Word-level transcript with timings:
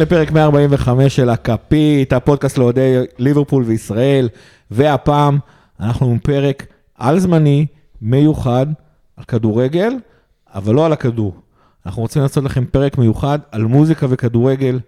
לפרק 0.00 0.30
145 0.30 1.16
של 1.16 1.30
הכפית, 1.30 2.12
הפודקאסט 2.12 2.58
לאוהדי 2.58 2.96
ליברפול 3.18 3.64
וישראל, 3.66 4.28
והפעם 4.70 5.38
אנחנו 5.80 6.10
עם 6.10 6.18
פרק 6.18 6.66
על 6.98 7.18
זמני, 7.18 7.66
מיוחד, 8.02 8.66
על 9.16 9.24
כדורגל, 9.24 9.92
אבל 10.54 10.74
לא 10.74 10.86
על 10.86 10.92
הכדור. 10.92 11.34
אנחנו 11.86 12.02
רוצים 12.02 12.22
לעשות 12.22 12.44
לכם 12.44 12.64
פרק 12.64 12.98
מיוחד 12.98 13.38
על 13.52 13.64
מוזיקה 13.64 14.06
וכדורגל, 14.10 14.78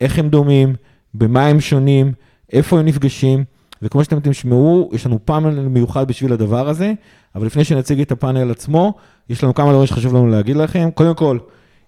איך 0.00 0.18
הם 0.18 0.28
דומים, 0.28 0.74
במה 1.14 1.46
הם 1.46 1.60
שונים, 1.60 2.12
איפה 2.52 2.78
הם 2.78 2.86
נפגשים, 2.86 3.44
וכמו 3.82 4.04
שאתם 4.04 4.20
תשמעו, 4.22 4.90
יש 4.92 5.06
לנו 5.06 5.18
פאנל 5.24 5.68
מיוחד 5.68 6.08
בשביל 6.08 6.32
הדבר 6.32 6.68
הזה, 6.68 6.92
אבל 7.34 7.46
לפני 7.46 7.64
שנציג 7.64 8.00
את 8.00 8.12
הפאנל 8.12 8.50
עצמו, 8.50 8.94
יש 9.28 9.44
לנו 9.44 9.54
כמה 9.54 9.72
דברים 9.72 9.86
שחשוב 9.86 10.14
לנו 10.14 10.26
להגיד 10.26 10.56
לכם. 10.56 10.88
קודם 10.94 11.14
כל, 11.14 11.38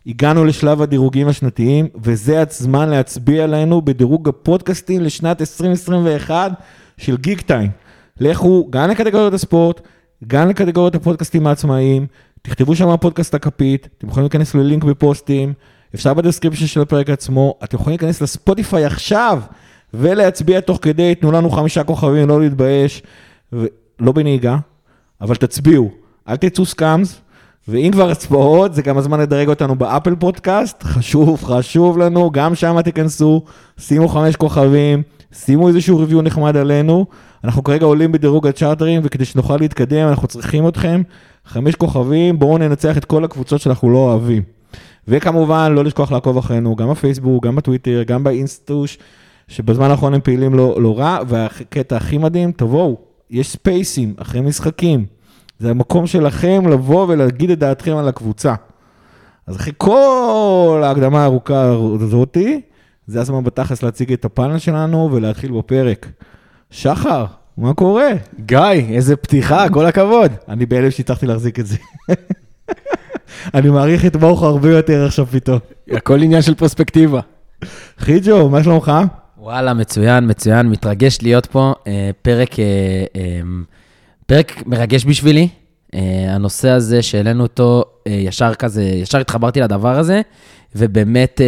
הגענו 0.07 0.45
לשלב 0.45 0.83
הדירוגים 0.83 1.29
השנתיים, 1.29 1.89
וזה 2.03 2.41
הזמן 2.41 2.89
להצביע 2.89 3.45
עלינו 3.45 3.83
בדירוג 3.83 4.29
הפודקאסטים 4.29 5.01
לשנת 5.01 5.41
2021 5.41 6.53
של 6.97 7.17
גיקטיים. 7.17 7.71
לכו 8.21 8.67
גם 8.71 8.91
לקטגוריות 8.91 9.35
הספורט, 9.35 9.81
גם 10.27 10.49
לקטגוריות 10.49 10.95
הפודקאסטים 10.95 11.47
העצמאיים, 11.47 12.07
תכתבו 12.43 12.77
שם 12.77 12.97
פודקאסט 12.97 13.35
הכפית, 13.35 13.89
אתם 13.99 14.09
יכולים 14.09 14.25
להיכנס 14.25 14.55
ללינק 14.55 14.85
בפוסטים, 14.85 15.53
אפשר 15.95 16.15
ב 16.15 16.19
description 16.19 16.67
של 16.67 16.81
הפרק 16.81 17.11
עצמו, 17.11 17.55
אתם 17.65 17.77
יכולים 17.77 17.99
להיכנס 18.01 18.23
לספוטיפיי 18.23 18.85
עכשיו 18.85 19.41
ולהצביע 19.95 20.61
תוך 20.61 20.79
כדי, 20.83 21.15
תנו 21.15 21.33
לנו 21.33 21.51
חמישה 21.51 21.85
כוכבים, 21.85 22.29
לא 22.29 22.41
להתבייש, 22.41 23.03
לא 24.01 24.13
בנהיגה, 24.13 24.57
אבל 25.21 25.35
תצביעו, 25.35 25.91
אל 26.29 26.37
תצאו 26.37 26.67
scums, 26.67 27.21
ואם 27.69 27.91
כבר 27.93 28.11
הצבעות, 28.11 28.75
זה 28.75 28.83
גם 28.83 28.99
הזמן 28.99 29.21
לדרג 29.21 29.49
אותנו 29.49 29.75
ב 29.75 29.82
Apple 29.82 30.15
Podcast, 30.15 30.83
חשוב, 30.83 31.45
חשוב 31.45 31.99
לנו, 31.99 32.31
גם 32.31 32.55
שם 32.55 32.83
תיכנסו, 32.83 33.43
שימו 33.79 34.09
חמש 34.09 34.37
כוכבים, 34.37 35.03
שימו 35.33 35.69
איזשהו 35.69 35.99
review 35.99 36.23
נחמד 36.23 36.57
עלינו. 36.57 37.07
אנחנו 37.45 37.65
כרגע 37.65 37.87
עולים 37.87 38.13
בדירוג 38.13 38.47
הצ'ארטים, 38.47 39.01
וכדי 39.05 39.25
שנוכל 39.25 39.57
להתקדם, 39.57 40.09
אנחנו 40.09 40.29
צריכים 40.29 40.69
אתכם. 40.69 41.03
חמש 41.47 41.75
כוכבים, 41.75 42.39
בואו 42.39 42.59
ננצח 42.59 42.97
את 42.97 43.05
כל 43.05 43.25
הקבוצות 43.25 43.61
שאנחנו 43.61 43.91
לא 43.91 43.99
אוהבים. 43.99 44.43
וכמובן, 45.09 45.73
לא 45.73 45.85
לשכוח 45.85 46.13
לעקוב 46.13 46.39
אחרינו, 46.39 46.77
גם 46.77 46.91
בפייסבוק, 46.91 47.47
גם 47.47 47.57
בטוויטר, 47.57 48.03
גם 48.07 48.25
באינסטוש, 48.25 48.99
שבזמן 49.49 49.91
האחרון 49.91 50.15
הם 50.15 50.21
פעילים 50.21 50.55
לא, 50.55 50.83
לא 50.83 50.99
רע, 50.99 51.19
והקטע 51.29 51.97
הכי 51.97 52.19
מדהים, 52.19 52.53
תבואו, 52.53 52.97
יש 53.31 53.51
ספייסים 53.51 54.15
אחרי 54.19 54.41
משחקים. 54.41 55.14
זה 55.59 55.71
המקום 55.71 56.07
שלכם 56.07 56.69
לבוא 56.69 57.07
ולהגיד 57.09 57.51
את 57.51 57.59
דעתכם 57.59 57.97
על 57.97 58.09
הקבוצה. 58.09 58.55
אז 59.47 59.57
אחרי 59.57 59.73
כל 59.77 60.83
ההקדמה 60.85 61.23
הארוכה 61.23 61.75
הזאתי, 62.01 62.61
זה 63.07 63.21
הזמן 63.21 63.45
בתכלס 63.45 63.83
להציג 63.83 64.13
את 64.13 64.25
הפאנל 64.25 64.59
שלנו 64.59 65.09
ולהתחיל 65.13 65.53
בפרק. 65.53 66.07
שחר, 66.71 67.25
מה 67.57 67.75
קורה? 67.75 68.09
גיא, 68.41 68.59
איזה 68.89 69.17
פתיחה, 69.17 69.69
כל 69.69 69.87
הכבוד. 69.87 70.33
אני 70.49 70.67
בהלם 70.67 70.91
שהצלחתי 70.91 71.27
להחזיק 71.27 71.61
את 71.61 71.67
זה. 71.67 71.77
אני 73.55 73.71
מעריך 73.71 74.07
את 74.07 74.17
מורך 74.17 74.43
הרבה 74.43 74.71
יותר 74.71 75.07
עכשיו 75.07 75.27
פתאום. 75.27 75.59
הכל 75.91 76.23
עניין 76.23 76.43
של 76.43 76.55
פרספקטיבה. 76.55 77.21
חיג'ו, 77.99 78.49
מה 78.49 78.63
שלומך? 78.63 78.93
וואלה, 79.39 79.75
מצוין, 79.75 80.31
מצוין, 80.31 80.71
מתרגש 80.71 81.19
להיות 81.23 81.47
פה. 81.47 81.73
אה, 81.87 82.11
פרק, 82.23 82.59
אה, 82.59 82.65
אה, 83.17 83.41
פרק 84.27 84.67
מרגש 84.67 85.05
בשבילי. 85.05 85.49
הנושא 86.29 86.69
הזה 86.69 87.03
שהעלינו 87.03 87.43
אותו, 87.43 87.85
ישר 88.07 88.55
כזה, 88.55 88.83
ישר 88.83 89.19
התחברתי 89.19 89.61
לדבר 89.61 89.99
הזה, 89.99 90.21
ובאמת, 90.77 91.41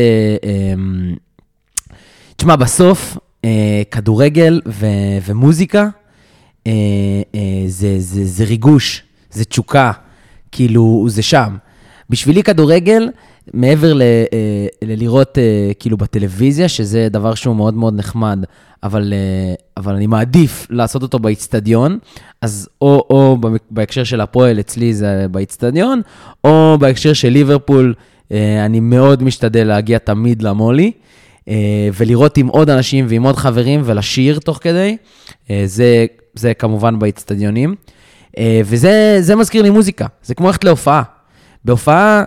תשמע, 2.36 2.56
בסוף, 2.56 3.16
כדורגל 3.90 4.60
ו- 4.66 4.86
ומוזיקה, 5.26 5.88
זה, 7.66 7.94
זה, 7.98 8.24
זה 8.24 8.44
ריגוש, 8.44 9.02
זה 9.30 9.44
תשוקה, 9.44 9.92
כאילו, 10.52 11.06
זה 11.08 11.22
שם. 11.22 11.56
בשבילי 12.10 12.42
כדורגל, 12.42 13.08
מעבר 13.54 13.94
ל, 13.94 14.02
אה, 14.02 14.66
ללראות 14.82 15.38
אה, 15.38 15.70
כאילו 15.78 15.96
בטלוויזיה, 15.96 16.68
שזה 16.68 17.08
דבר 17.10 17.34
שהוא 17.34 17.56
מאוד 17.56 17.74
מאוד 17.74 17.94
נחמד, 17.96 18.44
אבל, 18.82 19.12
אה, 19.12 19.54
אבל 19.76 19.94
אני 19.94 20.06
מעדיף 20.06 20.66
לעשות 20.70 21.02
אותו 21.02 21.18
באיצטדיון, 21.18 21.98
אז 22.42 22.68
או, 22.80 23.06
או 23.10 23.38
בהקשר 23.70 24.04
של 24.04 24.20
הפועל, 24.20 24.60
אצלי 24.60 24.94
זה 24.94 25.26
באיצטדיון, 25.30 26.00
או 26.44 26.76
בהקשר 26.80 27.12
של 27.12 27.28
ליברפול, 27.28 27.94
אני 28.64 28.80
מאוד 28.80 29.22
משתדל 29.22 29.66
להגיע 29.66 29.98
תמיד 29.98 30.42
למולי. 30.42 30.92
ולראות 31.96 32.36
עם 32.36 32.46
עוד 32.46 32.70
אנשים 32.70 33.06
ועם 33.08 33.22
עוד 33.22 33.36
חברים 33.36 33.82
ולשיר 33.84 34.38
תוך 34.38 34.58
כדי, 34.62 34.96
זה, 35.64 36.06
זה 36.34 36.54
כמובן 36.54 36.98
באיצטדיונים. 36.98 37.74
וזה 38.64 39.34
מזכיר 39.36 39.62
לי 39.62 39.70
מוזיקה, 39.70 40.06
זה 40.22 40.34
כמו 40.34 40.46
ללכת 40.46 40.64
להופעה. 40.64 41.02
בהופעה, 41.64 42.24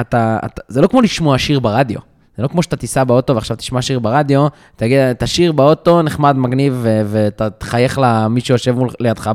אתה, 0.00 0.38
אתה, 0.44 0.62
זה 0.68 0.80
לא 0.80 0.86
כמו 0.86 1.00
לשמוע 1.00 1.38
שיר 1.38 1.60
ברדיו. 1.60 2.00
זה 2.36 2.42
לא 2.42 2.48
כמו 2.48 2.62
שאתה 2.62 2.76
תיסע 2.76 3.04
באוטו 3.04 3.34
ועכשיו 3.34 3.56
תשמע 3.56 3.82
שיר 3.82 3.98
ברדיו, 3.98 4.46
תגיד, 4.76 5.12
תשיר 5.12 5.52
באוטו, 5.52 6.02
נחמד, 6.02 6.36
מגניב, 6.36 6.86
ואתה 7.06 7.50
תחייך 7.50 8.00
למי 8.02 8.40
שיושב 8.40 8.76
לידך 9.00 9.30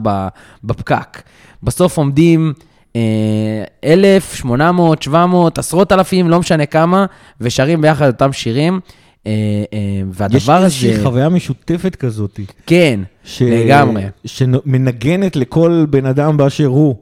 בפקק. 0.64 1.22
בסוף 1.64 1.98
עומדים 1.98 2.54
אה, 2.96 3.64
אלף, 3.84 4.34
שמונה 4.34 4.72
מאות, 4.72 5.02
שבע 5.02 5.26
מאות, 5.26 5.58
עשרות 5.58 5.92
אלפים, 5.92 6.30
לא 6.30 6.40
משנה 6.40 6.66
כמה, 6.66 7.06
ושרים 7.42 7.82
ביחד 7.82 8.08
אותם 8.08 8.34
שירים. 8.34 8.80
אה, 9.28 9.32
אה, 9.74 9.80
והדבר 10.12 10.38
יש 10.38 10.50
הזה... 10.50 10.68
יש 10.68 10.84
איזושהי 10.84 11.04
חוויה 11.04 11.30
משותפת 11.30 11.96
כזאת. 11.96 12.40
כן, 12.66 13.00
ש... 13.24 13.42
לגמרי. 13.42 14.04
שמנגנת 14.26 15.36
לכל 15.36 15.86
בן 15.90 16.06
אדם 16.06 16.38
באשר 16.38 16.66
הוא, 16.66 16.96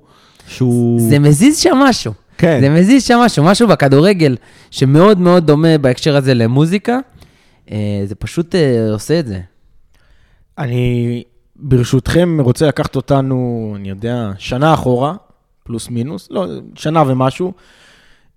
שהוא... 0.48 1.10
זה 1.10 1.20
מזיז 1.20 1.58
שם 1.58 1.76
משהו. 1.76 2.14
כן. 2.38 2.60
זה 2.62 2.70
מזיז 2.70 3.04
שם 3.04 3.18
משהו, 3.18 3.44
משהו 3.44 3.68
בכדורגל 3.68 4.36
שמאוד 4.72 5.20
מאוד 5.20 5.48
דומה 5.48 5.78
בהקשר 5.78 6.16
הזה 6.16 6.34
למוזיקה, 6.34 7.00
אה, 7.72 8.02
זה 8.06 8.16
פשוט 8.16 8.56
אה, 8.56 8.92
עושה 8.92 9.20
את 9.20 9.28
זה. 9.28 9.40
אני 10.58 11.24
ברשותכם 11.56 12.38
רוצה 12.42 12.68
לקחת 12.68 12.96
אותנו, 12.96 13.74
אני 13.76 13.90
יודע, 13.90 14.32
שנה 14.38 14.74
אחורה, 14.74 15.16
פלוס 15.64 15.90
מינוס, 15.90 16.28
לא, 16.32 16.46
שנה 16.76 17.04
ומשהו. 17.08 17.54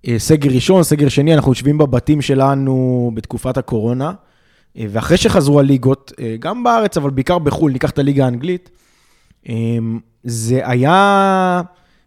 אה, 0.08 0.18
סגר 0.18 0.50
ראשון, 0.50 0.82
סגר 0.82 1.08
שני, 1.08 1.34
אנחנו 1.34 1.52
יושבים 1.52 1.78
בבתים 1.78 2.22
שלנו 2.22 3.10
בתקופת 3.14 3.56
הקורונה, 3.56 4.12
ואחרי 4.76 5.16
שחזרו 5.16 5.60
הליגות, 5.60 6.12
גם 6.38 6.64
בארץ, 6.64 6.96
אבל 6.96 7.10
בעיקר 7.10 7.38
בחו"ל, 7.38 7.72
ניקח 7.72 7.90
את 7.90 7.98
הליגה 7.98 8.24
האנגלית, 8.24 8.70
זה 10.24 10.60
היה... 10.64 11.62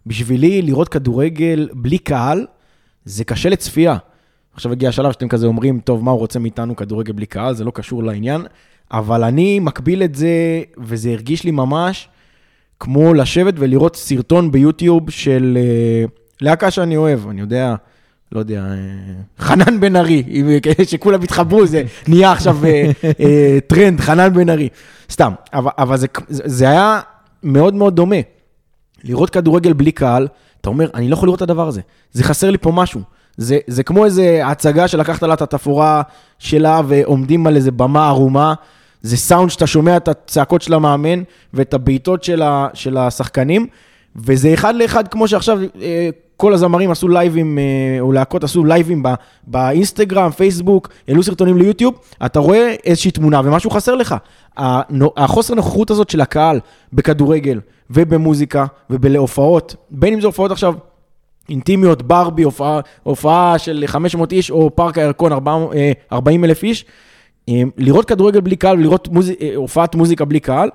בשבילי 0.06 0.62
לראות 0.62 0.90
כדורגל 0.90 1.70
בלי 1.74 1.98
קהל, 1.98 2.46
זה 3.06 3.24
קשה 3.24 3.50
לצפייה. 3.50 3.98
עכשיו 4.54 4.72
הגיע 4.72 4.90
השלב 4.90 5.12
שאתם 5.12 5.28
כזה 5.28 5.48
אומרים, 5.48 5.80
טוב, 5.80 6.04
מה 6.04 6.12
הוא 6.12 6.20
רוצה 6.20 6.40
מאיתנו 6.40 6.76
כדורגל 6.76 7.14
בלי 7.14 7.26
קהל, 7.26 7.54
זה 7.56 7.64
לא 7.64 7.72
קשור 7.76 8.04
לעניין, 8.04 8.42
אבל 8.92 9.24
אני 9.24 9.60
מקביל 9.60 10.04
את 10.04 10.16
זה, 10.16 10.62
וזה 10.78 11.10
הרגיש 11.10 11.44
לי 11.44 11.52
ממש 11.52 12.10
כמו 12.80 13.14
לשבת 13.14 13.54
ולראות 13.58 13.96
סרטון 13.96 14.52
ביוטיוב 14.52 15.10
של 15.10 15.58
uh, 15.58 16.10
להקה 16.42 16.72
שאני 16.72 16.98
אוהב, 16.98 17.28
אני 17.30 17.42
יודע, 17.42 17.76
לא 18.32 18.40
יודע, 18.40 18.66
uh, 19.40 19.44
חנן 19.44 19.80
בן 19.80 19.96
ארי, 19.96 20.24
שכולם 20.90 21.22
התחברו, 21.22 21.66
זה 21.66 21.84
נהיה 22.08 22.32
עכשיו 22.32 22.58
uh, 22.64 23.08
טרנד, 23.68 24.00
חנן 24.00 24.34
בן 24.34 24.50
ארי. 24.50 24.70
סתם, 25.12 25.34
אבל, 25.54 25.72
אבל 25.78 25.98
זה, 25.98 26.08
זה 26.30 26.70
היה 26.70 27.00
מאוד 27.44 27.74
מאוד 27.74 27.96
דומה. 27.96 28.16
לראות 29.04 29.30
כדורגל 29.30 29.74
בלי 29.74 29.92
קהל, 29.92 30.28
אתה 30.62 30.70
אומר, 30.70 30.90
אני 30.94 31.10
לא 31.10 31.14
יכול 31.14 31.28
לראות 31.28 31.38
את 31.38 31.42
הדבר 31.42 31.68
הזה. 31.68 31.82
זה 32.12 32.24
חסר 32.24 32.50
לי 32.50 32.58
פה 32.58 32.72
משהו. 32.72 33.02
זה, 33.38 33.58
זה 33.68 33.84
כמו 33.84 34.06
איזה 34.06 34.42
הצגה 34.46 34.88
שלקחת 34.88 35.24
לה 35.24 35.34
את 35.34 35.42
התפאורה 35.42 36.02
שלה 36.40 36.82
ועומדים 36.88 37.48
על 37.48 37.56
איזה 37.56 37.72
במה 37.72 38.08
ערומה. 38.08 38.54
זה 39.02 39.18
סאונד 39.18 39.50
שאתה 39.52 39.68
שומע 39.68 39.98
את 39.98 40.08
הצעקות 40.08 40.62
של 40.62 40.74
המאמן 40.74 41.24
ואת 41.54 41.74
הבעיטות 41.74 42.24
של, 42.24 42.44
של 42.74 42.98
השחקנים, 42.98 43.68
וזה 44.16 44.54
אחד 44.54 44.76
לאחד 44.76 45.08
כמו 45.08 45.28
שעכשיו 45.28 45.60
אה, 45.82 46.10
כל 46.42 46.54
הזמרים 46.54 46.92
עשו 46.92 47.08
לייבים, 47.08 47.58
אה, 47.58 47.64
או 48.00 48.12
להקות 48.12 48.44
עשו 48.44 48.66
לייבים 48.66 49.04
באינסטגרם, 49.48 50.32
פייסבוק, 50.32 50.90
העלו 51.08 51.24
סרטונים 51.24 51.58
ליוטיוב, 51.58 51.94
אתה 52.26 52.40
רואה 52.40 52.76
איזושהי 52.84 53.12
תמונה 53.12 53.42
ומשהו 53.44 53.70
חסר 53.70 53.96
לך. 53.96 54.16
החוסר 55.18 55.54
נוכחות 55.54 55.92
הזאת 55.92 56.10
של 56.10 56.22
הקהל 56.22 56.60
בכדורגל 56.94 57.60
ובמוזיקה 57.90 58.66
ובלהופעות, 58.90 59.76
בין 59.90 60.14
אם 60.14 60.22
זה 60.22 60.28
הופעות 60.28 60.52
עכשיו 60.52 60.74
אינטימיות, 61.50 62.02
ברבי, 62.02 62.44
הופעה, 62.44 62.80
הופעה 63.04 63.58
של 63.58 63.84
500 63.88 64.32
איש, 64.32 64.52
או 64.52 64.76
פארק 64.76 64.98
הירקון, 64.98 65.32
40 66.12 66.44
אה, 66.44 66.50
אלף 66.50 66.64
איש, 66.64 66.86
אה, 67.50 67.62
לראות 67.78 68.06
כדורגל 68.06 68.42
בלי 68.42 68.56
קהל 68.56 68.80
ולראות 68.80 69.08
מוז... 69.08 69.32
הופעת 69.56 69.96
מוזיקה 69.96 70.26
בלי 70.26 70.40
קהל, 70.40 70.70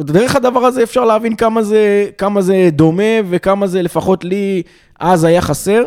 דרך 0.00 0.36
הדבר 0.36 0.60
הזה 0.60 0.82
אפשר 0.82 1.04
להבין 1.04 1.36
כמה 1.36 1.62
זה, 1.62 2.06
כמה 2.18 2.42
זה 2.42 2.68
דומה 2.72 3.12
וכמה 3.30 3.66
זה 3.66 3.82
לפחות 3.82 4.24
לי 4.24 4.62
אז 5.00 5.24
היה 5.24 5.40
חסר, 5.40 5.82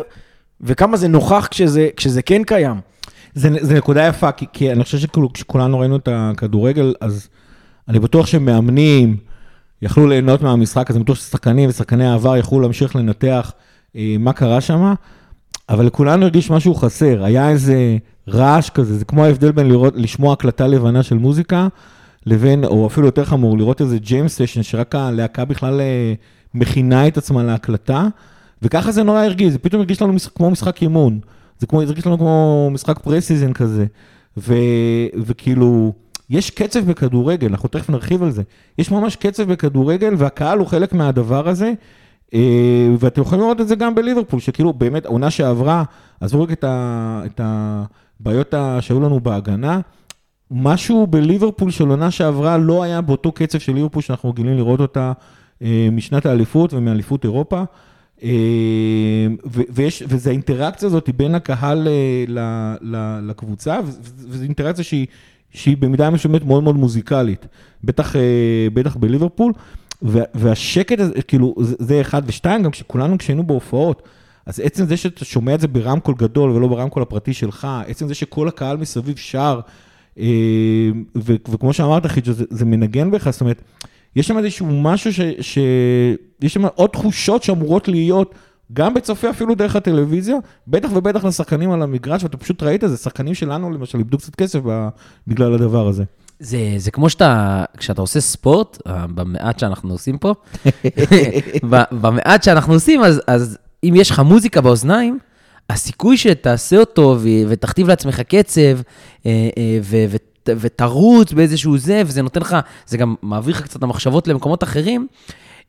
וכמה 0.60 0.96
זה 0.96 1.08
נוכח 1.08 1.48
כשזה, 1.50 1.88
כשזה 1.96 2.22
כן 2.22 2.42
קיים. 2.44 2.80
זה, 3.34 3.48
זה 3.60 3.74
נקודה 3.74 4.06
יפה, 4.06 4.32
כי, 4.32 4.46
כי 4.52 4.72
אני 4.72 4.84
חושב 4.84 4.98
שכולנו 5.34 5.78
ראינו 5.78 5.96
את 5.96 6.08
הכדורגל, 6.12 6.94
אז 7.00 7.28
אני 7.88 7.98
בטוח 7.98 8.26
שמאמנים 8.26 9.16
יכלו 9.82 10.06
ליהנות 10.06 10.42
מהמשחק, 10.42 10.90
אז 10.90 10.96
אני 10.96 11.04
בטוח 11.04 11.16
ששחקנים 11.16 11.68
ושחקני 11.68 12.06
העבר 12.06 12.36
יכלו 12.36 12.60
להמשיך 12.60 12.96
לנתח 12.96 13.52
אה, 13.96 14.16
מה 14.18 14.32
קרה 14.32 14.60
שם, 14.60 14.94
אבל 15.68 15.86
לכולנו 15.86 16.22
הרגיש 16.22 16.50
משהו 16.50 16.74
חסר, 16.74 17.24
היה 17.24 17.50
איזה 17.50 17.96
רעש 18.28 18.70
כזה, 18.70 18.98
זה 18.98 19.04
כמו 19.04 19.24
ההבדל 19.24 19.52
בין 19.52 19.68
לראות, 19.68 19.94
לשמוע 19.96 20.32
הקלטה 20.32 20.66
לבנה 20.66 21.02
של 21.02 21.18
מוזיקה, 21.18 21.68
לבין, 22.26 22.64
או 22.64 22.86
אפילו 22.86 23.06
יותר 23.06 23.24
חמור, 23.24 23.58
לראות 23.58 23.80
איזה 23.80 23.98
jam 23.98 24.42
session, 24.42 24.62
שרק 24.62 24.94
הלהקה 24.94 25.44
בכלל 25.44 25.80
אה, 25.80 26.14
מכינה 26.54 27.08
את 27.08 27.16
עצמה 27.16 27.42
להקלטה, 27.42 28.06
וככה 28.62 28.92
זה 28.92 29.02
נורא 29.02 29.20
הרגיש, 29.20 29.52
זה 29.52 29.58
פתאום 29.58 29.80
הרגיש 29.80 30.02
לנו 30.02 30.12
משחק, 30.12 30.32
כמו 30.36 30.50
משחק 30.50 30.82
אימון. 30.82 31.20
זה 31.58 31.66
כמו, 31.66 31.82
הרגיש 31.82 32.06
לנו 32.06 32.18
כמו 32.18 32.68
משחק 32.72 32.98
preseason 32.98 33.52
כזה. 33.52 33.86
ו, 34.36 34.54
וכאילו, 35.24 35.92
יש 36.30 36.50
קצב 36.50 36.80
בכדורגל, 36.80 37.48
אנחנו 37.48 37.68
תכף 37.68 37.90
נרחיב 37.90 38.22
על 38.22 38.30
זה. 38.30 38.42
יש 38.78 38.90
ממש 38.90 39.16
קצב 39.16 39.52
בכדורגל, 39.52 40.14
והקהל 40.18 40.58
הוא 40.58 40.66
חלק 40.66 40.92
מהדבר 40.92 41.48
הזה. 41.48 41.72
אה, 42.34 42.88
ואתם 42.98 43.20
יכולים 43.20 43.44
לראות 43.44 43.60
את 43.60 43.68
זה 43.68 43.74
גם 43.76 43.94
בליברפול, 43.94 44.40
שכאילו 44.40 44.72
באמת, 44.72 45.06
העונה 45.06 45.30
שעברה, 45.30 45.84
עזבו 46.20 46.42
רק 46.42 46.52
את, 46.52 46.64
ה, 46.64 47.22
את 47.26 47.40
הבעיות 47.44 48.54
שהיו 48.80 49.00
לנו 49.00 49.20
בהגנה, 49.20 49.80
משהו 50.50 51.06
בליברפול 51.06 51.70
של 51.70 51.88
עונה 51.88 52.10
שעברה 52.10 52.58
לא 52.58 52.82
היה 52.82 53.00
באותו 53.00 53.32
קצב 53.32 53.58
של 53.58 53.74
ליברפול 53.74 54.02
שאנחנו 54.02 54.30
רגילים 54.30 54.56
לראות 54.56 54.80
אותה 54.80 55.12
אה, 55.62 55.88
משנת 55.92 56.26
האליפות 56.26 56.74
ומאליפות 56.74 57.24
אירופה. 57.24 57.62
אה, 58.22 59.26
ויש, 59.46 60.02
וזו 60.08 60.30
האינטראקציה 60.30 60.86
הזאת 60.86 61.10
בין 61.16 61.34
הקהל 61.34 61.88
אה, 61.88 62.74
לקבוצה, 63.22 63.78
וזו 64.28 64.44
אינטראקציה 64.44 64.84
שהיא, 64.84 65.06
שהיא 65.50 65.76
במידה 65.76 66.10
מסוימת 66.10 66.44
מאוד 66.44 66.62
מאוד 66.62 66.76
מוזיקלית, 66.76 67.46
בטח, 67.84 68.14
בטח 68.74 68.96
בליברפול, 68.96 69.52
והשקט 70.34 71.00
הזה, 71.00 71.22
כאילו, 71.22 71.54
זה 71.58 72.00
אחד, 72.00 72.22
ושתיים, 72.26 72.62
גם 72.62 72.70
כשכולנו, 72.70 73.18
כשהיינו 73.18 73.46
בהופעות, 73.46 74.02
אז 74.46 74.60
עצם 74.60 74.86
זה 74.86 74.96
שאתה 74.96 75.24
שומע 75.24 75.54
את 75.54 75.60
זה 75.60 75.68
ברמקול 75.68 76.14
גדול 76.18 76.50
ולא 76.50 76.68
ברמקול 76.68 77.02
הפרטי 77.02 77.32
שלך, 77.34 77.68
עצם 77.86 78.08
זה 78.08 78.14
שכל 78.14 78.48
הקהל 78.48 78.76
מסביב 78.76 79.16
שר, 79.16 79.60
וכמו 81.48 81.72
שאמרת, 81.72 82.06
חיג'ו, 82.06 82.32
זה, 82.32 82.44
זה 82.50 82.64
מנגן 82.64 83.10
בך, 83.10 83.30
זאת 83.30 83.40
אומרת, 83.40 83.62
יש 84.16 84.26
שם 84.26 84.38
איזשהו 84.38 84.66
משהו 84.66 85.12
ש... 85.12 85.20
ש... 85.40 85.58
יש 86.42 86.54
שם 86.54 86.64
עוד 86.64 86.90
תחושות 86.90 87.42
שאמורות 87.42 87.88
להיות, 87.88 88.34
גם 88.72 88.94
בצופה 88.94 89.30
אפילו 89.30 89.54
דרך 89.54 89.76
הטלוויזיה, 89.76 90.36
בטח 90.68 90.88
ובטח 90.94 91.24
לשחקנים 91.24 91.70
על 91.70 91.82
המגרש, 91.82 92.22
ואתה 92.22 92.36
פשוט 92.36 92.62
ראית 92.62 92.84
את 92.84 92.90
זה, 92.90 92.96
שחקנים 92.96 93.34
שלנו 93.34 93.70
למשל 93.70 93.98
איבדו 93.98 94.18
קצת 94.18 94.34
כסף 94.34 94.60
בגלל 95.26 95.54
הדבר 95.54 95.88
הזה. 95.88 96.04
זה, 96.40 96.74
זה 96.76 96.90
כמו 96.90 97.10
שאתה, 97.10 97.64
כשאתה 97.76 98.00
עושה 98.00 98.20
ספורט, 98.20 98.78
אה, 98.86 99.06
במעט 99.06 99.58
שאנחנו 99.58 99.92
עושים 99.92 100.18
פה, 100.18 100.34
במעט 102.02 102.42
שאנחנו 102.42 102.72
עושים, 102.72 103.02
אז, 103.02 103.22
אז 103.26 103.58
אם 103.84 103.94
יש 103.96 104.10
לך 104.10 104.20
מוזיקה 104.20 104.60
באוזניים, 104.60 105.18
הסיכוי 105.70 106.16
שתעשה 106.16 106.76
אותו 106.76 107.16
ותכתיב 107.48 107.88
לעצמך 107.88 108.20
קצב, 108.20 108.60
אה, 109.26 109.48
אה, 109.58 110.06
ותרוץ 110.46 111.32
באיזשהו 111.32 111.78
זה, 111.78 112.02
וזה 112.06 112.22
נותן 112.22 112.40
לך, 112.40 112.56
זה 112.86 112.98
גם 112.98 113.14
מעביר 113.22 113.54
לך 113.54 113.62
קצת 113.62 113.82
המחשבות 113.82 114.28
למקומות 114.28 114.62
אחרים. 114.62 115.06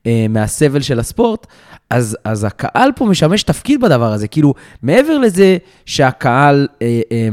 אה, 0.08 0.26
מהסבל 0.30 0.82
של 0.82 1.00
הספורט, 1.00 1.48
אז, 1.90 2.18
אז 2.24 2.44
הקהל 2.44 2.92
פה 2.96 3.06
משמש 3.06 3.44
תפקיד 3.44 3.82
בדבר 3.82 4.14
הזה. 4.14 4.28
כאילו, 4.28 4.54
מעבר 4.82 5.18
לזה 5.18 5.58
שהקהל 5.86 6.68
אה, 6.82 7.02
אה, 7.12 7.30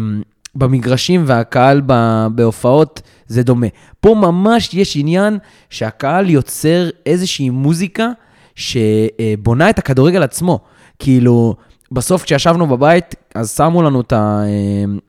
במגרשים 0.54 1.22
והקהל 1.26 1.82
ב, 1.86 2.26
בהופעות 2.34 3.02
זה 3.26 3.42
דומה. 3.42 3.66
פה 4.00 4.14
ממש 4.14 4.74
יש 4.74 4.96
עניין 4.96 5.38
שהקהל 5.70 6.30
יוצר 6.30 6.88
איזושהי 7.06 7.50
מוזיקה 7.50 8.08
שבונה 8.54 9.70
את 9.70 9.78
הכדורגל 9.78 10.22
עצמו. 10.22 10.60
כאילו, 10.98 11.54
בסוף 11.92 12.24
כשישבנו 12.24 12.66
בבית, 12.66 13.14
אז 13.34 13.56
שמו 13.56 13.82
לנו 13.82 14.00
את, 14.00 14.12
ה, 14.12 14.42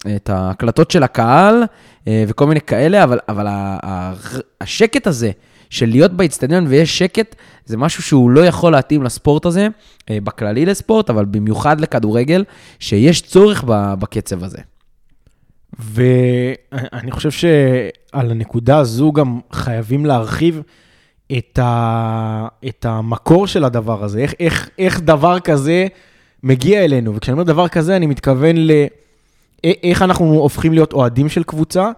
אה, 0.07 0.15
את 0.15 0.29
ההקלטות 0.29 0.91
של 0.91 1.03
הקהל 1.03 1.63
אה, 2.07 2.23
וכל 2.27 2.47
מיני 2.47 2.61
כאלה, 2.61 3.03
אבל, 3.03 3.19
אבל 3.29 3.47
השקט 4.61 5.07
הזה 5.07 5.31
של 5.69 5.89
להיות 5.89 6.11
באצטדיון 6.11 6.65
ויש 6.67 6.97
שקט, 6.97 7.35
זה 7.65 7.77
משהו 7.77 8.03
שהוא 8.03 8.29
לא 8.29 8.41
יכול 8.45 8.71
להתאים 8.71 9.03
לספורט 9.03 9.45
הזה, 9.45 9.67
אה, 10.09 10.17
בכללי 10.23 10.65
לספורט, 10.65 11.09
אבל 11.09 11.25
במיוחד 11.25 11.81
לכדורגל, 11.81 12.43
שיש 12.79 13.21
צורך 13.21 13.63
בקצב 13.67 14.43
הזה. 14.43 14.59
ואני 15.79 17.11
חושב 17.11 17.31
שעל 17.31 18.31
הנקודה 18.31 18.77
הזו 18.77 19.11
גם 19.11 19.39
חייבים 19.51 20.05
להרחיב 20.05 20.61
את, 21.37 21.59
ה... 21.59 22.47
את 22.67 22.85
המקור 22.85 23.47
של 23.47 23.63
הדבר 23.63 24.03
הזה, 24.03 24.19
איך, 24.19 24.33
איך, 24.39 24.69
איך 24.79 25.01
דבר 25.01 25.39
כזה... 25.39 25.87
מגיע 26.43 26.83
אלינו, 26.83 27.15
וכשאני 27.15 27.33
אומר 27.33 27.43
דבר 27.43 27.67
כזה, 27.67 27.95
אני 27.95 28.05
מתכוון 28.05 28.55
ל... 28.57 28.71
איך 29.63 30.01
אנחנו 30.01 30.33
הופכים 30.33 30.73
להיות 30.73 30.93
אוהדים 30.93 31.29
של 31.29 31.43
קבוצה, 31.43 31.91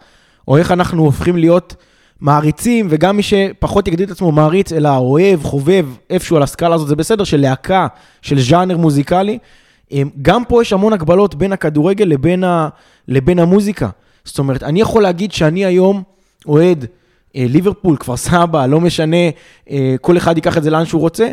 או 0.47 0.57
איך 0.57 0.71
אנחנו 0.71 1.03
הופכים 1.03 1.37
להיות 1.37 1.75
מעריצים, 2.21 2.87
וגם 2.89 3.17
מי 3.17 3.23
שפחות 3.23 3.87
יגדיר 3.87 4.05
את 4.05 4.11
עצמו 4.11 4.31
מעריץ, 4.31 4.73
אלא 4.73 4.97
אוהב, 4.97 5.43
חובב, 5.43 5.85
איפשהו 6.09 6.37
על 6.37 6.43
הסקאלה 6.43 6.75
הזאת, 6.75 6.87
זה 6.87 6.95
בסדר, 6.95 7.23
של 7.23 7.41
להקה, 7.41 7.87
של 8.21 8.39
ז'אנר 8.39 8.77
מוזיקלי. 8.77 9.37
גם 10.21 10.45
פה 10.45 10.61
יש 10.61 10.73
המון 10.73 10.93
הגבלות 10.93 11.35
בין 11.35 11.53
הכדורגל 11.53 12.05
לבין, 12.05 12.43
ה... 12.43 12.69
לבין 13.07 13.39
המוזיקה. 13.39 13.89
זאת 14.25 14.39
אומרת, 14.39 14.63
אני 14.63 14.81
יכול 14.81 15.03
להגיד 15.03 15.31
שאני 15.31 15.65
היום 15.65 16.03
אוהד 16.45 16.85
אה, 17.35 17.45
ליברפול, 17.49 17.97
כפר 17.97 18.17
סבא, 18.17 18.65
לא 18.65 18.81
משנה, 18.81 19.17
אה, 19.69 19.95
כל 20.01 20.17
אחד 20.17 20.37
ייקח 20.37 20.57
את 20.57 20.63
זה 20.63 20.69
לאן 20.69 20.85
שהוא 20.85 21.01
רוצה. 21.01 21.27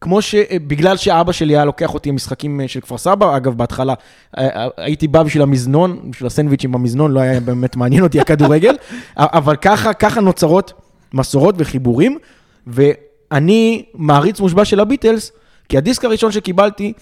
כמו 0.00 0.22
שבגלל 0.22 0.96
שאבא 0.96 1.32
שלי 1.32 1.56
היה 1.56 1.64
לוקח 1.64 1.94
אותי 1.94 2.08
למשחקים 2.08 2.60
אה, 2.60 2.68
של 2.68 2.80
כפר 2.80 2.98
סבא, 2.98 3.36
אגב, 3.36 3.56
בהתחלה 3.56 3.94
אה, 4.38 4.48
אה, 4.48 4.68
הייתי 4.76 5.08
בא 5.08 5.22
בשביל 5.22 5.42
המזנון, 5.42 6.10
בשביל 6.10 6.26
הסנדוויצ'ים 6.26 6.72
במזנון, 6.72 7.12
לא 7.12 7.20
היה 7.20 7.40
באמת 7.40 7.76
מעניין 7.76 8.02
אותי 8.02 8.20
הכדורגל, 8.20 8.76
אבל 9.16 9.56
ככה, 9.56 9.92
ככה 9.92 10.20
נוצרות 10.20 10.72
מסורות 11.14 11.54
וחיבורים, 11.58 12.18
ואני 12.66 13.84
מעריץ 13.94 14.40
מושבע 14.40 14.64
של 14.64 14.80
הביטלס, 14.80 15.32
כי 15.68 15.78
הדיסק 15.78 16.04
הראשון 16.04 16.32
שקיבלתי 16.32 16.92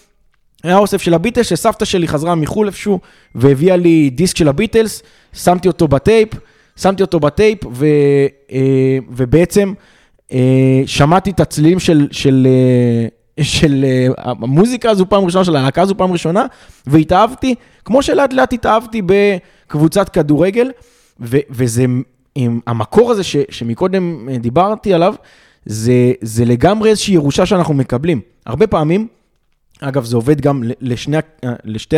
היה 0.64 0.78
אוסף 0.78 1.02
של 1.02 1.14
הביטלס, 1.14 1.46
שסבתא 1.46 1.84
שלי 1.84 2.08
חזרה 2.08 2.34
מחו"ל 2.34 2.66
איפשהו, 2.66 2.98
והביאה 3.34 3.76
לי 3.76 4.10
דיסק 4.10 4.36
של 4.36 4.48
הביטלס, 4.48 5.02
שמתי 5.32 5.68
אותו 5.68 5.88
בטייפ, 5.88 6.28
שמתי 6.76 7.02
אותו 7.02 7.20
בטייפ, 7.20 7.58
ו, 7.72 7.86
ובעצם... 9.10 9.72
אה, 10.32 10.82
שמעתי 10.86 11.30
את 11.30 11.40
הצלילים 11.40 11.78
של, 11.78 12.08
של, 12.10 12.46
אה, 13.38 13.44
של 13.44 13.84
אה, 13.84 14.06
המוזיקה 14.18 14.90
הזו 14.90 15.06
פעם 15.08 15.24
ראשונה, 15.24 15.44
של 15.44 15.56
הלהקה 15.56 15.82
הזו 15.82 15.94
פעם 15.94 16.12
ראשונה, 16.12 16.46
והתאהבתי, 16.86 17.54
כמו 17.84 18.02
שלאט 18.02 18.32
לאט 18.32 18.52
התאהבתי 18.52 19.02
בקבוצת 19.06 20.08
כדורגל, 20.08 20.70
ו, 21.20 21.36
וזה, 21.50 21.84
עם 22.34 22.60
המקור 22.66 23.10
הזה 23.10 23.22
ש, 23.22 23.36
שמקודם 23.50 24.28
דיברתי 24.40 24.94
עליו, 24.94 25.14
זה, 25.66 26.12
זה 26.20 26.44
לגמרי 26.44 26.90
איזושהי 26.90 27.14
ירושה 27.14 27.46
שאנחנו 27.46 27.74
מקבלים. 27.74 28.20
הרבה 28.46 28.66
פעמים, 28.66 29.06
אגב, 29.80 30.04
זה 30.04 30.16
עובד 30.16 30.40
גם 30.40 30.62
לשני, 30.80 31.16
לשתי, 31.64 31.96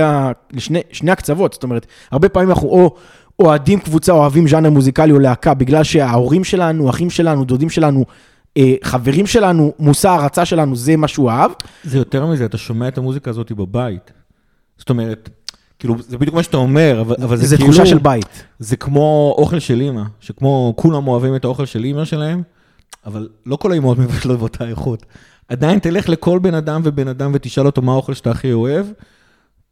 לשני, 0.52 0.80
לשני 0.90 1.10
הקצוות, 1.10 1.52
זאת 1.52 1.62
אומרת, 1.62 1.87
הרבה 2.10 2.28
פעמים 2.28 2.50
אנחנו 2.50 2.68
או 2.68 2.94
אוהדים 3.40 3.80
קבוצה, 3.80 4.12
אוהבים 4.12 4.49
ז'אנר 4.49 4.70
מוזיקלי 4.70 5.12
או 5.12 5.18
להקה, 5.18 5.54
בגלל 5.54 5.85
שההורים 5.85 6.44
שלנו, 6.44 6.90
אחים 6.90 7.11
שלנו, 7.11 7.44
דודים 7.44 7.70
שלנו, 7.70 8.04
אה, 8.56 8.75
חברים 8.82 9.26
שלנו, 9.26 9.73
מושא 9.78 10.09
הערצה 10.09 10.44
שלנו, 10.44 10.76
זה 10.76 10.97
מה 10.97 11.09
שהוא 11.09 11.30
אהב. 11.30 11.50
זה 11.85 11.99
יותר 11.99 12.26
מזה, 12.26 12.44
אתה 12.44 12.59
שומע 12.59 12.88
את 12.88 12.99
המוזיקה 12.99 13.30
הזאת 13.30 13.52
בבית. 13.52 14.12
זאת 14.78 14.90
אומרת, 14.90 15.28
כאילו, 15.78 15.94
זה 16.09 16.18
בדיוק 16.18 16.35
מה 16.35 16.42
שאתה 16.42 16.56
אומר, 16.56 17.00
אבל, 17.00 17.16
אבל 17.23 17.37
זה, 17.37 17.47
זה 17.47 17.56
כאילו... 17.56 17.73
זה 17.73 17.78
תחושה 17.78 17.90
של 17.90 17.99
בית. 17.99 18.44
זה 18.59 18.76
כמו 18.76 19.35
אוכל 19.38 19.59
של 19.59 19.80
אימא, 19.80 20.02
שכמו 20.20 20.75
כולם 20.76 21.09
אוהבים 21.09 21.37
את 21.37 21.44
האוכל 21.44 21.66
של 21.66 21.85
אימא 21.85 22.04
שלהם, 22.04 22.42
אבל 23.06 23.28
לא 23.47 23.56
כל 23.56 23.73
האימהות 23.73 23.99
מבשלות 23.99 24.38
באותה 24.38 24.68
איכות. 24.68 25.06
עדיין 25.49 25.78
תלך 25.78 26.09
לכל 26.09 26.38
בן 26.38 26.54
אדם 26.54 26.80
ובן 26.85 27.09
אדם 27.09 27.30
ותשאל 27.35 27.66
אותו 27.66 27.82
מה 27.82 27.92
האוכל 27.92 28.14
שאתה 28.14 28.30
הכי 28.30 28.52
אוהב, 28.52 28.87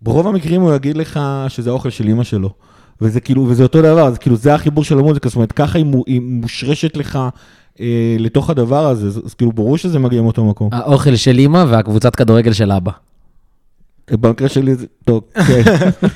ברוב 0.03 0.27
המקרים 0.27 0.61
הוא 0.61 0.75
יגיד 0.75 0.97
לך 0.97 1.21
שזה 1.49 1.71
האוכל 1.71 1.91
של 1.91 2.09
אימא 2.09 2.25
שלו. 2.25 2.51
וזה 3.01 3.21
כאילו, 3.21 3.47
וזה 3.49 3.63
אותו 3.63 3.83
דבר, 3.83 4.11
זה 4.11 4.19
כאילו, 4.19 4.37
זה 4.37 4.55
החיבור 4.55 4.85
של 4.85 4.99
המוזיקה, 4.99 5.29
זאת 5.29 5.37
אומרת, 5.37 5.53
ככה 5.53 5.79
היא, 5.79 5.87
היא 6.07 6.21
מושרשת 6.25 6.97
לך 6.97 7.19
אה, 7.81 8.17
לתוך 8.19 8.51
הדבר 8.51 8.87
הזה, 8.87 9.07
אז, 9.07 9.21
אז 9.27 9.35
כאילו, 9.35 9.53
ברור 9.53 9.79
שזה 9.79 9.99
מגיע 9.99 10.23
מאותו 10.23 10.45
מקום. 10.45 10.69
האוכל 10.73 11.17
של 11.17 11.39
אימא 11.39 11.65
והקבוצת 11.69 12.17
כדורגל 12.17 12.53
של 12.53 12.73
אבא. 12.73 12.93
במקרה 14.11 14.49
שלי 14.49 14.75
זה, 14.75 14.87
טוב, 15.05 15.23
כן. 15.47 15.63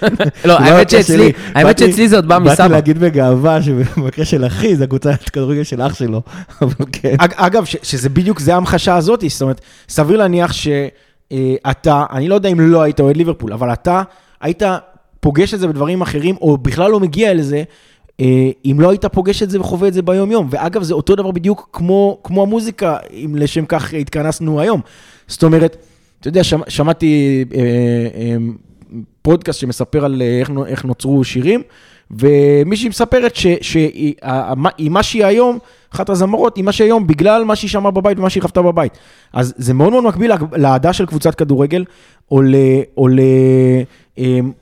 לא, 0.49 0.59
האמת 0.59 0.91
שאצלי, 0.91 1.33
האמת 1.55 1.79
שאצלי 1.79 2.09
זה 2.09 2.17
עוד 2.17 2.29
בא 2.29 2.39
מסבא. 2.39 2.57
באתי 2.57 2.73
להגיד 2.73 2.99
בגאווה 2.99 3.63
שבמקרה 3.63 4.25
של 4.25 4.47
אחי 4.47 4.77
זה 4.77 4.85
הקבוצת 4.85 5.23
כדורגל 5.23 5.63
של 5.63 5.83
אח 5.83 5.95
שלו, 5.95 6.23
אבל 6.63 6.85
כן. 6.93 7.17
אגב, 7.19 7.65
שזה 7.65 8.09
בדיוק, 8.09 8.41
זה 8.41 8.55
ההמחשה 8.55 8.97
הזאת, 8.97 9.25
זאת 9.29 9.43
אומרת, 9.43 9.61
סביר 9.89 10.17
להניח 10.17 10.53
שאתה, 10.53 12.05
אני 12.13 12.29
לא 12.29 12.35
יודע 12.35 12.49
אם 12.49 12.61
לא 12.61 12.83
היית 12.83 13.01
אוהד 13.01 13.17
ליברפול, 13.17 13.53
אבל 13.53 13.73
אתה 13.73 14.03
היית 14.41 14.63
פוגש 15.23 15.55
את 15.55 15.61
זה 15.61 15.69
בדברים 15.69 16.03
אחרים, 16.03 16.37
או 16.41 16.59
בכלל 16.59 16.91
לא 16.91 17.01
מגיע 17.01 17.35
לזה, 17.35 17.63
אה, 18.21 18.51
אם 18.65 18.77
לא 18.81 18.91
היית 18.91 19.05
פוגש 19.05 19.43
את 19.43 19.51
זה 19.51 19.61
וחווה 19.61 19.89
את 19.89 19.95
זה 19.95 20.03
ביום-יום. 20.03 20.49
ואגב, 20.51 20.83
זה 20.83 20.95
אותו 20.95 21.17
דבר 21.17 21.31
בדיוק 21.31 21.69
כמו, 21.73 22.19
כמו 22.25 22.43
המוזיקה, 22.43 22.97
אם 23.13 23.35
לשם 23.39 23.67
כך 23.67 23.95
התכנסנו 23.95 24.61
היום. 24.61 24.81
זאת 25.27 25.43
אומרת, 25.45 25.77
אתה 26.21 26.29
יודע, 26.29 26.45
שמע, 26.45 26.65
שמעתי 26.69 27.45
אה, 27.55 27.61
אה, 28.15 28.37
פודקאסט 29.23 29.61
שמספר 29.61 30.05
על 30.05 30.23
אה, 30.23 30.39
איך, 30.41 30.51
איך 30.67 30.85
נוצרו 30.85 31.25
שירים, 31.25 31.63
ומישהי 32.11 32.89
מספרת 32.89 33.37
שהיא 33.37 34.15
מה 34.91 35.03
שהיא 35.03 35.25
היום, 35.25 35.59
אחת 35.95 36.11
הזמרות, 36.11 36.57
היא 36.57 36.65
מה 36.65 36.73
שהיא 36.73 36.85
היום 36.85 37.07
בגלל 37.07 37.45
מה 37.45 37.57
שהיא 37.57 37.71
שמעה 37.71 37.91
בבית 37.91 38.19
ומה 38.19 38.31
שהיא 38.31 38.43
חוותה 38.43 38.63
בבית. 38.63 38.99
אז 39.33 39.55
זה 39.57 39.75
מאוד 39.75 39.91
מאוד 39.91 40.05
מקביל 40.05 40.33
לאהדה 40.53 40.93
של 40.93 41.07
קבוצת 41.07 41.35
כדורגל, 41.35 41.85
או 42.31 42.43
ל... 42.43 42.55
או 42.97 43.09
ל... 43.09 43.21
אמ, 44.19 44.53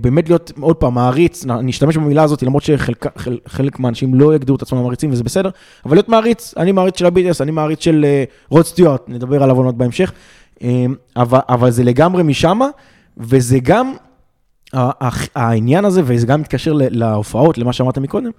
באמת 0.00 0.28
להיות, 0.28 0.52
עוד 0.60 0.76
פעם, 0.76 0.94
מעריץ, 0.94 1.46
אני 1.46 1.70
אשתמש 1.70 1.96
במילה 1.96 2.22
הזאת, 2.22 2.42
למרות 2.42 2.62
שחלק 2.62 3.18
חל, 3.18 3.38
חלק 3.48 3.78
מהאנשים 3.78 4.14
לא 4.14 4.34
יגדירו 4.34 4.56
את 4.56 4.62
עצמם 4.62 4.82
מעריצים, 4.82 5.12
וזה 5.12 5.24
בסדר, 5.24 5.50
אבל 5.84 5.96
להיות 5.96 6.08
מעריץ, 6.08 6.54
אני 6.56 6.72
מעריץ 6.72 6.98
של 6.98 7.06
ה-BDS, 7.06 7.36
אני 7.40 7.50
מעריץ 7.50 7.84
של 7.84 8.04
אה, 8.04 8.24
רוד 8.48 8.64
סטיוארט, 8.66 9.08
נדבר 9.08 9.42
עליו 9.42 9.56
עוד 9.56 9.78
בהמשך, 9.78 10.12
אמ, 10.62 10.94
אבל, 11.16 11.38
אבל 11.48 11.70
זה 11.70 11.84
לגמרי 11.84 12.22
משמה, 12.22 12.68
וזה 13.16 13.58
גם 13.62 13.92
העניין 15.34 15.84
הזה, 15.84 16.02
וזה 16.04 16.26
גם 16.26 16.40
מתקשר 16.40 16.72
להופעות, 16.74 17.58
למה 17.58 17.72
שאמרת 17.72 17.98
מקודם, 17.98 18.30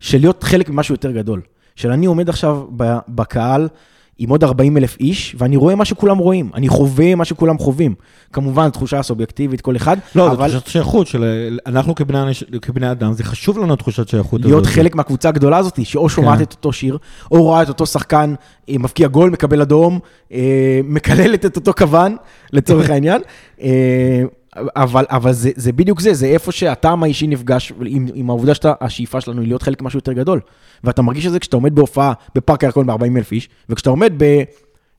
של 0.00 0.18
להיות 0.18 0.42
חלק 0.42 0.70
ממשהו 0.70 0.94
יותר 0.94 1.10
גדול. 1.10 1.40
של 1.76 1.90
אני 1.90 2.06
עומד 2.06 2.28
עכשיו 2.28 2.64
בקהל 3.08 3.68
עם 4.22 4.30
עוד 4.30 4.44
40 4.44 4.76
אלף 4.76 4.96
איש, 5.00 5.34
ואני 5.38 5.56
רואה 5.56 5.74
מה 5.74 5.84
שכולם 5.84 6.18
רואים, 6.18 6.50
אני 6.54 6.68
חווה 6.68 7.14
מה 7.14 7.24
שכולם 7.24 7.58
חווים. 7.58 7.94
כמובן, 8.32 8.70
תחושה 8.70 9.02
סובייקטיבית, 9.02 9.60
כל 9.60 9.76
אחד, 9.76 9.96
לא, 10.14 10.26
זו 10.26 10.32
אבל 10.32 10.48
תחושת 10.50 10.66
שייכות 10.66 11.06
של... 11.06 11.24
אנחנו 11.66 11.94
כבני, 11.94 12.18
אנש- 12.30 12.58
כבני 12.62 12.90
אדם, 12.90 13.12
זה 13.12 13.24
חשוב 13.24 13.58
לנו 13.58 13.76
תחושת 13.76 14.08
שייכות 14.08 14.40
להיות 14.40 14.64
הזאת. 14.64 14.74
חלק 14.74 14.94
מהקבוצה 14.94 15.28
הגדולה 15.28 15.56
הזאת, 15.56 15.78
שאו 15.86 16.08
שומעת 16.08 16.38
כן. 16.38 16.42
את 16.44 16.52
אותו 16.52 16.72
שיר, 16.72 16.98
או 17.32 17.42
רואה 17.42 17.62
את 17.62 17.68
אותו 17.68 17.86
שחקן 17.86 18.34
אה, 18.68 18.74
מבקיע 18.78 19.08
גול, 19.08 19.30
מקבל 19.30 19.60
אדום, 19.60 19.98
אה, 20.32 20.80
מקללת 20.84 21.46
את 21.46 21.56
אותו 21.56 21.72
כוון, 21.78 22.16
לצורך 22.52 22.90
העניין. 22.94 23.20
אבל, 24.56 25.04
אבל 25.08 25.32
זה, 25.32 25.50
זה 25.56 25.72
בדיוק 25.72 26.00
זה, 26.00 26.14
זה 26.14 26.26
איפה 26.26 26.52
שהטעם 26.52 27.02
האישי 27.02 27.26
נפגש 27.26 27.72
עם, 27.86 28.06
עם 28.14 28.30
העובדה 28.30 28.52
שהשאיפה 28.54 29.20
שלנו 29.20 29.40
היא 29.40 29.48
להיות 29.48 29.62
חלק 29.62 29.82
ממשהו 29.82 29.98
יותר 29.98 30.12
גדול. 30.12 30.40
ואתה 30.84 31.02
מרגיש 31.02 31.26
את 31.26 31.32
זה 31.32 31.38
כשאתה 31.38 31.56
עומד 31.56 31.74
בהופעה 31.74 32.12
בפארק 32.34 32.64
הירקון 32.64 32.86
ב-40 32.86 33.16
אלף 33.16 33.32
איש, 33.32 33.48
וכשאתה 33.68 33.90
עומד 33.90 34.12
ב... 34.16 34.42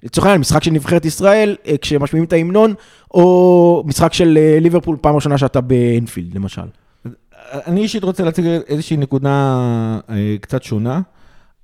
לצורך 0.03 0.27
העניין, 0.27 0.41
משחק 0.41 0.63
של 0.63 0.72
נבחרת 0.72 1.05
ישראל, 1.05 1.55
אה, 1.67 1.77
כשמשמיעים 1.77 2.25
את 2.25 2.34
ההמנון, 2.34 2.74
או 3.13 3.84
משחק 3.86 4.13
של 4.13 4.38
אה, 4.38 4.58
ליברפול, 4.62 4.98
פעם 5.01 5.15
ראשונה 5.15 5.38
שאתה 5.38 5.62
באנפילד, 5.62 6.36
למשל. 6.36 6.62
אני 7.53 7.81
אישית 7.81 8.03
רוצה 8.03 8.24
להציג 8.24 8.46
איזושהי 8.46 8.98
נקודה 8.98 9.60
אה, 10.10 10.36
קצת 10.41 10.63
שונה. 10.63 11.01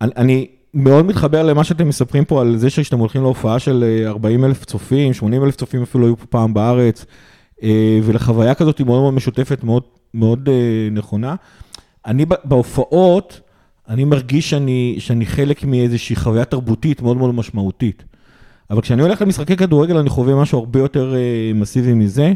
אני, 0.02 0.48
מאוד 0.74 1.06
מתחבר 1.06 1.44
למה 1.44 1.64
שאתם 1.64 1.88
מספרים 1.88 2.26
פה 2.26 2.42
על 2.42 2.58
זה 2.58 2.70
שאתם 2.70 3.00
הולכים 3.00 3.22
להופעה 3.22 3.60
של 3.60 3.84
אה, 3.84 4.10
40 4.10 4.46
אלף 4.46 4.66
צופים, 4.66 5.14
80 5.14 5.44
אלף 5.44 5.56
צופים 5.56 5.82
אפילו 5.82 6.06
היו 6.06 6.18
פה 6.18 6.26
פעם 6.26 6.54
בארץ, 6.54 7.06
ולחוויה 8.04 8.56
כזאת 8.56 8.78
היא 8.78 8.86
מאוד 8.86 9.02
מאוד 9.02 9.14
משותפת, 9.14 9.64
מאוד, 9.64 9.84
מאוד 10.14 10.50
אה, 10.50 10.90
נכונה. 10.92 11.36
אני 12.06 12.26
בהופעות, 12.44 13.42
אני 13.90 14.04
מרגיש 14.04 14.50
שאני, 14.50 14.96
שאני 15.00 15.26
חלק 15.26 15.64
מאיזושהי 15.64 16.16
חוויה 16.16 16.46
תרבותית 16.46 17.02
מאוד 17.02 17.18
מאוד 17.18 17.34
משמעותית. 17.34 18.04
אבל 18.70 18.82
כשאני 18.82 19.02
הולך 19.02 19.22
למשחקי 19.22 19.56
כדורגל, 19.56 19.98
אני 19.98 20.10
חווה 20.10 20.36
משהו 20.36 20.60
הרבה 20.60 20.80
יותר 20.80 21.16
אה, 21.16 21.52
מסיבי 21.56 21.94
מזה. 21.94 22.34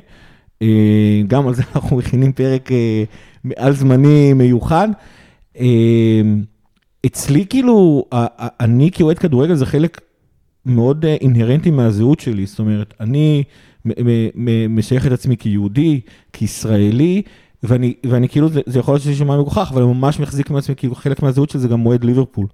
אה, 0.62 1.22
גם 1.28 1.48
על 1.48 1.54
זה 1.54 1.64
אנחנו 1.76 1.98
מכינים 1.98 2.32
פרק 2.32 2.72
אה, 2.72 3.04
מעל 3.44 3.74
זמני 3.74 4.34
מיוחד. 4.34 4.90
אה, 5.60 6.22
אצלי 7.06 7.46
כאילו, 7.50 8.06
אני 8.60 8.92
כאוהד 8.92 9.20
כדורגל 9.20 9.56
זה 9.56 9.66
חלק 9.66 10.02
מאוד 10.66 11.06
אה, 11.06 11.16
אינהרנטי 11.22 11.72
מהזהות 11.72 12.20
שלי, 12.20 12.46
זאת 12.46 12.60
אומרת, 12.60 12.94
אני 13.00 13.44
משייך 14.70 15.08
את 15.08 15.12
עצמי 15.12 15.38
כיהודי, 15.38 16.00
כישראלי, 16.34 17.22
ואני, 17.64 17.94
ואני 18.04 18.30
כאילו, 18.30 18.50
זה, 18.50 18.62
זה 18.66 18.80
יכול 18.80 18.94
להיות 18.94 19.02
שזה 19.02 19.12
יישמע 19.12 19.38
מגוחך, 19.38 19.70
אבל 19.74 19.82
אני 19.82 19.94
ממש 19.94 20.20
מחזיק 20.20 20.50
מעצמי, 20.50 20.76
כאילו 20.76 20.96
חלק 20.96 21.24
מהזהות 21.24 21.50
שלי 21.50 21.60
זה 21.60 21.68
גם 21.68 21.86
אוהד 21.86 22.04
ליברפול. 22.04 22.48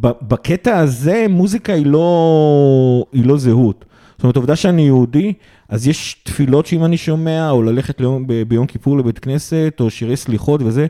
בקטע 0.00 0.78
הזה, 0.78 1.26
מוזיקה 1.28 1.72
היא 1.72 1.86
לא, 1.86 3.06
היא 3.12 3.26
לא 3.26 3.36
זהות. 3.36 3.84
זאת 4.16 4.22
אומרת, 4.22 4.36
העובדה 4.36 4.56
שאני 4.56 4.82
יהודי, 4.82 5.32
אז 5.68 5.88
יש 5.88 6.16
תפילות 6.22 6.66
שאם 6.66 6.84
אני 6.84 6.96
שומע, 6.96 7.50
או 7.50 7.62
ללכת 7.62 8.00
ליום, 8.00 8.26
ב- 8.26 8.42
ביום 8.42 8.66
כיפור 8.66 8.98
לבית 8.98 9.18
כנסת, 9.18 9.76
או 9.80 9.90
שירי 9.90 10.16
סליחות 10.16 10.62
וזה, 10.64 10.86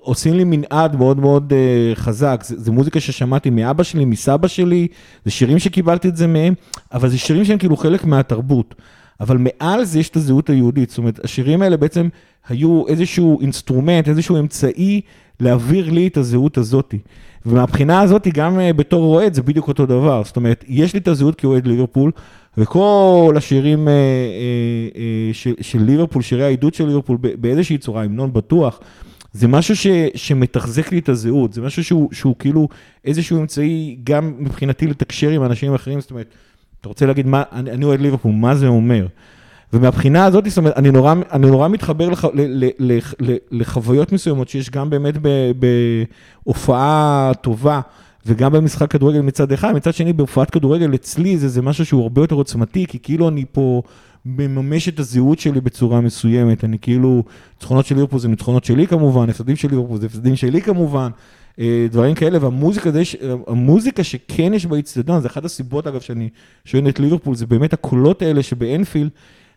עושים 0.00 0.34
לי 0.34 0.44
מנעד 0.44 0.96
מאוד 0.96 1.20
מאוד 1.20 1.52
uh, 1.52 1.96
חזק. 1.98 2.42
זה, 2.46 2.60
זה 2.60 2.72
מוזיקה 2.72 3.00
ששמעתי 3.00 3.50
מאבא 3.50 3.82
שלי, 3.82 4.04
מסבא 4.04 4.48
שלי, 4.48 4.88
זה 5.24 5.30
שירים 5.30 5.58
שקיבלתי 5.58 6.08
את 6.08 6.16
זה 6.16 6.26
מהם, 6.26 6.54
אבל 6.92 7.08
זה 7.08 7.18
שירים 7.18 7.44
שהם 7.44 7.58
כאילו 7.58 7.76
חלק 7.76 8.04
מהתרבות. 8.04 8.74
אבל 9.20 9.36
מעל 9.38 9.84
זה 9.84 10.00
יש 10.00 10.08
את 10.08 10.16
הזהות 10.16 10.50
היהודית, 10.50 10.88
זאת 10.88 10.98
אומרת, 10.98 11.24
השירים 11.24 11.62
האלה 11.62 11.76
בעצם 11.76 12.08
היו 12.48 12.88
איזשהו 12.88 13.40
אינסטרומנט, 13.40 14.08
איזשהו 14.08 14.38
אמצעי 14.38 15.00
להעביר 15.40 15.90
לי 15.90 16.06
את 16.06 16.16
הזהות 16.16 16.58
הזאתי. 16.58 16.98
ומהבחינה 17.46 18.00
הזאת, 18.00 18.28
גם 18.28 18.58
uh, 18.58 18.72
בתור 18.72 19.04
אוהד, 19.14 19.34
זה 19.34 19.42
בדיוק 19.42 19.68
אותו 19.68 19.86
דבר. 19.86 20.22
זאת 20.24 20.36
אומרת, 20.36 20.64
יש 20.68 20.94
לי 20.94 20.98
את 21.00 21.08
הזהות 21.08 21.34
כאוהד 21.34 21.66
ליברפול, 21.66 22.10
וכל 22.58 23.34
השירים 23.36 23.88
uh, 23.88 23.90
uh, 23.90 24.94
uh, 24.94 24.98
של, 25.32 25.54
של 25.60 25.82
ליברפול, 25.82 26.22
שירי 26.22 26.44
העידוד 26.44 26.74
של 26.74 26.86
ליברפול, 26.86 27.18
באיזושהי 27.20 27.78
צורה, 27.78 28.02
המנון 28.02 28.32
בטוח, 28.32 28.80
זה 29.32 29.48
משהו 29.48 29.76
ש, 29.76 29.86
שמתחזק 30.14 30.92
לי 30.92 30.98
את 30.98 31.08
הזהות, 31.08 31.52
זה 31.52 31.60
משהו 31.60 31.84
שהוא, 31.84 32.08
שהוא 32.12 32.34
כאילו 32.38 32.68
איזשהו 33.04 33.40
אמצעי 33.40 33.96
גם 34.04 34.34
מבחינתי 34.38 34.86
לתקשר 34.86 35.28
עם 35.28 35.44
אנשים 35.44 35.74
אחרים, 35.74 36.00
זאת 36.00 36.10
אומרת, 36.10 36.26
אתה 36.80 36.88
רוצה 36.88 37.06
להגיד, 37.06 37.26
מה, 37.26 37.42
אני, 37.52 37.70
אני 37.70 37.84
אוהד 37.84 38.00
ליברפול, 38.00 38.32
מה 38.32 38.54
זה 38.54 38.66
אומר? 38.66 39.06
ומהבחינה 39.72 40.24
הזאת, 40.24 40.48
זאת 40.48 40.58
אומרת, 40.58 40.76
אני 40.76 40.90
נורא, 40.90 41.14
אני 41.32 41.46
נורא 41.46 41.68
מתחבר 41.68 42.08
לח, 42.08 42.24
ל, 42.24 42.30
ל, 42.34 42.68
ל, 42.78 42.98
ל, 43.20 43.36
לחוויות 43.50 44.12
מסוימות 44.12 44.48
שיש 44.48 44.70
גם 44.70 44.90
באמת 44.90 45.14
בהופעה 46.44 47.32
טובה, 47.40 47.80
וגם 48.26 48.52
במשחק 48.52 48.90
כדורגל 48.90 49.20
מצד 49.20 49.52
אחד, 49.52 49.72
מצד 49.72 49.94
שני 49.94 50.12
בהופעת 50.12 50.50
כדורגל 50.50 50.94
אצלי 50.94 51.38
זה, 51.38 51.48
זה 51.48 51.62
משהו 51.62 51.86
שהוא 51.86 52.02
הרבה 52.02 52.20
יותר 52.20 52.34
עוצמתי, 52.34 52.86
כי 52.86 52.98
כאילו 53.02 53.28
אני 53.28 53.44
פה 53.52 53.82
מממש 54.26 54.88
את 54.88 54.98
הזהות 54.98 55.38
שלי 55.38 55.60
בצורה 55.60 56.00
מסוימת, 56.00 56.64
אני 56.64 56.78
כאילו, 56.78 57.24
ניצחונות 57.54 57.86
של 57.86 57.94
ליברפול 57.94 58.20
זה 58.20 58.28
ניצחונות 58.28 58.64
שלי 58.64 58.86
כמובן, 58.86 59.30
הפסדים 59.30 59.56
של 59.56 59.68
ליברפול 59.70 60.00
זה 60.00 60.06
הפסדים 60.06 60.36
שלי 60.36 60.62
כמובן, 60.62 61.10
אה, 61.58 61.86
דברים 61.90 62.14
כאלה, 62.14 62.38
והמוזיקה 62.40 62.90
זה, 62.90 63.02
המוזיקה 63.46 64.04
שכן 64.04 64.54
יש 64.54 64.66
באיצטדיון, 64.66 65.20
זה 65.20 65.28
אחת 65.28 65.44
הסיבות 65.44 65.86
אגב 65.86 66.00
שאני 66.00 66.28
שואל 66.64 66.88
את 66.88 67.00
ליברפול, 67.00 67.34
זה 67.34 67.46
באמת 67.46 67.72
הקולות 67.72 68.22
האלה 68.22 68.42
שבאנפילד, 68.42 69.10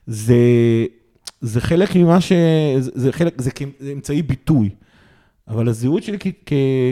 זה, 0.08 0.36
זה 1.42 1.62
חלק 1.62 1.96
ממה 1.96 2.22
ש... 2.22 2.32
זה, 2.80 3.12
חלק, 3.12 3.42
זה 3.42 3.52
כאמצעי 3.52 4.22
ביטוי. 4.22 4.70
אבל 5.48 5.68
הזהות 5.68 6.04
שלי 6.04 6.18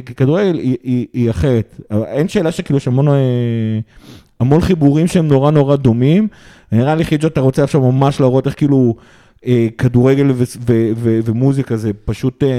ככדורגל 0.05 0.57
היא, 0.57 0.77
היא, 0.83 1.07
היא 1.13 1.29
אחרת. 1.29 1.81
אין 1.91 2.27
שאלה 2.27 2.51
שכאילו 2.51 2.77
יש 2.77 2.87
המון, 2.87 3.07
אה, 3.07 3.79
המון 4.43 4.61
חיבורים 4.61 5.07
שהם 5.07 5.27
נורא 5.27 5.51
נורא 5.51 5.75
דומים. 5.75 6.27
נראה 6.71 6.95
לי 6.95 7.05
חיג'ו, 7.05 7.27
אתה 7.27 7.41
רוצה 7.41 7.63
עכשיו 7.63 7.91
ממש 7.91 8.19
להראות 8.19 8.47
איך 8.47 8.57
כאילו 8.57 8.95
אה, 9.45 9.67
כדורגל 9.77 10.31
ו- 10.31 10.43
ו- 10.67 10.91
ו- 10.97 11.19
ומוזיקה 11.25 11.77
זה 11.77 11.91
פשוט 12.05 12.43
אה, 12.43 12.49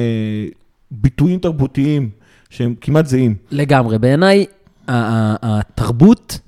ביטויים 0.90 1.38
תרבותיים 1.38 2.10
שהם 2.50 2.74
כמעט 2.80 3.06
זהים. 3.06 3.34
לגמרי. 3.50 3.98
בעיניי, 3.98 4.46
התרבות 4.88 6.38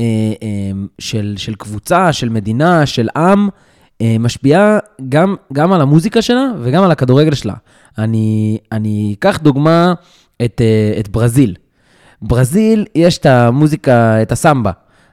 אה, 0.00 0.04
אה, 0.42 0.48
של, 0.98 1.34
של 1.36 1.54
קבוצה, 1.54 2.12
של 2.12 2.28
מדינה, 2.28 2.86
של 2.86 3.08
עם, 3.16 3.48
אה, 4.00 4.16
משפיעה 4.20 4.78
גם, 5.08 5.34
גם 5.52 5.72
על 5.72 5.80
המוזיקה 5.80 6.22
שלה 6.22 6.46
וגם 6.62 6.82
על 6.82 6.90
הכדורגל 6.90 7.34
שלה. 7.34 7.54
אני, 7.98 8.58
אני 8.72 9.14
אקח 9.18 9.38
דוגמה 9.42 9.94
את, 10.44 10.60
אה, 10.60 11.00
את 11.00 11.08
ברזיל. 11.08 11.54
ברזיל, 12.22 12.84
יש 12.94 13.18
את 13.18 13.26
המוזיקה, 13.26 14.22
את 14.22 14.32
הסמבה. 14.32 14.70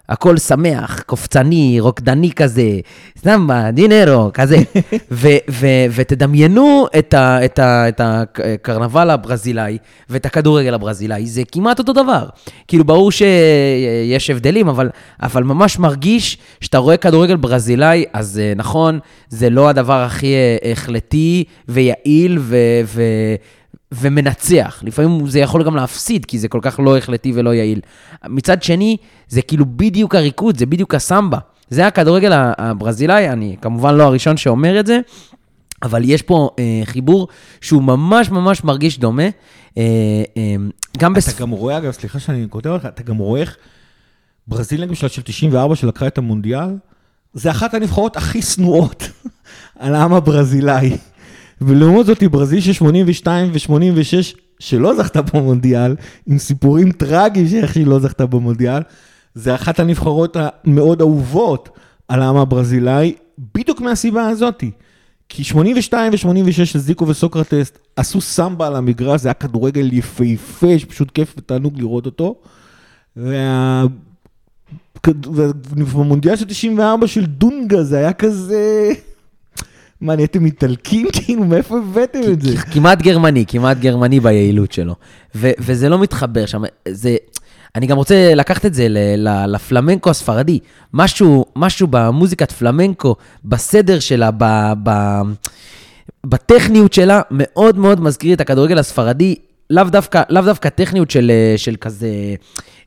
הכל 0.10 0.38
שמח, 0.38 1.02
קופצני, 1.06 1.80
רוקדני 1.80 2.32
כזה, 2.32 2.80
סמבה, 3.18 3.72
דינרו, 3.72 4.30
כזה. 4.34 4.58
ו- 5.12 5.28
ו- 5.50 5.86
ותדמיינו 5.92 6.86
את, 7.00 7.14
ה- 7.14 7.46
את, 7.46 7.60
ה- 7.60 7.88
את 7.90 8.02
הקרנבל 8.04 9.10
הברזילאי 9.10 9.78
ואת 10.10 10.26
הכדורגל 10.26 10.74
הברזילאי, 10.74 11.26
זה 11.26 11.42
כמעט 11.52 11.80
אותו 11.80 11.94
דבר. 11.94 12.26
כאילו, 12.68 12.84
ברור 12.84 13.12
שיש 13.12 14.30
הבדלים, 14.30 14.68
אבל, 14.68 14.90
אבל 15.22 15.44
ממש 15.44 15.80
מרגיש 15.80 16.38
שאתה 16.62 16.78
רואה 16.78 16.98
כדורגל 16.98 17.36
ברזילאי, 17.36 18.06
אז 18.14 18.40
אה, 18.40 18.54
נכון, 18.56 19.00
זה 19.30 19.50
לא 19.50 19.70
הדבר 19.70 20.04
הכי 20.04 20.34
אה, 20.36 20.72
החלטי 20.72 21.44
ויעיל 21.70 22.38
ו... 22.42 22.58
ו- 22.86 23.36
ומנצח. 23.92 24.80
לפעמים 24.84 25.28
זה 25.28 25.40
יכול 25.40 25.64
גם 25.64 25.76
להפסיד, 25.76 26.26
כי 26.26 26.40
זה 26.40 26.48
כל 26.48 26.60
כך 26.62 26.80
לא 26.80 26.98
החלטי 26.98 27.32
ולא 27.36 27.54
יעיל. 27.54 27.80
מצד 28.26 28.64
שני, 28.64 28.98
זה 29.28 29.42
כאילו 29.42 29.66
בדיוק 29.66 30.16
הריקוד, 30.16 30.58
זה 30.58 30.66
בדיוק 30.66 30.96
הסמבה. 30.96 31.38
זה 31.70 31.88
הכדורגל 31.88 32.32
הברזילאי, 32.34 33.30
אני 33.30 33.56
כמובן 33.62 33.96
לא 33.96 34.04
הראשון 34.04 34.38
שאומר 34.38 34.80
את 34.80 34.86
זה, 34.86 35.00
אבל 35.84 36.02
יש 36.06 36.22
פה 36.22 36.50
אה, 36.60 36.82
חיבור 36.86 37.28
שהוא 37.62 37.84
ממש 37.84 38.32
ממש 38.32 38.64
מרגיש 38.64 39.00
דומה. 39.00 39.24
אה, 39.78 39.84
אה, 40.38 40.56
גם 40.98 41.12
אתה 41.12 41.20
בספ... 41.20 41.42
גם 41.42 41.50
רואה, 41.50 41.78
אגב, 41.78 41.92
סליחה 41.92 42.20
שאני 42.20 42.46
כותב 42.50 42.70
לך, 42.70 42.86
אתה 42.86 43.04
גם 43.04 43.18
רואה 43.18 43.42
איך 43.42 43.58
ברזיל 44.48 44.84
למשל 44.84 45.08
של 45.08 45.22
94 45.22 45.76
שלקחה 45.76 46.08
את 46.08 46.18
המונדיאל, 46.18 46.78
זה 47.34 47.52
אחת 47.52 47.74
הנבחרות 47.74 48.18
הכי 48.18 48.42
שנואות 48.42 49.10
על 49.80 49.96
העם 49.96 50.14
הברזילאי. 50.14 50.98
ולעומת 51.62 52.06
זאת, 52.06 52.22
היא 52.22 52.30
ברזיל 52.30 52.62
של 52.62 52.74
82 52.74 53.52
ו-86, 53.52 54.38
שלא 54.60 54.96
זכתה 54.96 55.22
במונדיאל, 55.22 55.96
עם 56.28 56.38
סיפורים 56.38 56.92
טרגיים 56.92 57.48
שאיך 57.48 57.74
שהיא 57.74 57.88
לא 57.88 58.00
זכתה 58.00 58.26
במונדיאל, 58.26 58.82
זה 59.36 59.56
אחת 59.56 59.80
הנבחרות 59.80 60.38
המאוד 60.40 61.02
אהובות 61.02 61.70
על 62.08 62.22
העם 62.22 62.38
הברזילאי, 62.38 63.16
בדיוק 63.56 63.82
מהסיבה 63.82 64.28
הזאתי. 64.28 64.72
כי 65.30 65.44
82 65.44 66.12
ו-86 66.12 66.66
של 66.66 66.80
זיקו 66.80 67.08
וסוקרטס 67.08 67.72
עשו 67.96 68.22
סמבה 68.22 68.68
על 68.68 68.76
המגרש, 68.76 69.22
זה 69.22 69.28
היה 69.28 69.34
כדורגל 69.34 69.94
יפהפה, 69.94 70.80
שפשוט 70.80 71.12
כיף 71.12 71.34
ותענוג 71.38 71.80
לראות 71.80 72.06
אותו. 72.06 72.36
וה... 73.18 73.84
של 76.36 76.46
94 76.46 77.08
של 77.08 77.26
דונגה 77.26 77.84
זה 77.84 77.98
היה 77.98 78.14
כזה... 78.14 78.92
מה, 80.02 80.16
נהייתם 80.16 80.46
איטלקים? 80.46 81.08
כאילו, 81.14 81.44
מאיפה 81.44 81.78
הבאתם 81.78 82.20
את 82.34 82.42
זה? 82.42 82.58
כמעט 82.58 83.02
גרמני, 83.02 83.46
כמעט 83.48 83.78
גרמני 83.78 84.20
ביעילות 84.20 84.72
שלו. 84.72 84.96
ו- 85.36 85.52
וזה 85.60 85.90
לא 85.90 86.00
מתחבר 86.00 86.46
שם, 86.46 86.62
זה... 86.90 87.16
אני 87.76 87.88
גם 87.88 87.98
רוצה 87.98 88.36
לקחת 88.36 88.66
את 88.66 88.74
זה 88.74 88.88
לפלמנקו 89.48 90.10
הספרדי. 90.10 90.60
משהו, 90.94 91.46
משהו 91.56 91.88
במוזיקת 91.90 92.52
פלמנקו, 92.52 93.16
בסדר 93.46 94.00
שלה, 94.00 94.30
ב- 94.38 94.74
ב- 94.84 95.22
בטכניות 96.26 96.94
שלה, 96.94 97.22
מאוד 97.32 97.78
מאוד 97.78 98.02
מזכיר 98.02 98.34
את 98.34 98.42
הכדורגל 98.42 98.80
הספרדי, 98.80 99.36
לאו 99.70 99.84
דווקא, 99.84 100.22
לאו 100.30 100.42
דווקא 100.42 100.70
טכניות 100.70 101.12
של, 101.12 101.32
של 101.58 101.76
כזה 101.82 102.08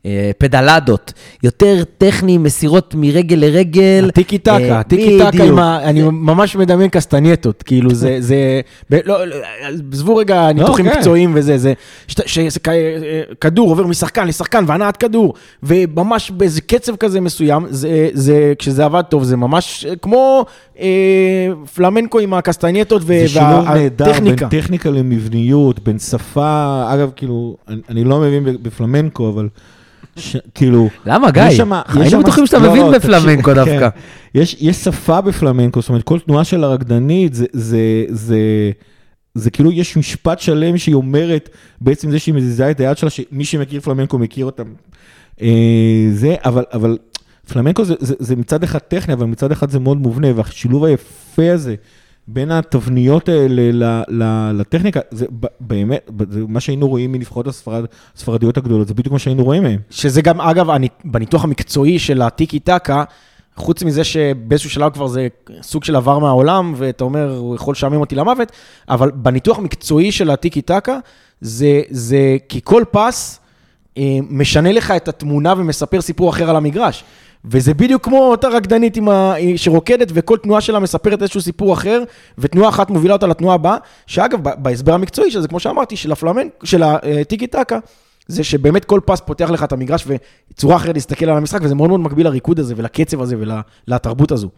אה, 0.07 0.31
פדלדות, 0.39 1.13
יותר 1.43 1.83
טכני, 1.99 2.39
מסירות 2.39 2.95
מרגל 2.99 3.37
לרגל. 3.37 4.07
הטיקי 4.09 4.39
טקה, 4.39 4.57
אה, 4.59 4.81
הטיקי 4.81 5.19
טקה 5.19 5.29
בדיוק. 5.31 5.45
עם 5.49 5.59
ה... 5.59 5.81
אני 5.85 6.03
ממש 6.03 6.57
מדמיין 6.57 6.91
קסטנייטות, 6.91 7.63
כאילו 7.63 7.95
זה, 7.95 8.17
זה, 8.21 8.61
ב- 8.91 8.99
לא, 9.05 9.27
לא, 9.27 9.37
עזבו 9.93 10.17
רגע 10.17 10.53
ניתוחים 10.53 10.89
כן. 10.91 10.97
מקצועיים 10.97 11.33
וזה, 11.35 11.59
זה, 11.59 11.73
שת- 12.09 12.29
שזה 12.29 12.61
כ- 12.61 12.69
כדור 13.41 13.69
עובר 13.71 13.87
משחקן 13.87 14.27
לשחקן 14.29 14.65
והנעת 14.67 14.97
כדור, 14.97 15.35
וממש 15.63 16.31
באיזה 16.31 16.61
קצב 16.61 16.97
כזה 16.97 17.21
מסוים, 17.21 17.67
זה, 17.71 18.09
זה, 18.13 18.53
כשזה 18.59 18.85
עבד 18.85 19.03
טוב, 19.09 19.25
זה 19.25 19.37
ממש 19.37 19.87
כמו 20.03 20.45
אה, 20.81 20.87
פלמנקו 21.75 22.19
עם 22.19 22.35
הקסטנייטות 22.35 23.03
זה 23.07 23.29
שילוב 23.29 23.47
נהדר 23.69 24.05
בין 24.05 24.15
והטכניקה. 24.15 24.49
טכניקה 24.49 24.91
למבניות, 24.91 25.79
בין 25.81 25.99
שפה, 25.99 26.70
אגב, 26.89 27.11
כאילו, 27.17 27.57
אני, 27.69 27.81
אני 27.89 28.05
לא 28.05 28.21
מבין 28.21 28.45
בפלמנקו, 28.62 29.29
אבל 29.29 29.49
ש, 30.17 30.37
כאילו... 30.55 30.88
למה, 31.07 31.31
גיא? 31.31 31.51
שמה- 31.51 31.83
היינו 31.88 32.21
בטוחים 32.23 32.47
שאתה 32.47 32.59
לא, 32.59 32.71
מבין 32.71 32.83
לא, 32.83 32.99
בפלמנקו 32.99 33.51
תקשיב, 33.51 33.55
דווקא. 33.55 33.90
כן. 33.90 34.01
יש, 34.35 34.57
יש 34.61 34.77
שפה 34.77 35.21
בפלמנקו, 35.21 35.81
זאת 35.81 35.88
אומרת, 35.88 36.03
כל 36.03 36.18
תנועה 36.18 36.44
של 36.44 36.64
הרקדנית, 36.64 37.35
זה, 37.35 37.47
זה, 37.53 37.79
זה, 38.09 38.38
זה 39.35 39.51
כאילו 39.51 39.73
יש 39.73 39.97
משפט 39.97 40.40
שלם 40.40 40.79
שהיא 40.79 40.94
אומרת, 40.94 41.49
בעצם 41.81 42.11
זה 42.11 42.18
שהיא 42.18 42.35
מזיזה 42.35 42.71
את 42.71 42.81
היד 42.81 42.99
שלה, 42.99 43.11
שמי 43.11 43.44
שמכיר 43.44 43.81
פלמנקו 43.81 44.18
מכיר 44.18 44.47
אותם. 44.47 44.64
אה, 45.42 46.09
זה, 46.12 46.35
אבל, 46.44 46.64
אבל 46.73 46.99
פלמנקו 47.53 47.85
זה, 47.85 47.94
זה, 47.99 48.14
זה 48.18 48.37
מצד 48.37 48.62
אחד 48.62 48.79
טכני, 48.79 49.14
אבל 49.14 49.27
מצד 49.27 49.53
אחד 49.53 49.71
זה 49.71 49.79
מאוד 49.79 49.97
מובנה, 49.97 50.29
והשילוב 50.37 50.85
היפה 50.85 51.53
הזה 51.53 51.75
בין 52.33 52.51
התבניות 52.51 53.29
האלה 53.29 53.71
ל, 53.73 54.03
ל, 54.09 54.51
לטכניקה, 54.55 55.01
זה 55.11 55.27
באמת, 55.61 56.11
זה 56.31 56.40
מה 56.49 56.61
שהיינו 56.61 56.88
רואים 56.88 57.12
מנבחרות 57.12 57.47
הספרד, 57.47 57.85
הספרדיות 58.16 58.57
הגדולות, 58.57 58.88
זה 58.88 58.95
בדיוק 58.95 59.12
מה 59.12 59.19
שהיינו 59.19 59.45
רואים 59.45 59.62
מהם. 59.62 59.79
שזה 59.90 60.23
גם, 60.23 60.40
אגב, 60.40 60.71
אני, 60.71 60.88
בניתוח 61.05 61.45
המקצועי 61.45 61.99
של 61.99 62.23
הטיקי 62.23 62.59
טקה, 62.59 63.05
חוץ 63.57 63.83
מזה 63.83 64.05
שבאיזשהו 64.05 64.71
שלב 64.71 64.93
כבר 64.93 65.07
זה 65.07 65.29
סוג 65.62 65.85
של 65.85 65.97
עבר 65.97 66.19
מהעולם, 66.19 66.75
ואתה 66.77 67.05
אומר, 67.05 67.37
הוא 67.37 67.55
יכול 67.55 67.73
לשעמם 67.73 68.01
אותי 68.01 68.14
למוות, 68.14 68.53
אבל 68.88 69.11
בניתוח 69.11 69.59
המקצועי 69.59 70.12
של 70.12 70.31
הטיקי 70.31 70.62
טקה, 70.62 70.99
זה, 71.40 71.81
זה 71.90 72.37
כי 72.49 72.61
כל 72.64 72.85
פס 72.90 73.40
אה, 73.99 74.19
משנה 74.31 74.73
לך 74.73 74.90
את 74.90 75.09
התמונה 75.09 75.55
ומספר 75.57 76.01
סיפור 76.01 76.31
אחר 76.31 76.51
על 76.51 76.57
המגרש. 76.57 77.05
וזה 77.44 77.74
בדיוק 77.74 78.05
כמו 78.05 78.18
אותה 78.31 78.48
רקדנית 78.48 78.98
ה... 79.09 79.35
שרוקדת, 79.57 80.09
וכל 80.14 80.37
תנועה 80.37 80.61
שלה 80.61 80.79
מספרת 80.79 81.22
איזשהו 81.22 81.40
סיפור 81.40 81.72
אחר, 81.72 82.03
ותנועה 82.38 82.68
אחת 82.68 82.90
מובילה 82.90 83.14
אותה 83.14 83.26
לתנועה 83.26 83.55
הבאה, 83.55 83.76
שאגב, 84.07 84.40
בהסבר 84.42 84.94
המקצועי 84.94 85.31
של 85.31 85.40
זה, 85.40 85.48
כמו 85.48 85.61
שאמרתי, 85.61 85.96
של 85.96 86.12
הפלמנק, 86.12 86.64
של 86.64 86.83
הטיקי 86.83 87.46
טקה, 87.46 87.79
זה 88.26 88.44
שבאמת 88.44 88.85
כל 88.85 89.00
פס 89.05 89.20
פותח 89.20 89.50
לך 89.50 89.64
את 89.64 89.72
המגרש 89.72 90.07
וצורה 90.50 90.76
אחרת 90.76 90.94
להסתכל 90.94 91.31
על 91.31 91.37
המשחק, 91.37 91.61
וזה 91.62 91.74
מאוד 91.74 91.88
מאוד 91.88 92.00
מקביל 92.00 92.26
לריקוד 92.26 92.59
הזה 92.59 92.74
ולקצב 92.76 93.20
הזה 93.20 93.37
ולתרבות 93.88 94.33
הזו. 94.33 94.48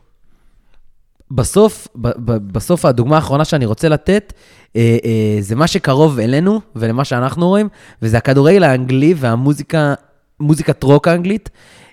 בסוף, 1.31 1.89
ב- 1.97 2.53
בסוף 2.53 2.85
הדוגמה 2.85 3.17
האחרונה 3.17 3.45
שאני 3.45 3.67
רוצה 3.67 3.89
לתת, 3.89 4.33
אה, 4.77 4.97
אה, 5.05 5.37
זה 5.41 5.55
מה 5.55 5.67
שקרוב 5.67 6.19
אלינו 6.19 6.61
ולמה 6.77 7.05
שאנחנו 7.05 7.49
רואים, 7.49 7.69
וזה 8.03 8.19
הכדורגל 8.19 8.63
האנגלי 8.65 9.15
והמוזיקה, 9.17 9.95
מוזיקת 10.41 10.83
רוק 10.83 11.09
האנגלית. 11.09 11.51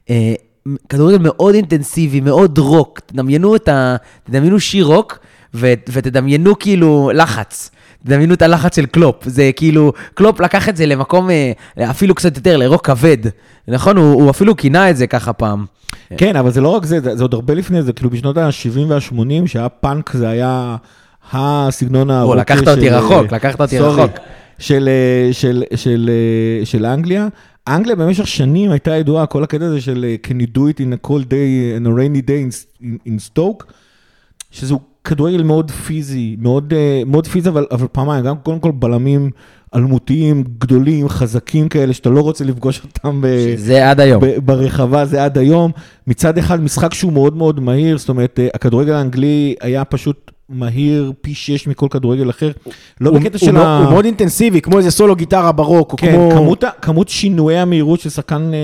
אה, 0.09 0.33
כדורגל 0.89 1.17
מאוד 1.17 1.55
אינטנסיבי, 1.55 2.19
מאוד 2.19 2.57
רוק. 2.57 2.99
תדמיינו 2.99 3.55
את 3.55 3.67
ה... 3.67 3.95
תדמיינו 4.23 4.59
שיר 4.59 4.85
רוק, 4.85 5.19
ו, 5.53 5.73
ותדמיינו 5.91 6.59
כאילו 6.59 7.11
לחץ. 7.13 7.71
תדמיינו 8.03 8.33
את 8.33 8.41
הלחץ 8.41 8.75
של 8.75 8.85
קלופ. 8.85 9.23
זה 9.25 9.51
כאילו, 9.55 9.93
קלופ 10.13 10.39
לקח 10.39 10.69
את 10.69 10.77
זה 10.77 10.85
למקום 10.85 11.29
אה, 11.29 11.51
אפילו 11.89 12.15
קצת 12.15 12.37
יותר, 12.37 12.57
לרוק 12.57 12.85
כבד. 12.85 13.17
נכון? 13.67 13.97
הוא, 13.97 14.13
הוא 14.13 14.29
אפילו 14.29 14.55
כינה 14.55 14.89
את 14.89 14.97
זה 14.97 15.07
ככה 15.07 15.33
פעם. 15.33 15.65
כן, 16.17 16.35
אבל 16.35 16.51
זה 16.51 16.61
לא 16.61 16.67
רק 16.67 16.85
זה, 16.85 16.99
זה 16.99 17.15
זה 17.15 17.23
עוד 17.23 17.33
הרבה 17.33 17.53
לפני 17.53 17.83
זה, 17.83 17.93
כאילו 17.93 18.09
בשנות 18.09 18.37
ה-70 18.37 18.79
וה-80, 18.87 19.47
שהיה 19.47 19.69
פאנק, 19.69 20.13
זה 20.13 20.29
היה 20.29 20.75
הסגנון 21.31 22.09
הרוקי 22.09 22.39
לקחת 22.39 22.67
אותי 22.67 22.89
רחוק, 22.89 23.31
לקחת 23.31 23.61
אותי 23.61 23.79
רחוק. 23.79 24.11
של, 24.59 24.89
אה, 24.89 25.33
של, 25.33 25.63
של, 25.75 26.09
אה, 26.09 26.65
של 26.65 26.85
אנגליה. 26.85 27.27
אנגליה 27.75 27.95
במשך 27.95 28.27
שנים 28.27 28.71
הייתה 28.71 28.91
ידועה, 28.95 29.25
כל 29.25 29.43
הקטע 29.43 29.65
הזה 29.65 29.81
של 29.81 30.05
אה, 30.05 30.15
Can 30.27 30.33
you 30.41 30.57
do 30.57 30.59
it 30.59 30.79
in 30.79 31.05
a 31.05 31.07
cold 31.07 31.23
day, 31.25 31.79
in 31.79 31.85
a 31.85 31.89
rainy 31.89 32.21
day 32.21 32.49
in, 32.49 32.83
in, 32.83 33.07
in 33.07 33.37
Stoke, 33.37 33.63
שזהו 34.51 34.79
כדורגל 35.03 35.43
מאוד 35.43 35.71
פיזי, 35.71 36.35
מאוד, 36.39 36.73
אה, 36.73 37.01
מאוד 37.05 37.27
פיזי, 37.27 37.49
אבל, 37.49 37.65
אבל 37.71 37.87
פעמיים, 37.91 38.25
גם 38.25 38.35
קודם 38.37 38.59
כל 38.59 38.71
בלמים 38.71 39.31
אלמותיים, 39.75 40.43
גדולים, 40.57 41.09
חזקים 41.09 41.69
כאלה, 41.69 41.93
שאתה 41.93 42.09
לא 42.09 42.21
רוצה 42.21 42.43
לפגוש 42.43 42.81
אותם. 42.83 43.21
ב- 43.23 43.53
זה 43.55 43.89
עד 43.89 43.99
היום. 43.99 44.21
ב- 44.23 44.37
ברחבה 44.45 45.05
זה 45.05 45.23
עד 45.23 45.37
היום. 45.37 45.71
מצד 46.07 46.37
אחד, 46.37 46.61
משחק 46.61 46.93
שהוא 46.93 47.13
מאוד 47.13 47.35
מאוד 47.37 47.59
מהיר, 47.59 47.97
זאת 47.97 48.09
אומרת, 48.09 48.39
אה, 48.39 48.47
הכדורגל 48.53 48.93
האנגלי 48.93 49.55
היה 49.61 49.85
פשוט 49.85 50.31
מהיר 50.49 51.11
פי 51.21 51.33
שש 51.33 51.67
מכל 51.67 51.87
כדורגל 51.91 52.29
אחר. 52.29 52.51
לא 53.01 53.09
הוא- 53.09 53.19
בקטע 53.19 53.37
הוא 53.41 53.45
של 53.47 53.57
ה... 53.57 53.77
הוא 53.77 53.89
מאוד 53.91 54.05
אינטנסיבי, 54.05 54.61
כמו 54.61 54.77
איזה 54.77 54.91
סולו 54.91 55.15
גיטרה 55.15 55.51
ברוק, 55.51 55.91
או 55.91 55.97
כן, 55.97 56.11
כמו... 56.11 56.31
כמות, 56.31 56.63
ה- 56.63 56.69
כמות 56.81 57.09
שינויי 57.09 57.57
המהירות 57.59 57.99
של 57.99 58.09
שחקן, 58.09 58.51
אה, 58.53 58.57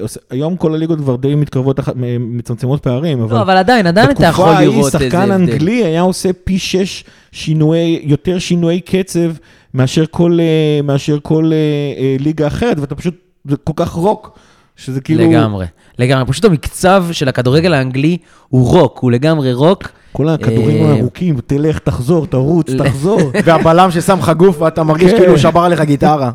אה, 0.00 0.06
היום 0.30 0.56
כל 0.56 0.74
הליגות 0.74 0.98
כבר 0.98 1.16
די 1.16 1.34
מתקרבות, 1.34 1.80
מ- 1.96 2.38
מצמצמות 2.38 2.82
פערים, 2.82 3.20
אבל... 3.22 3.36
לא, 3.36 3.42
אבל 3.42 3.56
עדיין, 3.56 3.86
עדיין 3.86 4.10
אתה 4.10 4.24
יכול 4.26 4.44
בתקופה 4.44 4.56
ההיא 4.58 4.68
לראות 4.68 4.94
איזה 4.94 4.98
שחקן 4.98 5.18
הבדל. 5.30 5.32
אנגלי 5.32 5.84
היה 5.84 6.00
עושה 6.00 6.30
פי 6.44 6.58
שש 6.58 7.04
שינויי, 7.32 8.00
יותר 8.04 8.38
שינויי 8.38 8.80
קצב 8.80 9.30
מאשר 9.74 10.04
כל, 10.10 10.38
אה, 10.40 10.82
מאשר 10.84 11.18
כל 11.22 11.50
אה, 11.52 11.58
אה, 12.02 12.16
ליגה 12.18 12.46
אחרת, 12.46 12.78
ואתה 12.78 12.94
פשוט, 12.94 13.14
זה 13.44 13.56
כל 13.64 13.72
כך 13.76 13.90
רוק, 13.92 14.38
שזה 14.76 15.00
כאילו... 15.00 15.30
לגמרי, 15.30 15.66
לגמרי. 15.98 16.24
פשוט 16.26 16.44
המקצב 16.44 17.04
של 17.12 17.28
הכדורגל 17.28 17.74
האנגלי 17.74 18.16
הוא 18.48 18.68
רוק, 18.70 18.98
הוא 18.98 19.12
לגמרי 19.12 19.52
רוק. 19.52 19.88
כל 20.12 20.28
הכדורים 20.28 20.84
אה, 20.84 20.90
הארוכים, 20.90 21.40
תלך, 21.46 21.78
תחזור, 21.78 22.26
תרוץ, 22.26 22.70
תחזור. 22.70 23.20
והבלם 23.44 23.90
ששם 23.90 24.18
לך 24.18 24.30
גוף 24.36 24.62
ואתה 24.62 24.82
מרגיש 24.82 25.10
כן. 25.12 25.18
כאילו 25.18 25.38
שבר 25.38 25.60
עליך 25.60 25.80
גיטרה. 25.80 26.30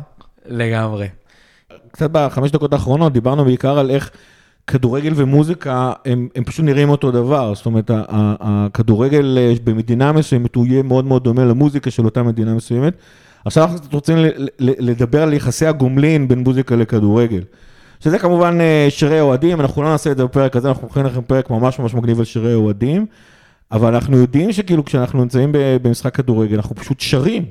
לגמרי. 0.48 1.08
קצת 1.92 2.10
בחמש 2.12 2.50
דקות 2.50 2.72
האחרונות 2.72 3.12
דיברנו 3.12 3.44
בעיקר 3.44 3.78
על 3.78 3.90
איך 3.90 4.10
כדורגל 4.66 5.12
ומוזיקה 5.16 5.92
הם, 6.06 6.28
הם 6.36 6.44
פשוט 6.44 6.64
נראים 6.64 6.88
אותו 6.88 7.10
דבר, 7.10 7.54
זאת 7.54 7.66
אומרת, 7.66 7.90
ה- 7.90 8.02
ה- 8.08 8.34
הכדורגל 8.40 9.38
אה, 9.38 9.54
במדינה 9.64 10.12
מסוימת 10.12 10.54
הוא 10.54 10.66
יהיה 10.66 10.82
מאוד 10.82 11.04
מאוד 11.04 11.24
דומה 11.24 11.44
למוזיקה 11.44 11.90
של 11.90 12.04
אותה 12.04 12.22
מדינה 12.22 12.54
מסוימת. 12.54 12.94
עכשיו 13.44 13.64
אנחנו 13.64 13.78
קצת 13.80 13.92
רוצים 13.92 14.16
לדבר 14.58 15.22
על 15.22 15.32
יחסי 15.32 15.66
הגומלין 15.66 16.28
בין 16.28 16.38
מוזיקה 16.38 16.76
לכדורגל. 16.76 17.42
שזה 18.00 18.18
כמובן 18.18 18.60
אה, 18.60 18.86
שירי 18.90 19.20
אוהדים, 19.20 19.60
אנחנו 19.60 19.82
לא 19.82 19.88
נעשה 19.88 20.12
את 20.12 20.16
זה 20.16 20.24
בפרק 20.24 20.56
הזה, 20.56 20.68
אנחנו 20.68 20.82
הולכים 20.82 21.04
לכם 21.04 21.20
פרק 21.26 21.50
ממש 21.50 21.78
ממש 21.78 21.94
מגניב 21.94 22.18
על 22.18 22.24
שירי 22.24 22.54
אוהדים, 22.54 23.06
אבל 23.72 23.94
אנחנו 23.94 24.16
יודעים 24.18 24.52
שכאילו 24.52 24.84
כשאנחנו 24.84 25.22
נמצאים 25.22 25.50
במשחק 25.52 26.14
כדורגל, 26.14 26.56
אנחנו 26.56 26.76
פשוט 26.76 27.00
שרים, 27.00 27.44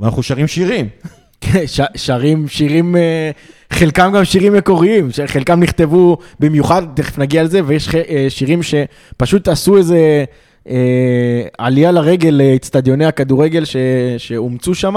ואנחנו 0.00 0.22
שרים 0.22 0.46
שירים. 0.46 0.88
כן, 1.40 1.64
שרים 1.96 2.48
שירים, 2.48 2.96
אה, 2.96 3.30
חלקם 3.70 4.12
גם 4.16 4.24
שירים 4.24 4.52
מקוריים, 4.52 5.08
חלקם 5.26 5.60
נכתבו 5.60 6.16
במיוחד, 6.40 6.82
תכף 6.94 7.18
נגיע 7.18 7.42
לזה, 7.42 7.60
ויש 7.66 7.94
אה, 7.94 8.26
שירים 8.28 8.60
שפשוט 8.62 9.48
עשו 9.48 9.76
איזה 9.76 10.24
אה, 10.68 11.42
עלייה 11.58 11.92
לרגל 11.92 12.30
לאצטדיוני 12.30 13.04
הכדורגל 13.04 13.64
ש- 13.64 13.76
שאומצו 14.18 14.74
שם. 14.74 14.94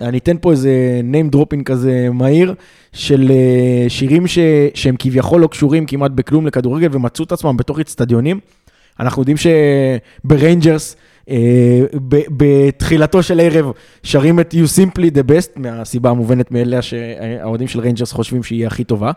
אני 0.00 0.18
אתן 0.18 0.36
פה 0.40 0.50
איזה 0.50 0.70
name 1.12 1.36
dropping 1.36 1.62
כזה 1.64 2.08
מהיר 2.12 2.54
של 2.92 3.30
אה, 3.34 3.88
שירים 3.88 4.26
ש- 4.26 4.38
שהם 4.74 4.94
כביכול 4.98 5.40
לא 5.40 5.46
קשורים 5.46 5.86
כמעט 5.86 6.10
בכלום 6.10 6.46
לכדורגל 6.46 6.88
ומצאו 6.92 7.24
את 7.24 7.32
עצמם 7.32 7.56
בתוך 7.56 7.80
אצטדיונים. 7.80 8.40
אנחנו 9.00 9.22
יודעים 9.22 9.36
שבריינג'רס, 9.36 10.96
אה, 11.30 11.80
בתחילתו 12.30 13.22
של 13.22 13.40
ערב, 13.40 13.70
שרים 14.02 14.40
את 14.40 14.54
You 14.54 14.66
Simply 14.78 15.10
the 15.14 15.30
Best, 15.30 15.50
מהסיבה 15.56 16.10
המובנת 16.10 16.50
מאליה 16.50 16.82
שהאוהדים 16.82 17.68
של 17.68 17.80
ריינג'רס 17.80 18.12
חושבים 18.12 18.42
שהיא 18.42 18.66
הכי 18.66 18.84
טובה. 18.84 19.10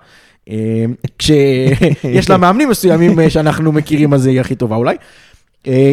אה, 0.49 0.85
כשיש 1.19 2.29
לה 2.29 2.37
מאמנים 2.37 2.69
מסוימים 2.69 3.19
אה, 3.19 3.29
שאנחנו 3.29 3.71
מכירים, 3.71 4.13
אז 4.13 4.25
היא 4.25 4.41
הכי 4.41 4.55
טובה 4.55 4.75
אולי. 4.75 4.95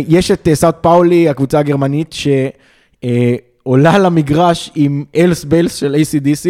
יש 0.09 0.31
את 0.31 0.49
סנט 0.55 0.75
פאולי, 0.81 1.29
הקבוצה 1.29 1.59
הגרמנית, 1.59 2.15
שעולה 3.03 3.99
למגרש 3.99 4.71
עם 4.75 5.05
Hells 5.17 5.45
Bells 5.45 5.75
של 5.75 5.97
ACDC, 6.03 6.49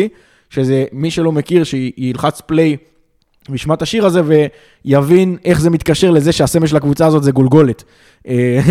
שזה, 0.51 0.85
מי 0.93 1.11
שלא 1.11 1.33
מכיר, 1.33 1.65
שילחץ 1.65 2.41
play 2.41 2.77
וישמע 3.51 3.75
את 3.75 3.83
השיר 3.83 4.07
הזה 4.07 4.21
ויבין 4.85 5.37
איך 5.45 5.61
זה 5.61 5.71
מתקשר 5.71 6.11
לזה 6.11 6.33
שהסמל 6.33 6.67
של 6.67 6.77
הקבוצה 6.77 7.07
הזאת 7.07 7.23
זה 7.23 7.33
גולגולת. 7.33 7.85
אה, 8.29 8.61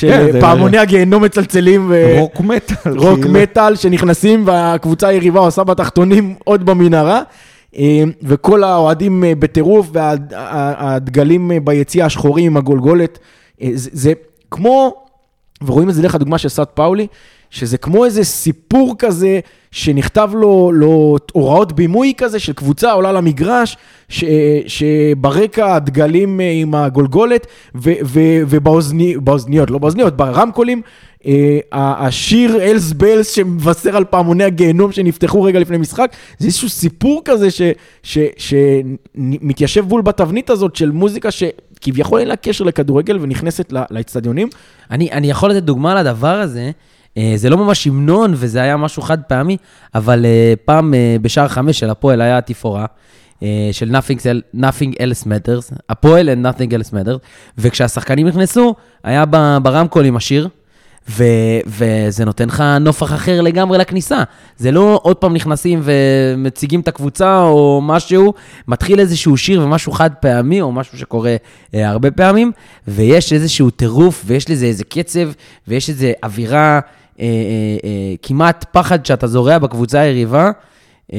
כן, 0.00 0.26
שפעמוני 0.32 0.78
הגיהנום 0.78 1.24
מצלצלים. 1.24 1.86
ו- 1.90 2.14
רוק 2.18 2.40
מטאל. 2.40 2.98
רוק 2.98 3.20
כאילו. 3.20 3.40
מטאל 3.40 3.76
שנכנסים 3.76 4.42
והקבוצה 4.46 5.08
היריבה 5.08 5.40
עושה 5.40 5.64
בתחתונים 5.64 6.34
עוד 6.44 6.66
במנהרה. 6.66 7.22
אה, 7.78 8.02
וכל 8.22 8.64
האוהדים 8.64 9.24
אה, 9.24 9.32
בטירוף 9.38 9.90
והדגלים 9.92 11.50
ביציאה 11.64 12.06
השחורים 12.06 12.46
עם 12.46 12.56
הגולגולת. 12.56 13.18
זה, 13.74 13.90
זה 13.92 14.12
כמו, 14.50 14.94
ורואים 15.62 15.88
את 15.88 15.94
זה 15.94 16.02
דרך 16.02 16.14
הדוגמה 16.14 16.38
של 16.38 16.48
סאט 16.48 16.70
פאולי, 16.74 17.06
שזה 17.56 17.78
כמו 17.78 18.04
איזה 18.04 18.24
סיפור 18.24 18.94
כזה 18.98 19.40
שנכתב 19.70 20.30
לו, 20.34 20.72
לו 20.74 21.16
הוראות 21.32 21.72
בימוי 21.72 22.12
כזה 22.16 22.38
של 22.38 22.52
קבוצה 22.52 22.92
עולה 22.92 23.12
למגרש, 23.12 23.76
ש, 24.08 24.24
שברקע 24.66 25.74
הדגלים 25.74 26.40
אה, 26.40 26.50
עם 26.50 26.74
הגולגולת, 26.74 27.46
ובאוזניות, 28.48 29.70
לא 29.70 29.78
באוזניות, 29.78 30.16
ברמקולים, 30.16 30.82
אה, 31.26 31.58
השיר 31.72 32.62
אלס 32.62 32.92
בלס 32.92 33.30
שמבשר 33.34 33.96
על 33.96 34.04
פעמוני 34.04 34.44
הגיהנום 34.44 34.92
שנפתחו 34.92 35.42
רגע 35.42 35.58
לפני 35.58 35.76
משחק, 35.76 36.12
זה 36.38 36.46
איזשהו 36.46 36.68
סיפור 36.68 37.22
כזה 37.24 37.50
ש, 37.50 37.62
ש, 38.02 38.18
שמתיישב 38.36 39.84
בול 39.88 40.02
בתבנית 40.02 40.50
הזאת 40.50 40.76
של 40.76 40.90
מוזיקה 40.90 41.28
שכביכול 41.30 42.20
אין 42.20 42.28
לה 42.28 42.36
קשר 42.36 42.64
לכדורגל 42.64 43.18
ונכנסת 43.20 43.72
לאצטדיונים. 43.90 44.48
אני, 44.90 45.12
אני 45.12 45.30
יכול 45.30 45.50
לתת 45.50 45.62
דוגמה 45.62 45.94
לדבר 45.94 46.40
הזה. 46.40 46.70
אה, 47.16 47.32
זה 47.36 47.50
לא 47.50 47.56
ממש 47.56 47.86
המנון 47.86 48.32
וזה 48.36 48.62
היה 48.62 48.76
משהו 48.76 49.02
חד 49.02 49.22
פעמי, 49.22 49.56
אבל 49.94 50.26
אה, 50.26 50.54
פעם 50.64 50.94
אה, 50.94 51.16
בשער 51.22 51.48
חמש 51.48 51.78
של 51.78 51.90
הפועל 51.90 52.20
היה 52.20 52.40
תפאורה. 52.40 52.86
של 53.72 53.96
nothing, 53.96 54.20
nothing 54.56 54.94
else 54.94 55.24
matters, 55.24 55.74
הפועל 55.88 56.28
and 56.28 56.46
nothing 56.46 56.70
else 56.70 56.90
matters, 56.90 57.18
וכשהשחקנים 57.58 58.26
נכנסו, 58.28 58.74
היה 59.04 59.24
ב- 59.30 59.58
ברמקולים 59.62 60.16
השיר, 60.16 60.48
ו- 61.08 61.60
וזה 61.66 62.24
נותן 62.24 62.48
לך 62.48 62.64
נופח 62.80 63.12
אחר 63.14 63.40
לגמרי 63.40 63.78
לכניסה. 63.78 64.22
זה 64.56 64.70
לא 64.70 65.00
עוד 65.02 65.16
פעם 65.16 65.34
נכנסים 65.34 65.80
ומציגים 65.82 66.80
את 66.80 66.88
הקבוצה 66.88 67.42
או 67.42 67.80
משהו, 67.84 68.34
מתחיל 68.68 69.00
איזשהו 69.00 69.36
שיר 69.36 69.62
ומשהו 69.62 69.92
חד 69.92 70.10
פעמי, 70.20 70.60
או 70.60 70.72
משהו 70.72 70.98
שקורה 70.98 71.36
אה, 71.74 71.88
הרבה 71.88 72.10
פעמים, 72.10 72.52
ויש 72.88 73.32
איזשהו 73.32 73.70
טירוף, 73.70 74.22
ויש 74.26 74.50
לזה 74.50 74.66
איזה 74.66 74.84
קצב, 74.84 75.28
ויש 75.68 75.88
איזו 75.88 76.06
אווירה, 76.24 76.80
כמעט 78.22 78.64
פחד 78.72 79.06
שאתה 79.06 79.26
זורע 79.26 79.58
בקבוצה 79.58 80.00
היריבה, 80.00 80.50
אה, 81.12 81.18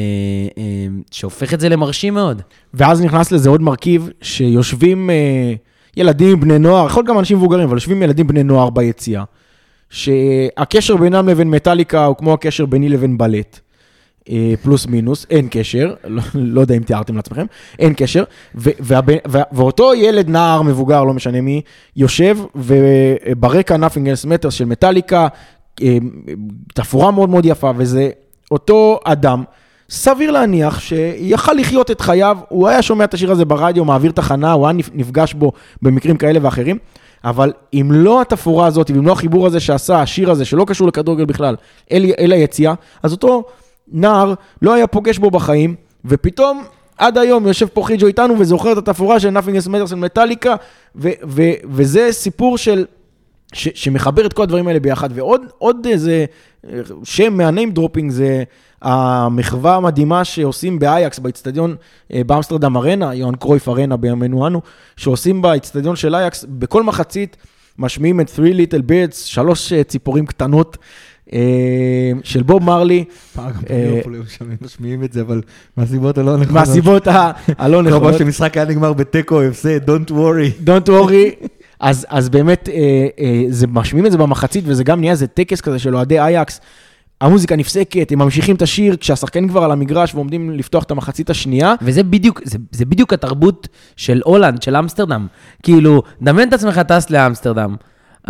אה, 0.58 0.88
שהופך 1.12 1.54
את 1.54 1.60
זה 1.60 1.70
למרשים 1.70 2.14
מאוד. 2.14 2.42
ואז 2.74 3.02
נכנס 3.02 3.32
לזה 3.32 3.50
עוד 3.50 3.62
מרכיב, 3.62 4.10
שיושבים 4.22 5.10
אה, 5.10 5.54
ילדים, 5.98 6.40
בני 6.40 6.60
נוער, 6.60 6.86
יכול 6.86 7.00
להיות 7.00 7.08
גם 7.08 7.20
אנשים 7.20 7.38
מבוגרים, 7.38 7.64
אבל 7.64 7.78
יושבים 7.78 8.04
ילדים 8.04 8.28
בני 8.28 8.44
נוער 8.44 8.70
ביציאה, 8.70 9.24
שהקשר 9.90 10.98
בינם 10.98 11.30
לבין 11.30 11.50
מטאליקה 11.50 12.06
הוא 12.06 12.16
כמו 12.16 12.34
הקשר 12.34 12.66
ביני 12.66 12.90
לבין 12.90 13.18
בלט. 13.18 13.60
אה, 14.30 14.54
פלוס 14.64 14.86
מינוס, 14.86 15.26
אין 15.30 15.48
קשר, 15.52 15.94
לא, 16.04 16.22
לא 16.34 16.62
יודע 16.62 16.76
אם 16.76 16.84
תיארתם 16.84 17.16
לעצמכם, 17.16 17.46
אין 17.80 17.94
קשר, 17.98 18.24
ו, 18.56 18.70
והבן, 18.80 19.16
וה, 19.26 19.42
ואותו 19.52 19.94
ילד, 19.94 20.30
נער, 20.30 20.62
מבוגר, 20.62 21.04
לא 21.04 21.14
משנה 21.14 21.42
מי, 21.42 21.62
יושב, 21.96 22.38
וברקע 22.56 23.76
Nothing 23.76 24.26
Else 24.26 24.26
Matters 24.26 24.52
של 24.52 24.66
מטאליקה, 24.66 25.22
אה, 25.22 25.28
תפאורה 26.74 27.12
מאוד 27.12 27.30
מאוד 27.30 27.46
יפה, 27.46 27.72
וזה 27.78 28.10
אותו 28.52 29.00
אדם, 29.04 29.44
סביר 29.90 30.32
להניח 30.32 30.80
שיכל 30.80 31.54
לחיות 31.54 31.92
את 31.92 32.02
חייו, 32.02 32.38
הוא 32.50 32.68
היה 32.68 32.82
שומע 32.82 33.04
את 33.04 33.14
השיר 33.14 33.32
הזה 33.32 33.46
ברדיו, 33.46 33.86
מעביר 33.86 34.12
תחנה, 34.12 34.52
הוא 34.52 34.68
היה 34.68 34.78
נפגש 34.94 35.34
בו 35.34 35.52
במקרים 35.82 36.18
כאלה 36.18 36.40
ואחרים, 36.42 36.78
אבל 37.24 37.54
אם 37.74 37.90
לא 37.92 38.22
התפאורה 38.22 38.68
הזאת, 38.68 38.92
ואם 38.92 39.08
לא 39.08 39.12
החיבור 39.12 39.48
הזה 39.48 39.60
שעשה 39.60 40.02
השיר 40.02 40.32
הזה, 40.32 40.46
שלא 40.46 40.66
קשור 40.68 40.88
לכדורגל 40.88 41.26
בכלל, 41.26 41.56
אל, 41.92 42.06
אל 42.20 42.32
היציאה, 42.32 42.74
אז 43.04 43.12
אותו 43.12 43.44
נער 43.92 44.34
לא 44.62 44.74
היה 44.74 44.88
פוגש 44.88 45.18
בו 45.18 45.32
בחיים, 45.32 45.76
ופתאום 46.06 46.64
עד 46.98 47.18
היום 47.18 47.48
יושב 47.48 47.68
פה 47.68 47.84
חיג'ו 47.84 48.08
איתנו 48.08 48.40
וזוכר 48.40 48.72
את 48.72 48.78
התפאורה 48.78 49.20
של 49.20 49.38
Matters 49.38 49.88
של 49.88 49.96
מטאליקה, 49.96 50.56
וזה 51.66 52.08
סיפור 52.12 52.58
של... 52.58 52.86
ש, 53.54 53.68
שמחבר 53.76 54.26
את 54.26 54.34
כל 54.34 54.44
הדברים 54.44 54.68
האלה 54.68 54.80
ביחד, 54.80 55.10
ועוד 55.14 55.42
עוד 55.58 55.88
איזה 55.90 56.26
שם 57.04 57.34
מה 57.34 57.46
name 57.46 57.72
dropping 57.72 58.12
זה 58.12 58.44
המחווה 58.82 59.76
המדהימה 59.76 60.24
שעושים 60.26 60.80
באייקס, 60.80 61.20
באיצטדיון 61.20 61.76
אה, 62.14 62.22
באמסטרדם 62.24 62.78
ארנה, 62.78 63.16
יוהן 63.16 63.36
קרויף 63.36 63.70
ארנה 63.70 63.98
בימינו 63.98 64.48
אנו, 64.48 64.62
שעושים 64.98 65.42
באיצטדיון 65.42 65.96
של 65.96 66.16
אייקס, 66.16 66.46
בכל 66.50 66.84
מחצית 66.84 67.38
משמיעים 67.80 68.22
את 68.22 68.30
Three 68.36 68.54
Little 68.54 68.82
Birds, 68.90 69.16
שלוש 69.16 69.74
אה, 69.74 69.84
ציפורים 69.84 70.26
קטנות 70.26 70.78
אה, 71.34 71.40
של 72.24 72.44
בוב 72.44 72.64
מרלי, 72.64 73.04
פעם 73.36 73.52
משמיעים 74.62 75.04
את 75.04 75.14
זה, 75.14 75.22
אבל 75.22 75.42
מהסיבות 75.78 76.18
הלא 76.18 76.38
נכונות. 76.38 76.52
מהסיבות 76.52 77.08
הלא 77.08 77.78
כל 77.78 77.84
נכונות. 77.84 78.04
פעם 78.04 78.20
שמשחק 78.20 78.58
היה 78.58 78.66
נגמר 78.66 78.94
בתיקו, 78.94 79.42
הפסד, 79.42 79.90
Don't 79.90 80.10
worry. 80.12 80.66
Don't 80.66 80.90
worry. 80.90 81.48
אז, 81.80 82.06
אז 82.10 82.30
באמת, 82.30 82.70
אה, 82.70 83.08
אה, 83.20 83.44
זה, 83.50 83.68
משמיעים 83.68 84.06
את 84.06 84.12
זה 84.12 84.18
במחצית, 84.18 84.64
וזה 84.68 84.84
גם 84.84 85.00
נהיה 85.00 85.12
איזה 85.12 85.28
טקס 85.28 85.62
כזה 85.62 85.80
של 85.80 85.96
אוהדי 85.96 86.20
אייקס. 86.20 86.62
המוזיקה 87.22 87.56
נפסקת, 87.56 88.12
הם 88.12 88.20
ממשיכים 88.20 88.56
את 88.56 88.62
השיר, 88.62 88.96
כשהשחקנים 88.96 89.50
כבר 89.50 89.64
על 89.64 89.72
המגרש 89.72 90.16
ועומדים 90.16 90.52
לפתוח 90.52 90.84
את 90.84 90.92
המחצית 90.92 91.30
השנייה. 91.30 91.74
וזה 91.82 92.04
בדיוק, 92.04 92.42
זה, 92.44 92.58
זה 92.72 92.86
בדיוק 92.86 93.14
התרבות 93.14 93.68
של 93.96 94.22
הולנד, 94.24 94.62
של 94.62 94.76
אמסטרדם. 94.76 95.28
כאילו, 95.64 96.04
דמיין 96.22 96.50
את 96.50 96.54
עצמך 96.54 96.80
טס 96.80 97.10
לאמסטרדם. 97.10 97.76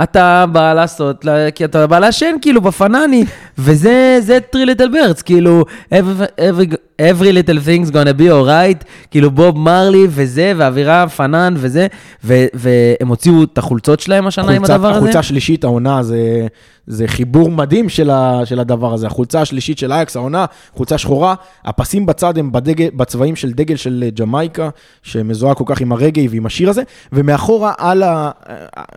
אתה 0.04 0.46
בא 0.52 0.74
לעשות, 0.74 1.26
כי 1.56 1.66
אתה 1.66 1.88
בא 1.88 2.00
לעשן 2.00 2.36
כאילו 2.42 2.62
בפנני, 2.62 3.26
וזה 3.58 4.18
זה 4.22 4.40
three 4.52 4.70
little 4.70 4.90
birds, 4.94 5.22
כאילו, 5.24 5.66
every, 5.94 6.42
every, 6.42 6.76
every 7.02 7.32
little 7.32 7.60
thing's 7.66 7.92
gonna 7.92 8.20
be 8.20 8.30
alright, 8.30 8.86
כאילו 9.12 9.32
בוב 9.32 9.58
מרלי 9.58 10.08
וזה, 10.10 10.54
ואווירה 10.58 11.10
פנן 11.10 11.54
וזה, 11.58 11.88
ו, 12.24 12.46
והם 12.54 13.08
הוציאו 13.08 13.44
את 13.44 13.58
החולצות 13.58 14.00
שלהם 14.00 14.28
השנה 14.28 14.52
עם 14.52 14.64
הדבר 14.64 14.88
הזה. 14.88 14.98
החולצה 14.98 15.20
השלישית, 15.20 15.64
העונה, 15.64 16.04
זה, 16.04 16.48
זה 16.88 17.08
חיבור 17.08 17.52
מדהים 17.52 17.90
של, 17.90 18.10
ה, 18.10 18.42
של 18.46 18.60
הדבר 18.60 18.94
הזה. 18.94 19.08
החולצה 19.08 19.42
השלישית 19.42 19.78
של 19.78 19.92
אייקס, 19.92 20.16
העונה, 20.16 20.46
חולצה 20.74 20.98
שחורה, 20.98 21.36
הפסים 21.66 22.06
בצד 22.06 22.38
הם 22.38 22.52
בדגל, 22.52 22.88
בצבעים 22.96 23.36
של 23.36 23.52
דגל 23.52 23.76
של 23.76 24.04
אה, 24.06 24.10
ג'מייקה, 24.10 24.70
שמזוהה 25.04 25.56
כל 25.56 25.64
כך 25.68 25.82
עם 25.82 25.92
הרגעי 25.92 26.28
ועם 26.28 26.46
השיר 26.46 26.70
הזה, 26.70 26.82
ומאחורה, 27.14 27.74
על, 27.78 28.04
ה, 28.04 28.32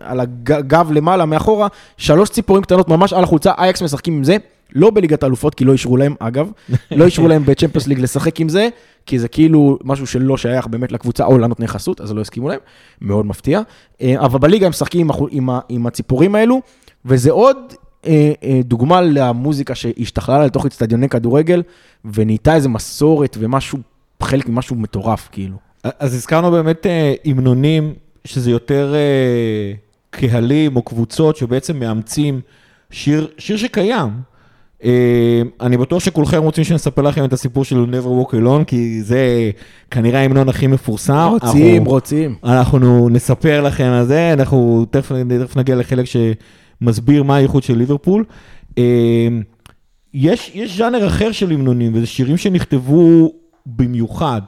על 0.03 0.19
הגב 0.19 0.90
למעלה, 0.91 1.25
מאחורה, 1.25 1.67
שלוש 1.97 2.29
ציפורים 2.29 2.63
קטנות 2.63 2.89
ממש 2.89 3.13
על 3.13 3.23
החולצה, 3.23 3.51
אייקס 3.57 3.81
משחקים 3.81 4.13
עם 4.13 4.23
זה. 4.23 4.37
לא 4.75 4.89
בליגת 4.89 5.23
האלופות, 5.23 5.55
כי 5.55 5.65
לא 5.65 5.73
אישרו 5.73 5.97
להם, 5.97 6.15
אגב, 6.19 6.51
לא 6.91 7.05
אישרו 7.05 7.27
להם 7.27 7.45
בצ'מפיונס 7.45 7.87
ליג 7.87 7.99
לשחק 7.99 8.39
עם 8.39 8.49
זה, 8.49 8.69
כי 9.05 9.19
זה 9.19 9.27
כאילו 9.27 9.77
משהו 9.83 10.07
שלא 10.07 10.37
שייך 10.37 10.67
באמת 10.67 10.91
לקבוצה 10.91 11.25
או 11.25 11.37
לנותני 11.37 11.67
חסות, 11.67 12.01
אז 12.01 12.11
לא 12.11 12.21
הסכימו 12.21 12.49
להם, 12.49 12.59
מאוד 13.01 13.25
מפתיע. 13.25 13.61
אה, 14.01 14.25
אבל 14.25 14.39
בליגה 14.39 14.65
הם 14.65 14.69
משחקים 14.69 15.11
עם, 15.11 15.27
עם, 15.31 15.49
עם 15.69 15.87
הציפורים 15.87 16.35
האלו, 16.35 16.61
וזה 17.05 17.31
עוד 17.31 17.57
אה, 18.05 18.31
אה, 18.43 18.59
דוגמה 18.63 19.01
למוזיקה 19.01 19.75
שהשתכללה 19.75 20.45
לתוך 20.45 20.65
אצטדיוני 20.65 21.09
כדורגל, 21.09 21.63
ונהייתה 22.13 22.55
איזה 22.55 22.69
מסורת 22.69 23.37
ומשהו, 23.39 23.79
חלק 24.23 24.49
ממשהו 24.49 24.75
מטורף, 24.75 25.29
כאילו. 25.31 25.57
אז 25.83 26.13
הזכרנו 26.13 26.51
באמת 26.51 26.85
המנונים, 27.25 27.93
שזה 28.25 28.51
יותר 28.51 28.93
קהלים 30.11 30.75
או 30.75 30.81
קבוצות 30.81 31.35
שבעצם 31.35 31.79
מאמצים 31.79 32.41
שיר, 32.91 33.27
שיר 33.37 33.57
שקיים. 33.57 34.09
אה, 34.83 35.41
אני 35.61 35.77
בטוח 35.77 35.99
שכולכם 36.03 36.43
רוצים 36.43 36.63
שנספר 36.63 37.01
לכם 37.01 37.25
את 37.25 37.33
הסיפור 37.33 37.63
של 37.65 37.85
never 37.91 38.05
walk 38.29 38.33
alone, 38.33 38.63
כי 38.67 39.03
זה 39.03 39.51
כנראה 39.91 40.19
ההמנון 40.21 40.49
הכי 40.49 40.67
מפורסם. 40.67 41.27
רוצים, 41.31 41.75
אנחנו- 41.77 41.91
רוצים. 41.91 42.35
אנחנו 42.43 43.09
נספר 43.09 43.61
לכם 43.61 43.83
על 43.83 44.05
זה, 44.05 44.33
אנחנו 44.33 44.85
תכף, 44.91 45.11
תכף 45.45 45.57
נגיע 45.57 45.75
לחלק 45.75 46.05
שמסביר 46.05 47.23
מה 47.23 47.35
הייחוד 47.35 47.63
של 47.63 47.77
ליברפול. 47.77 48.23
אה, 48.77 49.27
יש, 50.13 50.51
יש 50.53 50.77
ז'אנר 50.77 51.07
אחר 51.07 51.31
של 51.31 51.51
המנונים, 51.51 51.91
וזה 51.95 52.05
שירים 52.05 52.37
שנכתבו 52.37 53.33
במיוחד, 53.65 54.41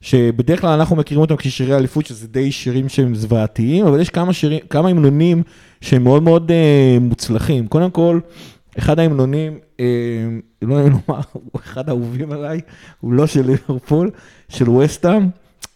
שבדרך 0.00 0.60
כלל 0.60 0.70
אנחנו 0.70 0.96
מכירים 0.96 1.20
אותם 1.20 1.36
כשירי 1.36 1.76
אליפות, 1.76 2.06
שזה 2.06 2.28
די 2.28 2.52
שירים 2.52 2.88
שהם 2.88 3.14
זוועתיים, 3.14 3.86
אבל 3.86 4.00
יש 4.00 4.10
כמה, 4.10 4.32
שירים, 4.32 4.60
כמה 4.70 4.88
המנונים 4.88 5.42
שהם 5.80 6.04
מאוד 6.04 6.22
מאוד 6.22 6.50
אה, 6.50 6.98
מוצלחים. 7.00 7.66
קודם 7.66 7.90
כל, 7.90 8.20
אחד 8.78 8.98
ההמנונים, 8.98 9.58
אה, 9.80 9.86
לא 10.62 10.80
אם 10.80 10.90
לומר, 10.90 11.20
הוא 11.32 11.42
אחד 11.54 11.88
האהובים 11.88 12.32
עליי, 12.32 12.60
הוא 13.00 13.12
לא 13.12 13.26
של 13.26 13.46
ליברפול, 13.46 14.10
של 14.48 14.70
וסטאם. 14.70 15.28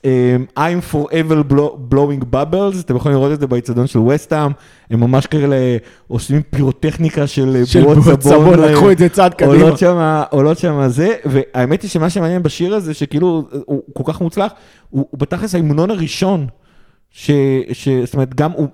אה, 0.04 0.36
I'm 0.58 0.94
forever 0.94 1.52
blow, 1.52 1.94
blowing 1.94 2.24
bubbles, 2.34 2.80
אתם 2.80 2.96
יכולים 2.96 3.18
לראות 3.18 3.32
את 3.32 3.40
זה 3.40 3.46
באיצטדיון 3.46 3.86
של 3.86 3.98
וסטאם, 3.98 4.50
הם 4.90 5.00
ממש 5.00 5.26
כאלה 5.26 5.56
עושים 6.08 6.42
פירוטכניקה 6.42 7.26
של 7.26 7.62
של 7.64 7.82
בועות 7.82 8.22
סבון, 8.22 8.60
אה, 8.60 8.70
לקחו 8.70 8.90
את 8.90 8.98
זה 8.98 9.08
צעד 9.08 9.34
קדימה. 9.34 9.52
עולות 10.30 10.58
שם, 10.58 10.82
זה, 10.88 11.14
והאמת 11.24 11.82
היא 11.82 11.90
שמה 11.90 12.10
שמעניין 12.10 12.42
בשיר 12.42 12.74
הזה, 12.74 12.94
שכאילו 12.94 13.44
הוא 13.66 13.82
כל 13.92 14.02
כך 14.12 14.20
מוצלח, 14.20 14.52
הוא, 14.90 15.06
בתכלס 15.12 15.54
ההמנון 15.54 15.90
הראשון, 15.90 16.46
זאת 18.04 18.14
אומרת, 18.14 18.34
גם 18.34 18.52
הוא, 18.52 18.68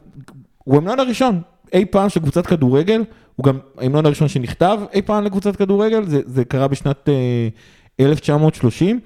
הוא 0.65 0.75
ההמנון 0.75 1.01
הראשון 1.01 1.41
אי 1.73 1.85
פעם 1.85 2.09
של 2.09 2.21
קבוצת 2.21 2.47
כדורגל, 2.47 3.05
הוא 3.37 3.45
גם 3.45 3.59
ההמנון 3.79 4.07
הראשון 4.07 4.29
שנכתב 4.29 4.79
אי 4.93 5.03
פעם 5.03 5.25
לקבוצת 5.25 5.57
כדורגל, 5.57 6.07
זה, 6.07 6.21
זה 6.27 6.45
קרה 6.45 6.69
בשנת 6.69 7.09
אה, 7.09 8.07
1930. 8.07 9.01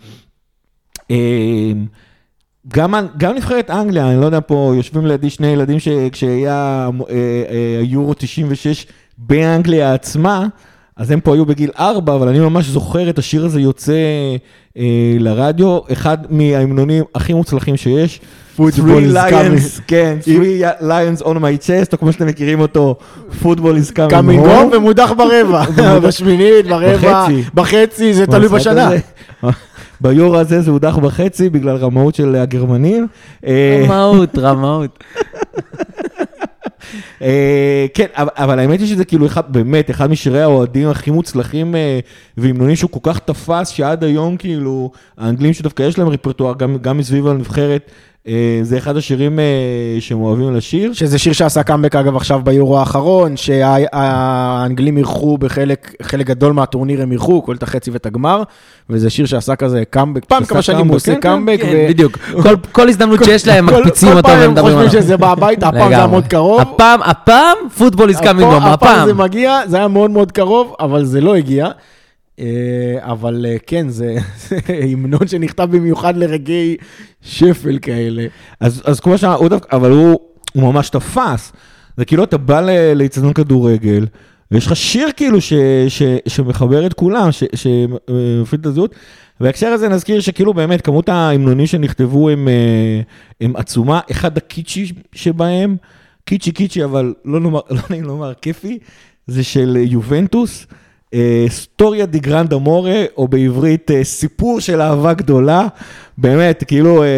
אה, 2.64 2.70
גם, 2.72 2.94
גם 3.16 3.34
נבחרת 3.34 3.70
אנגליה, 3.70 4.10
אני 4.10 4.20
לא 4.20 4.26
יודע, 4.26 4.40
פה 4.46 4.72
יושבים 4.76 5.06
לידי 5.06 5.30
שני 5.30 5.46
ילדים 5.46 5.78
שכשהיה 5.80 6.88
אה, 7.10 7.14
אה, 7.50 7.78
היורו 7.80 8.14
96 8.14 8.86
באנגליה 9.18 9.94
עצמה, 9.94 10.46
אז 10.96 11.10
הם 11.10 11.20
פה 11.20 11.34
היו 11.34 11.46
בגיל 11.46 11.70
ארבע, 11.78 12.14
אבל 12.14 12.28
אני 12.28 12.40
ממש 12.40 12.66
זוכר 12.66 13.10
את 13.10 13.18
השיר 13.18 13.44
הזה 13.44 13.60
יוצא 13.60 13.92
אה, 14.78 15.16
לרדיו, 15.18 15.78
אחד 15.92 16.18
מההמנונים 16.30 17.04
הכי 17.14 17.32
מוצלחים 17.32 17.76
שיש. 17.76 18.20
Three 18.58 18.60
is 18.60 19.14
lions, 19.14 19.80
כן, 19.86 20.18
three 20.24 20.82
lions 20.82 21.22
on 21.22 21.26
my 21.26 21.66
chest, 21.66 21.92
או 21.92 21.98
כמו 21.98 22.12
שאתם 22.12 22.26
מכירים 22.26 22.60
אותו, 22.60 22.96
football 23.42 23.92
is 23.92 23.92
coming 23.96 24.10
קאמינג 24.10 24.44
home. 24.44 24.76
ומודח 24.76 25.12
ברבע. 25.16 25.64
בשמינית, 26.08 26.66
ברבע, 26.66 27.26
בחצי. 27.54 28.14
זה 28.14 28.26
תלוי 28.26 28.48
בשנה. 28.48 28.90
ביורו 30.00 30.36
הזה 30.36 30.60
זה 30.60 30.70
הודח 30.70 30.96
בחצי 30.98 31.48
בגלל 31.50 31.76
רמאות 31.76 32.14
של 32.14 32.34
הגרמנים. 32.34 33.06
אה, 33.46 33.84
רמאות, 33.84 34.38
רמאות. 34.38 35.04
אה, 37.22 37.86
כן, 37.94 38.06
אבל, 38.14 38.58
האמת 38.58 38.80
היא 38.80 38.88
שזה 38.88 39.04
כאילו 39.04 39.26
באמת, 39.48 39.90
אחד 39.90 40.10
משירי 40.10 40.42
האוהדים 40.42 40.88
הכי 40.88 41.10
מוצלחים 41.10 41.76
אה, 41.76 42.00
והמנונים 42.36 42.76
שהוא 42.76 42.90
כל 42.90 43.00
כך 43.02 43.18
תפס, 43.18 43.68
שעד 43.68 44.04
היום 44.04 44.36
כאילו, 44.36 44.90
האנגלים 45.18 45.52
שדווקא 45.52 45.82
יש 45.82 45.98
להם 45.98 46.08
רפרטואר, 46.08 46.54
גם, 46.82 46.98
מסביב 46.98 47.26
הנבחרת, 47.26 47.90
זה 48.62 48.78
אחד 48.78 48.96
השירים 48.96 49.38
אה, 49.38 49.44
שהם 50.00 50.20
אוהבים 50.20 50.54
לשיר. 50.56 50.92
שזה 50.92 51.18
שיר 51.18 51.32
שעשה 51.32 51.62
קאמבק 51.62 51.96
אגב 51.96 52.16
עכשיו 52.16 52.40
ביורו 52.44 52.78
האחרון, 52.78 53.36
שהאנגלים 53.36 54.96
אירחו 54.96 55.38
בחלק 55.38 55.94
חלק 56.02 56.26
גדול 56.26 56.52
מהטורניר 56.52 57.02
הם 57.02 57.12
אירחו, 57.12 57.42
כולל 57.42 57.56
את 57.56 57.62
החצי 57.62 57.90
ואת 57.90 58.06
הגמר, 58.06 58.42
וזה 58.90 59.10
שיר 59.10 59.26
שעשה 59.26 59.56
כזה 59.56 59.82
קאמבק, 59.90 60.24
פעם 60.24 60.44
כמה 60.44 60.62
שנים 60.62 60.88
הוא 60.88 60.96
עושה 60.96 61.14
קאמבק, 61.16 61.58
כן, 61.62 61.86
בדיוק. 61.88 62.18
כל- 62.42 62.56
כל 62.72 62.88
הזדמנות 62.88 63.24
שיש 63.24 63.46
להם, 63.46 63.70
כל- 63.70 63.78
מקפיצים 63.80 64.08
כל 64.10 64.16
אותו 64.16 64.28
פעם 64.28 64.38
הם 64.40 64.48
ומדברים 64.48 64.76
עליו. 64.76 64.86
חושבים 64.88 65.02
שזה 65.02 65.16
בא 65.16 65.30
הביתה, 65.32 65.68
הפעם 65.68 65.88
זה 65.88 65.96
היה 65.96 66.06
מאוד 66.06 66.26
קרוב. 66.26 66.60
הפעם, 66.60 67.00
הפעם, 67.02 67.56
פוטבול 67.78 68.10
is 68.10 68.14
coming 68.14 68.20
הפעם- 68.26 68.62
home, 68.62 68.66
הפעם. 68.66 69.06
זה 69.06 69.14
מגיע, 69.14 69.60
זה 69.66 69.76
היה 69.76 69.88
מאוד 69.88 70.10
מאוד 70.10 70.32
קרוב, 70.32 70.74
אבל 70.80 71.04
זה 71.04 71.20
לא 71.20 71.34
הגיע. 71.34 71.68
אה, 72.38 72.44
אבל 73.00 73.46
אה, 73.48 73.56
כן, 73.66 73.88
זה 73.88 74.16
המנון 74.92 75.26
שנכתב 75.28 75.68
במיוחד 75.70 76.16
לרגעי 76.16 76.76
שפל 77.22 77.78
כאלה. 77.82 78.26
אז, 78.60 78.82
אז 78.84 79.00
כמו 79.00 79.18
דווקא, 79.48 79.76
אבל 79.76 79.90
הוא, 79.90 80.20
הוא 80.52 80.62
ממש 80.62 80.88
תפס. 80.90 81.52
זה 81.96 82.04
כאילו 82.04 82.24
אתה 82.24 82.36
בא 82.38 82.60
ל- 82.60 82.92
לאיצטדיון 82.94 83.32
כדורגל, 83.32 84.06
ויש 84.50 84.66
לך 84.66 84.76
שיר 84.76 85.08
כאילו 85.16 85.40
ש, 85.40 85.52
ש, 85.88 86.02
שמחבר 86.28 86.86
את 86.86 86.92
כולם, 86.92 87.32
ש- 87.32 87.44
שמפעיל 87.54 88.60
את 88.60 88.66
הזהות. 88.66 88.94
בהקשר 89.40 89.66
הזה 89.66 89.88
נזכיר 89.88 90.20
שכאילו 90.20 90.54
באמת 90.54 90.80
כמות 90.80 91.08
ההמנונים 91.08 91.66
שנכתבו 91.66 92.28
הם, 92.30 92.48
אה, 92.48 93.00
הם 93.40 93.56
עצומה, 93.56 94.00
אחד 94.10 94.36
הקיצ'י 94.36 94.92
שבהם, 95.12 95.76
קיצ'י 96.24 96.52
קיצ'י 96.52 96.84
אבל 96.84 97.14
לא, 97.24 97.40
לא 97.52 97.62
נעים 97.90 98.04
לומר 98.04 98.32
כיפי, 98.34 98.78
זה 99.26 99.44
של 99.44 99.76
יובנטוס. 99.80 100.66
אה, 101.14 101.44
Storia 101.48 102.06
di 102.06 102.18
grande 102.18 102.52
amore, 102.52 103.04
או 103.16 103.28
בעברית 103.28 103.90
אה, 103.90 104.04
סיפור 104.04 104.60
של 104.60 104.80
אהבה 104.80 105.12
גדולה, 105.14 105.66
באמת, 106.18 106.64
כאילו... 106.66 107.02
אה, 107.02 107.08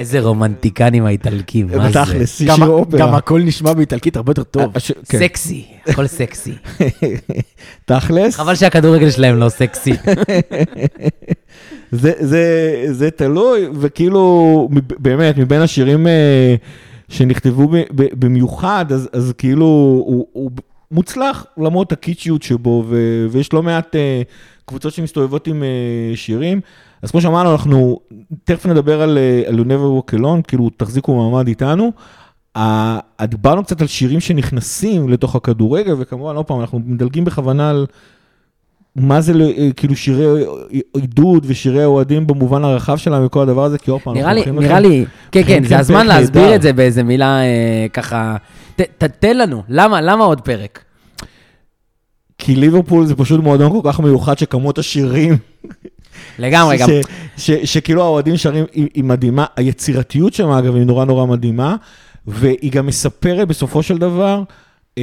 איזה 0.00 0.20
רומנטיקנים 0.20 1.06
האיטלקים, 1.06 1.66
מה 1.76 1.90
זה? 1.90 2.00
בתכלס, 2.00 2.42
גם- 2.42 2.56
שיר 2.56 2.66
אופרה. 2.66 3.00
גם 3.00 3.14
הכל 3.14 3.40
נשמע 3.42 3.72
באיטלקית 3.72 4.16
הרבה 4.16 4.30
יותר 4.30 4.42
טוב. 4.42 4.64
הש- 4.74 4.92
כן. 5.08 5.18
סקסי, 5.18 5.64
הכל 5.88 6.06
סקסי. 6.06 6.52
תכלס, 7.86 8.34
חבל 8.36 8.54
שהכדורגל 8.54 9.10
שלהם 9.10 9.36
לא 9.36 9.48
סקסי. 9.48 9.92
זה, 11.92 12.12
זה, 12.20 12.46
זה 12.90 13.10
תלוי, 13.10 13.60
וכאילו, 13.80 14.68
באמת, 14.98 15.38
מבין 15.38 15.60
השירים 15.60 16.06
אה, 16.06 16.54
שנכתבו 17.08 17.68
במיוחד, 17.92 18.86
אז, 18.92 19.08
אז 19.12 19.32
כאילו, 19.38 19.64
הוא, 20.06 20.26
הוא 20.32 20.50
מוצלח 20.94 21.46
למרות 21.58 21.92
הקיצ'יות 21.92 22.42
שבו, 22.42 22.84
ו, 22.88 22.96
ויש 23.30 23.52
לא 23.52 23.62
מעט 23.62 23.96
אה, 23.96 24.22
קבוצות 24.66 24.92
שמסתובבות 24.92 25.46
עם 25.46 25.62
אה, 25.62 25.68
שירים. 26.16 26.60
אז 27.02 27.10
כמו 27.10 27.20
שאמרנו, 27.20 27.52
אנחנו 27.52 28.00
תכף 28.44 28.66
נדבר 28.66 29.02
על, 29.02 29.18
אה, 29.18 29.42
על 29.48 29.58
You 29.60 29.64
Never 29.64 29.70
Walk 30.12 30.18
Alone, 30.20 30.42
כאילו, 30.48 30.70
תחזיקו 30.76 31.14
מעמד 31.30 31.48
איתנו. 31.48 31.92
ה- 32.58 32.98
דיברנו 33.26 33.64
קצת 33.64 33.80
על 33.80 33.86
שירים 33.86 34.20
שנכנסים 34.20 35.08
לתוך 35.08 35.36
הכדורגל, 35.36 35.94
וכמובן, 35.98 36.36
עוד 36.36 36.46
פעם, 36.46 36.60
אנחנו 36.60 36.80
מדלגים 36.86 37.24
בכוונה 37.24 37.70
על 37.70 37.86
מה 38.96 39.20
זה 39.20 39.32
אה, 39.58 39.68
כאילו 39.76 39.96
שירי 39.96 40.44
עידוד 40.94 41.44
ושירי 41.48 41.84
אוהדים 41.84 42.26
במובן 42.26 42.64
הרחב 42.64 42.96
שלהם 42.96 43.24
וכל 43.26 43.42
הדבר 43.42 43.64
הזה, 43.64 43.78
כי 43.78 43.90
עוד 43.90 44.00
פעם, 44.00 44.14
נראה 44.14 44.26
אנחנו 44.30 44.36
הולכים 44.52 44.58
נראה 44.60 44.80
לכם- 44.80 44.88
לי, 44.90 45.04
כן, 45.32 45.42
כן, 45.46 45.64
זה 45.64 45.78
הזמן 45.78 46.06
להסביר. 46.06 46.54
את 46.54 46.62
זה 46.62 46.72
באיזה 46.72 47.02
מילה 47.02 47.40
אה, 47.42 47.86
ככה. 47.92 48.36
תן 49.18 49.36
לנו, 49.36 49.62
למה 49.68 50.00
למה 50.00 50.24
עוד 50.24 50.40
פרק? 50.40 50.83
כי 52.44 52.56
ליברפול 52.56 53.06
זה 53.06 53.14
פשוט 53.14 53.40
מועדון 53.40 53.72
כל 53.72 53.80
כך 53.92 54.00
מיוחד 54.00 54.38
שכמות 54.38 54.78
השירים, 54.78 55.36
לגמרי, 56.38 56.76
גם 56.76 56.88
שכאילו 57.64 58.02
האוהדים 58.02 58.36
שרים 58.36 58.64
היא 58.72 58.88
היא 58.94 59.04
מדהימה, 59.04 59.44
היצירתיות 59.56 60.34
שם 60.34 60.48
אגב 60.48 60.74
היא 60.74 60.84
נורא 60.84 61.04
נורא 61.04 61.26
מדהימה, 61.26 61.76
והיא 62.26 62.72
גם 62.72 62.86
מספרת 62.86 63.48
בסופו 63.48 63.82
של 63.82 63.98
דבר 63.98 64.42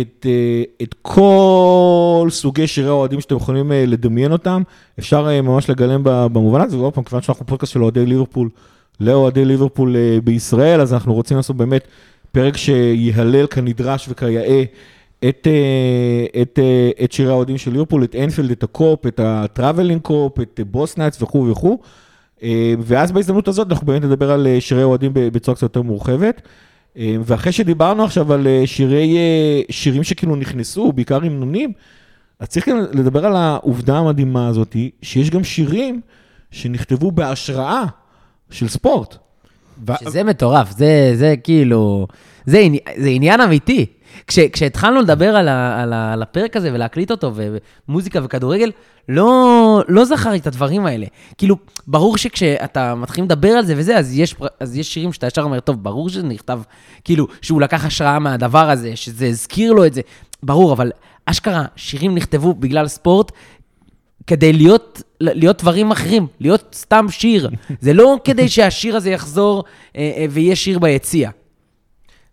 את, 0.01 0.25
אה, 0.29 0.63
את 0.81 0.95
כל 1.01 2.27
סוגי 2.29 2.67
שירי 2.67 2.87
האוהדים 2.87 3.21
שאתם 3.21 3.35
יכולים 3.35 3.71
אה, 3.71 3.83
לדמיין 3.87 4.31
אותם, 4.31 4.61
אפשר 4.99 5.27
אה, 5.29 5.41
ממש 5.41 5.69
לגלם 5.69 6.01
במובן 6.03 6.61
הזה, 6.61 6.77
ועוד 6.77 6.93
פעם, 6.93 7.03
כיוון 7.03 7.21
שאנחנו 7.21 7.45
פודקאסט 7.45 7.73
של 7.73 7.83
אוהדי 7.83 8.05
ליברפול, 8.05 8.49
לאוהדי 8.99 9.45
ליברפול 9.45 9.95
בישראל, 10.23 10.81
אז 10.81 10.93
אנחנו 10.93 11.13
רוצים 11.13 11.37
לעשות 11.37 11.57
באמת 11.57 11.87
פרק 12.31 12.57
שיהלל 12.57 13.47
כנדרש 13.47 14.07
וכיאה. 14.09 14.63
את, 15.29 15.47
אה, 15.47 16.41
את, 16.41 16.59
אה, 16.59 17.03
את 17.03 17.11
שירי 17.11 17.29
האוהדים 17.29 17.57
של 17.57 17.71
ליברפול, 17.71 18.03
את 18.03 18.15
אנפילד, 18.15 18.51
את 18.51 18.63
הקופ, 18.63 19.05
את 19.07 19.19
ה 19.23 19.30
travelling 19.30 20.01
קופ, 20.01 20.39
את 20.39 20.59
Boss 20.71 20.91
Nights 20.91 21.21
וכו' 21.21 21.47
וכו'. 21.51 21.79
אה, 22.43 22.73
ואז 22.79 23.11
בהזדמנות 23.11 23.47
הזאת 23.47 23.71
אנחנו 23.71 23.87
באמת 23.87 24.03
נדבר 24.03 24.31
על 24.31 24.47
שירי 24.59 24.83
אוהדים 24.83 25.11
בצורה 25.13 25.55
קצת 25.55 25.63
יותר 25.63 25.81
מורחבת. 25.81 26.41
ואחרי 26.95 27.51
שדיברנו 27.51 28.03
עכשיו 28.03 28.33
על 28.33 28.47
שירי, 28.65 29.17
שירים 29.69 30.03
שכאילו 30.03 30.35
נכנסו, 30.35 30.91
בעיקר 30.91 31.15
המנונים, 31.15 31.73
אז 32.39 32.47
צריך 32.47 32.69
גם 32.69 32.77
לדבר 32.93 33.25
על 33.25 33.35
העובדה 33.35 33.97
המדהימה 33.97 34.47
הזאת, 34.47 34.75
שיש 35.01 35.29
גם 35.29 35.43
שירים 35.43 36.01
שנכתבו 36.51 37.11
בהשראה 37.11 37.83
של 38.49 38.67
ספורט. 38.67 39.17
שזה 40.03 40.23
מטורף, 40.23 40.71
זה, 40.71 41.11
זה 41.15 41.35
כאילו, 41.43 42.07
זה, 42.45 42.67
זה 42.97 43.09
עניין 43.09 43.41
אמיתי. 43.41 43.85
כש, 44.27 44.39
כשהתחלנו 44.39 45.01
לדבר 45.01 45.35
על, 45.35 45.47
ה, 45.47 45.81
על, 45.81 45.93
ה, 45.93 46.13
על 46.13 46.21
הפרק 46.21 46.55
הזה 46.57 46.73
ולהקליט 46.73 47.11
אותו, 47.11 47.31
ומוזיקה 47.87 48.19
וכדורגל, 48.23 48.71
לא, 49.09 49.83
לא 49.87 50.05
זכרתי 50.05 50.37
את 50.37 50.47
הדברים 50.47 50.85
האלה. 50.85 51.05
כאילו, 51.37 51.55
ברור 51.87 52.17
שכשאתה 52.17 52.95
מתחיל 52.95 53.23
לדבר 53.23 53.49
על 53.49 53.65
זה 53.65 53.73
וזה, 53.77 53.97
אז 53.97 54.17
יש, 54.17 54.35
אז 54.59 54.77
יש 54.77 54.93
שירים 54.93 55.13
שאתה 55.13 55.27
ישר 55.27 55.41
אומר, 55.41 55.59
טוב, 55.59 55.83
ברור 55.83 56.09
שזה 56.09 56.23
נכתב, 56.23 56.61
כאילו, 57.03 57.27
שהוא 57.41 57.61
לקח 57.61 57.85
השראה 57.85 58.19
מהדבר 58.19 58.69
הזה, 58.69 58.95
שזה 58.95 59.25
הזכיר 59.25 59.73
לו 59.73 59.85
את 59.85 59.93
זה. 59.93 60.01
ברור, 60.43 60.73
אבל 60.73 60.91
אשכרה, 61.25 61.65
שירים 61.75 62.15
נכתבו 62.15 62.53
בגלל 62.53 62.87
ספורט, 62.87 63.31
כדי 64.27 64.53
להיות, 64.53 65.01
להיות 65.21 65.61
דברים 65.61 65.91
אחרים, 65.91 66.27
להיות 66.39 66.75
סתם 66.75 67.05
שיר. 67.09 67.49
זה 67.81 67.93
לא 67.93 68.17
כדי 68.23 68.49
שהשיר 68.49 68.95
הזה 68.95 69.09
יחזור 69.09 69.63
אה, 69.95 70.11
אה, 70.17 70.25
ויהיה 70.29 70.55
שיר 70.55 70.79
ביציע. 70.79 71.29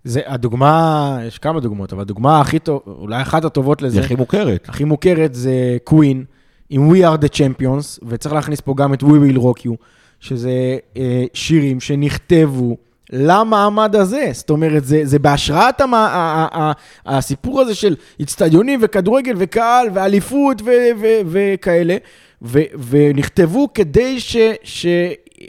זה 0.04 0.20
הדוגמה, 0.26 1.18
יש 1.26 1.38
כמה 1.38 1.60
דוגמאות, 1.60 1.92
אבל 1.92 2.02
הדוגמה 2.02 2.40
הכי 2.40 2.58
טוב, 2.58 2.80
אולי 2.86 3.22
אחת 3.22 3.44
הטובות 3.44 3.82
לזה, 3.82 3.94
זה 3.94 4.00
הכי 4.00 4.14
מוכרת. 4.14 4.68
הכי 4.68 4.84
מוכרת 4.84 5.34
זה 5.34 5.76
קווין, 5.84 6.24
עם 6.70 6.90
We 6.92 6.96
are 6.96 7.24
the 7.24 7.28
Champions, 7.28 8.06
וצריך 8.08 8.34
להכניס 8.34 8.60
פה 8.60 8.74
גם 8.76 8.94
את 8.94 9.02
We 9.02 9.06
will 9.06 9.38
rock 9.38 9.60
you, 9.66 9.72
שזה 10.20 10.76
אה, 10.96 11.24
שירים 11.34 11.80
שנכתבו 11.80 12.76
למעמד 13.10 13.96
הזה. 13.96 14.30
זאת 14.32 14.50
אומרת, 14.50 14.84
זה, 14.84 15.00
זה 15.04 15.18
בהשראת 15.18 15.80
המ, 15.80 15.94
ה, 15.94 15.98
ה, 15.98 16.48
ה, 16.60 16.72
הסיפור 17.18 17.60
הזה 17.60 17.74
של 17.74 17.96
אצטדיונים 18.22 18.80
וכדורגל 18.82 19.34
וקהל 19.36 19.86
ואליפות 19.94 20.62
ו, 20.62 20.70
ו, 21.00 21.06
וכאלה, 21.26 21.96
ו, 22.42 22.60
ונכתבו 22.88 23.68
כדי 23.74 24.20
ש... 24.20 24.36
ש 24.62 24.86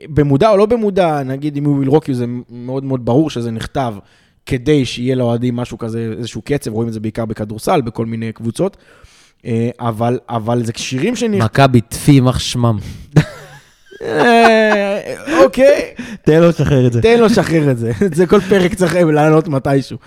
במודע 0.10 0.50
או 0.50 0.58
לא 0.58 0.66
במודע, 0.66 1.24
נגיד 1.24 1.58
אם 1.58 1.66
הוא 1.66 1.84
will 1.84 1.88
rock 1.88 2.06
you, 2.06 2.14
זה 2.14 2.26
מאוד 2.50 2.84
מאוד 2.84 3.06
ברור 3.06 3.30
שזה 3.30 3.52
נכתב 3.52 3.94
כדי 4.50 4.86
שיהיה 4.86 5.16
לאוהדים 5.16 5.56
משהו 5.56 5.78
כזה, 5.78 6.14
איזשהו 6.18 6.42
קצב, 6.42 6.72
רואים 6.72 6.88
את 6.88 6.94
זה 6.94 7.00
בעיקר 7.00 7.26
בכדורסל, 7.26 7.82
בכל 7.82 8.06
מיני 8.06 8.32
קבוצות. 8.32 8.78
אה, 9.46 9.70
אבל, 9.80 10.20
אבל 10.30 10.64
זה 10.64 10.72
שירים 10.76 11.16
שנכתבו... 11.16 11.46
מכבי 11.46 11.82
טפי 11.82 12.12
יימח 12.12 12.40
שמם. 12.40 12.78
אה, 14.02 15.16
אוקיי, 15.44 15.94
תן 16.22 16.40
לו 16.42 16.50
לשחרר 16.50 16.88
את 16.88 16.94
זה. 16.94 17.02
תן 17.02 17.20
לו 17.20 17.26
לשחרר 17.26 17.72
את 17.72 17.78
זה. 17.78 17.92
זה 18.14 18.28
כל 18.28 18.40
פרק 18.42 18.74
צריך 18.74 18.96
לענות 18.96 19.48
מתישהו. 19.48 19.98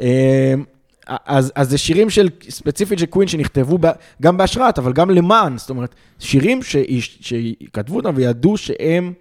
אה, 0.00 0.54
אז, 1.26 1.52
אז 1.54 1.70
זה 1.70 1.78
שירים 1.78 2.10
של, 2.10 2.28
ספציפית 2.48 2.98
של 2.98 3.06
קווין 3.06 3.28
שנכתבו 3.28 3.78
ב, 3.80 3.86
גם 4.22 4.36
בהשראת, 4.36 4.78
אבל 4.78 4.92
גם 4.92 5.10
למען. 5.10 5.58
זאת 5.58 5.70
אומרת, 5.70 5.94
שירים 6.18 6.62
ש, 6.62 6.76
שכתבו 7.20 7.96
אותם 7.96 8.12
וידעו 8.14 8.56
שהם, 8.56 9.12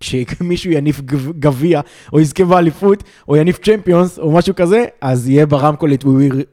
כשמישהו 0.00 0.70
יניף 0.70 1.00
גב- 1.00 1.32
גביע, 1.38 1.80
או 2.12 2.20
יזכה 2.20 2.44
באליפות, 2.44 3.04
או 3.28 3.36
יניף 3.36 3.58
צ'מפיונס, 3.58 4.18
או 4.18 4.32
משהו 4.32 4.54
כזה, 4.54 4.84
אז 5.00 5.28
יהיה 5.28 5.46
ברמקול 5.46 5.94
את 5.94 6.04
We, 6.04 6.06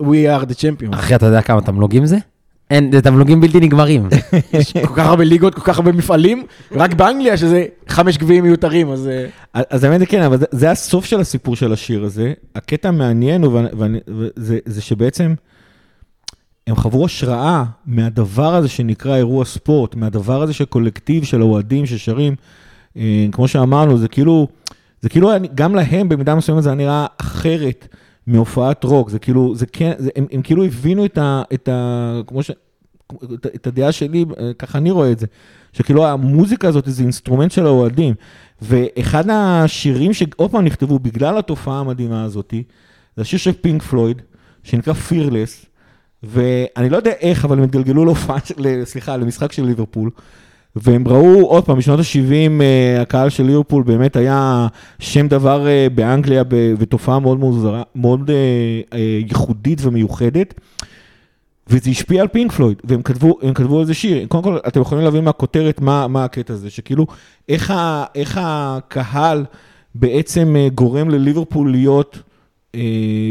We 0.03 0.05
are 0.05 0.45
the 0.45 0.53
Champions. 0.53 0.95
אחי, 0.95 1.15
אתה 1.15 1.25
יודע 1.25 1.41
כמה 1.41 1.61
תמלוגים 1.61 2.05
זה? 2.05 2.17
אין, 2.71 2.91
זה 2.91 3.01
תמלוגים 3.01 3.41
בלתי 3.41 3.59
נגמרים. 3.59 4.09
יש 4.53 4.73
כל 4.73 4.95
כך 4.95 5.05
הרבה 5.05 5.23
ליגות, 5.23 5.55
כל 5.55 5.61
כך 5.61 5.77
הרבה 5.77 5.91
מפעלים, 5.91 6.43
רק 6.71 6.93
באנגליה 6.93 7.37
שזה 7.37 7.65
חמש 7.87 8.17
גביעים 8.17 8.43
מיותרים, 8.43 8.91
אז... 8.91 9.07
אה, 9.07 9.61
אז 9.69 9.83
האמת 9.83 9.99
זה 9.99 10.05
כן, 10.05 10.21
אבל 10.21 10.37
זה, 10.37 10.45
זה 10.51 10.71
הסוף 10.71 11.05
של 11.05 11.19
הסיפור 11.19 11.55
של 11.55 11.73
השיר 11.73 12.03
הזה. 12.03 12.33
הקטע 12.55 12.89
המעניין 12.89 13.43
הוא, 13.43 13.61
זה 14.65 14.81
שבעצם 14.81 15.33
הם 16.67 16.75
חוו 16.75 17.05
השראה 17.05 17.63
מהדבר 17.85 18.55
הזה 18.55 18.67
שנקרא 18.67 19.15
אירוע 19.15 19.45
ספורט, 19.45 19.95
מהדבר 19.95 20.41
הזה 20.41 20.53
של 20.53 20.65
קולקטיב 20.65 21.23
של 21.23 21.41
האוהדים 21.41 21.85
ששרים. 21.85 22.35
אה, 22.97 23.27
כמו 23.31 23.47
שאמרנו, 23.47 23.97
זה 23.97 24.07
כאילו, 24.07 24.47
זה 25.01 25.09
כאילו, 25.09 25.31
גם 25.55 25.75
להם 25.75 26.09
במידה 26.09 26.35
מסוימת 26.35 26.63
זה 26.63 26.73
נראה 26.73 27.05
אחרת 27.17 27.87
מהופעת 28.27 28.83
רוק. 28.83 29.09
זה 29.09 29.19
כאילו, 29.19 29.55
זה 29.55 29.65
כן, 29.65 29.91
זה, 29.97 30.09
הם, 30.15 30.25
הם 30.31 30.41
כאילו 30.41 30.63
הבינו 30.65 31.05
את 31.05 31.17
ה... 31.17 31.41
את 31.53 31.67
ה 31.67 32.21
כמו 32.27 32.43
ש... 32.43 32.51
את, 33.33 33.45
את 33.55 33.67
הדעה 33.67 33.91
שלי, 33.91 34.25
אה, 34.39 34.51
ככה 34.59 34.77
אני 34.77 34.91
רואה 34.91 35.11
את 35.11 35.19
זה, 35.19 35.25
שכאילו 35.73 36.07
המוזיקה 36.07 36.67
הזאת 36.67 36.83
זה 36.87 37.03
instrument 37.03 37.51
של 37.51 37.65
האוהדים. 37.65 38.13
ואחד 38.61 39.29
השירים 39.29 40.13
שעוד 40.13 40.51
פעם 40.51 40.65
נכתבו 40.65 40.99
בגלל 40.99 41.37
התופעה 41.37 41.79
המדהימה 41.79 42.23
הזאת, 42.23 42.53
זה 43.15 43.21
השיר 43.21 43.39
של 43.39 43.51
פינק 43.61 43.83
פלויד, 43.83 44.21
שנקרא 44.63 44.93
Fearless, 44.93 45.65
ואני 46.23 46.89
לא 46.89 46.97
יודע 46.97 47.11
איך, 47.11 47.45
אבל 47.45 47.57
הם 47.57 47.63
התגלגלו 47.63 48.05
להופעה, 48.05 48.37
סליחה, 48.83 49.17
למשחק 49.17 49.51
של 49.51 49.65
ליברפול, 49.65 50.09
והם 50.81 51.07
ראו, 51.07 51.45
עוד 51.45 51.65
פעם, 51.65 51.77
בשנות 51.77 51.99
ה-70, 51.99 52.61
הקהל 53.01 53.29
של 53.29 53.43
ליברפול 53.43 53.83
באמת 53.83 54.15
היה 54.15 54.67
שם 54.99 55.27
דבר 55.27 55.67
אה, 55.67 55.87
באנגליה, 55.95 56.43
ותופעה 56.77 57.19
מאוד 57.19 57.39
מאוד, 57.39 57.59
זרה, 57.59 57.83
מאוד 57.95 58.29
אה, 58.29 58.35
אה, 58.93 59.19
ייחודית 59.27 59.79
ומיוחדת. 59.81 60.53
וזה 61.69 61.89
השפיע 61.89 62.21
על 62.21 62.27
פינק 62.27 62.51
פלויד, 62.51 62.81
והם 62.83 63.01
כתבו, 63.01 63.39
כתבו 63.55 63.81
איזה 63.81 63.93
שיר. 63.93 64.25
קודם 64.27 64.43
כל, 64.43 64.57
אתם 64.67 64.81
יכולים 64.81 65.03
להבין 65.03 65.23
מהכותרת 65.23 65.81
מה, 65.81 66.07
מה 66.07 66.23
הקטע 66.23 66.53
הזה, 66.53 66.69
שכאילו, 66.69 67.07
איך, 67.49 67.71
ה, 67.71 68.05
איך 68.15 68.39
הקהל 68.41 69.45
בעצם 69.95 70.55
אה, 70.55 70.67
גורם 70.75 71.09
לליברפול 71.09 71.71
להיות 71.71 72.15
אה, 72.15 72.21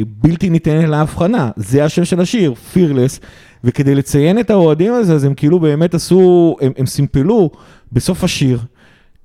בלתי 0.07 0.51
ניתנת 0.51 0.89
להבחנה. 0.89 1.51
זה 1.57 1.85
השם 1.85 2.05
של 2.05 2.21
השיר, 2.21 2.55
פירלס, 2.55 3.21
וכדי 3.65 3.95
לציין 3.95 4.39
את 4.39 4.51
האוהדים 4.51 4.93
הזה, 4.93 5.15
אז 5.15 5.25
הם 5.25 5.35
כאילו 5.35 5.61
באמת 5.61 5.95
עשו, 5.95 6.57
הם, 6.61 6.73
הם 6.77 6.87
סימפלו 6.87 7.51
בסוף 7.93 8.25
השיר. 8.25 8.59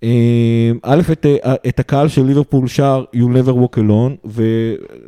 אה, 0.04 0.72
א', 0.84 1.02
את, 1.12 1.26
אה, 1.26 1.56
את 1.68 1.80
הקהל 1.80 2.08
של 2.08 2.24
ליברפול 2.24 2.68
שר 2.68 3.04
You 3.16 3.20
Never 3.20 3.52
Walk 3.52 3.78
Alone, 3.78 4.28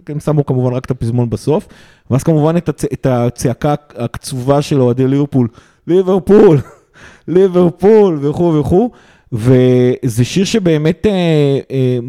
והם 0.07 0.19
שמו 0.19 0.45
כמובן 0.45 0.73
רק 0.73 0.85
את 0.85 0.91
הפזמון 0.91 1.29
בסוף, 1.29 1.67
ואז 2.11 2.23
כמובן 2.23 2.57
את, 2.57 2.69
הצ... 2.69 2.85
את 2.85 3.05
הצעקה 3.05 3.75
הקצובה 3.95 4.61
של 4.61 4.81
אוהדי 4.81 5.07
ליברפול, 5.07 5.47
ליברפול, 5.87 6.57
ליברפול 7.27 8.19
וכו' 8.21 8.53
וכו', 8.59 8.91
וזה 9.31 10.23
שיר 10.23 10.45
שבאמת 10.45 11.05
אה, 11.05 11.59
אה, 11.71 11.99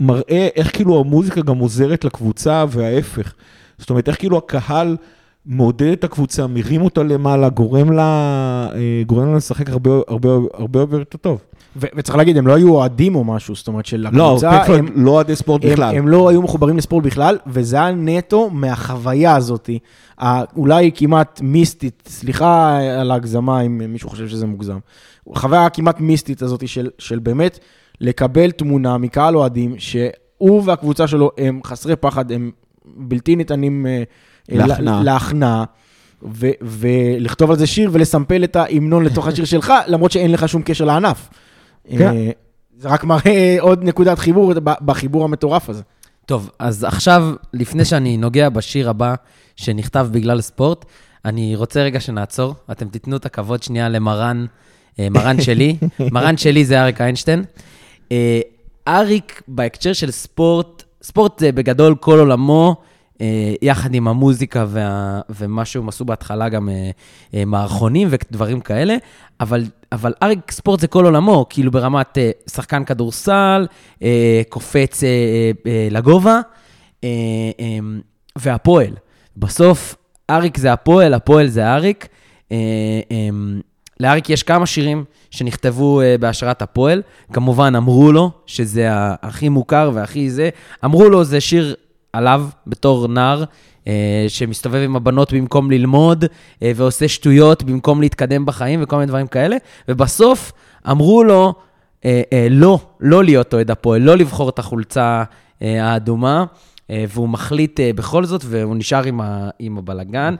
מראה 0.00 0.48
איך 0.56 0.76
כאילו 0.76 1.00
המוזיקה 1.00 1.40
גם 1.40 1.58
עוזרת 1.58 2.04
לקבוצה 2.04 2.64
וההפך. 2.68 3.34
זאת 3.78 3.90
אומרת, 3.90 4.08
איך 4.08 4.18
כאילו 4.18 4.38
הקהל 4.38 4.96
מעודד 5.46 5.92
את 5.92 6.04
הקבוצה, 6.04 6.46
מרים 6.46 6.82
אותה 6.82 7.02
למעלה, 7.02 7.48
גורם 7.48 7.92
לה, 7.92 8.02
אה, 8.74 9.02
גורם 9.06 9.30
לה 9.30 9.36
לשחק 9.36 9.70
הרבה, 9.70 9.90
הרבה, 10.08 10.28
הרבה 10.54 10.80
הרבה 10.80 10.98
יותר 10.98 11.18
טוב. 11.18 11.38
ו- 11.76 11.86
וצריך 11.96 12.18
להגיד, 12.18 12.36
הם 12.36 12.46
לא 12.46 12.54
היו 12.54 12.74
אוהדים 12.74 13.14
או 13.14 13.24
משהו, 13.24 13.54
זאת 13.54 13.68
אומרת 13.68 13.86
של 13.86 14.06
לא, 14.12 14.28
הקבוצה, 14.28 14.50
פינק 14.50 14.64
פלויד 14.66 14.84
הם, 14.84 15.04
לא 15.04 15.10
אוהדי 15.10 15.36
ספורט 15.36 15.64
הם, 15.64 15.70
בכלל. 15.70 15.96
הם 15.96 16.08
לא 16.08 16.28
היו 16.28 16.42
מחוברים 16.42 16.76
לספורט 16.76 17.04
בכלל, 17.04 17.38
וזה 17.46 17.76
היה 17.76 17.90
נטו 17.90 18.50
מהחוויה 18.50 19.36
הזאת, 19.36 19.70
אולי 20.56 20.90
כמעט 20.94 21.40
מיסטית, 21.42 22.02
סליחה 22.08 22.78
על 23.00 23.10
ההגזמה 23.10 23.60
אם 23.60 23.82
מישהו 23.88 24.10
חושב 24.10 24.28
שזה 24.28 24.46
מוגזם, 24.46 24.78
חוויה 25.34 25.68
כמעט 25.68 26.00
מיסטית 26.00 26.42
הזאת 26.42 26.68
של, 26.68 26.90
של 26.98 27.18
באמת 27.18 27.58
לקבל 28.00 28.50
תמונה 28.50 28.98
מקהל 28.98 29.36
אוהדים, 29.36 29.74
שהוא 29.78 30.62
והקבוצה 30.64 31.06
שלו 31.06 31.30
הם 31.38 31.60
חסרי 31.64 31.96
פחד, 31.96 32.32
הם 32.32 32.50
בלתי 32.96 33.36
ניתנים 33.36 33.86
אה, 33.86 34.02
אה, 34.52 34.66
להכנעה. 34.66 34.96
לה- 34.96 35.02
להכנעה. 35.12 35.64
ו- 36.22 36.50
ולכתוב 36.62 37.50
על 37.50 37.56
זה 37.58 37.66
שיר 37.66 37.90
ולסמפל 37.92 38.44
את 38.44 38.56
ההמנון 38.56 39.04
לתוך 39.04 39.26
השיר 39.26 39.44
שלך, 39.54 39.72
למרות 39.86 40.12
שאין 40.12 40.32
לך 40.32 40.48
שום 40.48 40.62
קשר 40.62 40.84
לענף. 40.84 41.28
כן. 41.90 42.00
אה, 42.12 42.30
זה 42.78 42.88
רק 42.88 43.04
מראה 43.04 43.56
עוד 43.60 43.84
נקודת 43.84 44.18
חיבור 44.18 44.52
בחיבור 44.64 45.24
המטורף 45.24 45.68
הזה. 45.70 45.82
טוב, 46.26 46.50
אז 46.58 46.84
עכשיו, 46.84 47.32
לפני 47.54 47.84
שאני 47.84 48.16
נוגע 48.16 48.48
בשיר 48.48 48.90
הבא 48.90 49.14
שנכתב 49.56 50.08
בגלל 50.12 50.40
ספורט, 50.40 50.84
אני 51.24 51.56
רוצה 51.56 51.82
רגע 51.82 52.00
שנעצור. 52.00 52.54
אתם 52.70 52.88
תיתנו 52.88 53.16
את 53.16 53.26
הכבוד 53.26 53.62
שנייה 53.62 53.88
למרן, 53.88 54.46
מרן 54.98 55.40
שלי. 55.40 55.76
מרן 56.12 56.36
שלי 56.36 56.64
זה 56.64 56.82
אריק 56.82 57.00
איינשטיין. 57.00 57.44
אה, 58.12 58.40
אריק, 58.88 59.42
בהקשר 59.48 59.92
של 59.92 60.10
ספורט, 60.10 60.82
ספורט 61.02 61.38
זה 61.38 61.52
בגדול 61.52 61.94
כל 61.94 62.18
עולמו, 62.18 62.76
אה, 63.20 63.54
יחד 63.62 63.94
עם 63.94 64.08
המוזיקה 64.08 64.66
וה, 64.68 65.20
ומה 65.30 65.64
שהם 65.64 65.88
עשו 65.88 66.04
בהתחלה, 66.04 66.48
גם 66.48 66.68
אה, 67.34 67.44
מערכונים 67.44 68.08
ודברים 68.10 68.60
כאלה, 68.60 68.96
אבל, 69.40 69.64
אבל 69.92 70.14
אריק 70.22 70.50
ספורט 70.50 70.80
זה 70.80 70.86
כל 70.86 71.04
עולמו, 71.04 71.46
כאילו 71.50 71.70
ברמת 71.70 72.18
שחקן 72.50 72.84
כדורסל, 72.84 73.66
קופץ 74.48 75.02
לגובה, 75.90 76.40
והפועל. 78.36 78.92
בסוף, 79.36 79.96
אריק 80.30 80.58
זה 80.58 80.72
הפועל, 80.72 81.14
הפועל 81.14 81.46
זה 81.46 81.74
אריק. 81.74 82.08
לאריק 84.00 84.30
יש 84.30 84.42
כמה 84.42 84.66
שירים 84.66 85.04
שנכתבו 85.30 86.00
אה, 86.00 86.18
בהשראת 86.20 86.62
הפועל. 86.62 87.02
כמובן, 87.32 87.74
אמרו 87.76 88.12
לו, 88.12 88.30
שזה 88.46 88.88
הכי 89.22 89.48
מוכר 89.48 89.90
והכי 89.94 90.30
זה, 90.30 90.48
אמרו 90.84 91.08
לו, 91.08 91.24
זה 91.24 91.40
שיר 91.40 91.74
עליו 92.12 92.46
בתור 92.66 93.08
נער, 93.08 93.44
אה, 93.86 94.24
שמסתובב 94.28 94.82
עם 94.84 94.96
הבנות 94.96 95.32
במקום 95.32 95.70
ללמוד, 95.70 96.24
אה, 96.62 96.72
ועושה 96.76 97.08
שטויות 97.08 97.62
במקום 97.62 98.00
להתקדם 98.00 98.46
בחיים 98.46 98.82
וכל 98.82 98.96
מיני 98.96 99.06
דברים 99.06 99.26
כאלה. 99.26 99.56
ובסוף 99.88 100.52
אמרו 100.90 101.24
לו, 101.24 101.54
אה, 102.04 102.22
אה, 102.32 102.46
לא, 102.50 102.78
לא 103.00 103.24
להיות 103.24 103.54
אוהד 103.54 103.70
הפועל, 103.70 104.02
לא 104.02 104.16
לבחור 104.16 104.48
את 104.48 104.58
החולצה 104.58 105.24
אה, 105.62 105.84
האדומה. 105.84 106.44
והוא 107.08 107.28
מחליט 107.28 107.80
בכל 107.94 108.24
זאת, 108.24 108.44
והוא 108.44 108.76
נשאר 108.76 109.04
עם, 109.04 109.20
ה, 109.20 109.50
עם 109.58 109.78
הבלגן. 109.78 110.34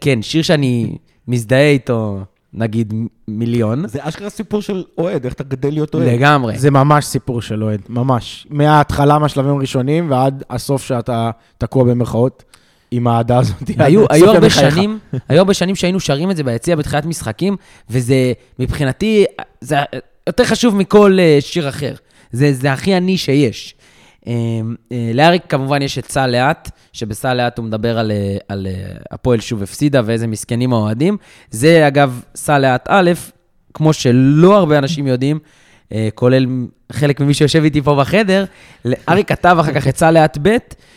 כן, 0.00 0.22
שיר 0.22 0.42
שאני 0.42 0.96
מזדהה 1.28 1.70
איתו, 1.70 2.20
נגיד, 2.54 2.94
מיליון. 3.28 3.88
זה 3.88 3.98
אשכרה 4.02 4.30
סיפור 4.30 4.62
של 4.62 4.84
אוהד, 4.98 5.24
איך 5.24 5.34
אתה 5.34 5.44
גדל 5.44 5.70
להיות 5.70 5.94
אוהד. 5.94 6.06
לגמרי. 6.06 6.58
זה 6.58 6.70
ממש 6.70 7.04
סיפור 7.04 7.42
של 7.42 7.62
אוהד, 7.62 7.80
ממש. 7.88 8.46
מההתחלה, 8.50 9.18
מהשלבים 9.18 9.56
הראשונים, 9.56 10.10
ועד 10.10 10.44
הסוף 10.50 10.84
שאתה 10.84 11.30
תקוע 11.58 11.84
במרכאות. 11.84 12.44
עם 12.90 13.06
האהדה 13.06 13.38
הזאת. 13.38 13.70
היו, 13.78 14.04
הרבה. 14.10 14.50
שנים, 14.50 14.98
היו 15.28 15.38
הרבה 15.38 15.54
שנים 15.54 15.76
שהיינו 15.76 16.00
שרים 16.00 16.30
את 16.30 16.36
זה 16.36 16.42
ביציע 16.44 16.76
בתחילת 16.76 17.06
משחקים, 17.06 17.56
וזה 17.90 18.32
מבחינתי, 18.58 19.24
זה 19.60 19.76
יותר 20.26 20.44
חשוב 20.44 20.76
מכל 20.76 21.16
אה, 21.20 21.38
שיר 21.40 21.68
אחר. 21.68 21.94
זה, 22.32 22.52
זה 22.52 22.72
הכי 22.72 22.94
עני 22.94 23.18
שיש. 23.18 23.74
אה, 24.26 24.32
אה, 24.92 25.10
לאריק 25.14 25.42
כמובן 25.48 25.82
יש 25.82 25.98
את 25.98 26.10
סע 26.10 26.26
לאט, 26.26 26.70
שבסע 26.92 27.34
לאט 27.34 27.58
הוא 27.58 27.66
מדבר 27.66 27.98
על, 27.98 28.10
אה, 28.10 28.36
על 28.48 28.66
אה, 28.66 28.72
הפועל 29.10 29.40
שוב 29.40 29.62
הפסידה 29.62 30.00
ואיזה 30.04 30.26
מסכנים 30.26 30.72
האוהדים. 30.72 31.16
זה 31.50 31.88
אגב 31.88 32.22
סע 32.34 32.58
לאט 32.58 32.86
א', 32.88 33.10
כמו 33.74 33.92
שלא 33.92 34.56
הרבה 34.56 34.78
אנשים 34.78 35.06
יודעים, 35.06 35.38
כולל 36.14 36.46
חלק 36.92 37.20
ממי 37.20 37.34
שיושב 37.34 37.62
איתי 37.64 37.82
פה 37.82 37.96
בחדר, 38.00 38.44
אריק 39.08 39.28
כתב 39.28 39.56
אחר 39.60 39.72
כך 39.72 39.88
את 39.88 39.96
סע 39.96 40.10
לאט 40.10 40.38
ב', 40.42 40.56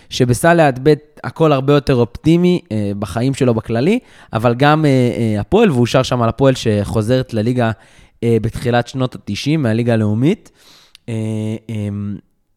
שבסע 0.10 0.54
לאט 0.54 0.80
ב' 0.84 0.94
הכל 1.24 1.52
הרבה 1.52 1.74
יותר 1.74 1.96
אופטימי 1.96 2.62
בחיים 3.00 3.34
שלו 3.34 3.54
בכללי, 3.54 4.00
אבל 4.34 4.56
גם 4.56 4.86
הפועל, 5.40 5.72
והוא 5.72 5.86
שר 5.86 6.04
שם 6.04 6.22
על 6.22 6.30
הפועל 6.30 6.54
שחוזרת 6.56 7.34
לליגה 7.34 7.72
בתחילת 8.26 8.88
שנות 8.88 9.16
ה-90, 9.16 9.58
מהליגה 9.58 9.94
הלאומית. 9.94 10.52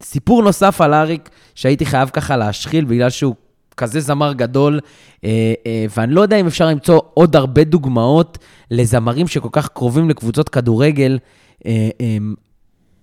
סיפור 0.02 0.42
נוסף 0.42 0.80
על 0.80 0.94
אריק, 0.94 1.30
שהייתי 1.54 1.86
חייב 1.86 2.08
ככה 2.08 2.36
להשחיל, 2.36 2.84
בגלל 2.84 3.10
שהוא 3.10 3.34
כזה 3.76 4.00
זמר 4.00 4.32
גדול, 4.32 4.80
אה, 5.24 5.54
אה, 5.66 5.86
ואני 5.96 6.14
לא 6.14 6.20
יודע 6.20 6.36
אם 6.36 6.46
אפשר 6.46 6.66
למצוא 6.66 7.00
עוד 7.14 7.36
הרבה 7.36 7.64
דוגמאות 7.64 8.38
לזמרים 8.70 9.28
שכל 9.28 9.48
כך 9.52 9.68
קרובים 9.68 10.10
לקבוצות 10.10 10.48
כדורגל. 10.48 11.18
אה, 11.66 11.88
אה, 12.00 12.16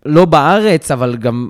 לא 0.06 0.26
בארץ, 0.26 0.92
אבל 0.92 1.16
גם, 1.16 1.50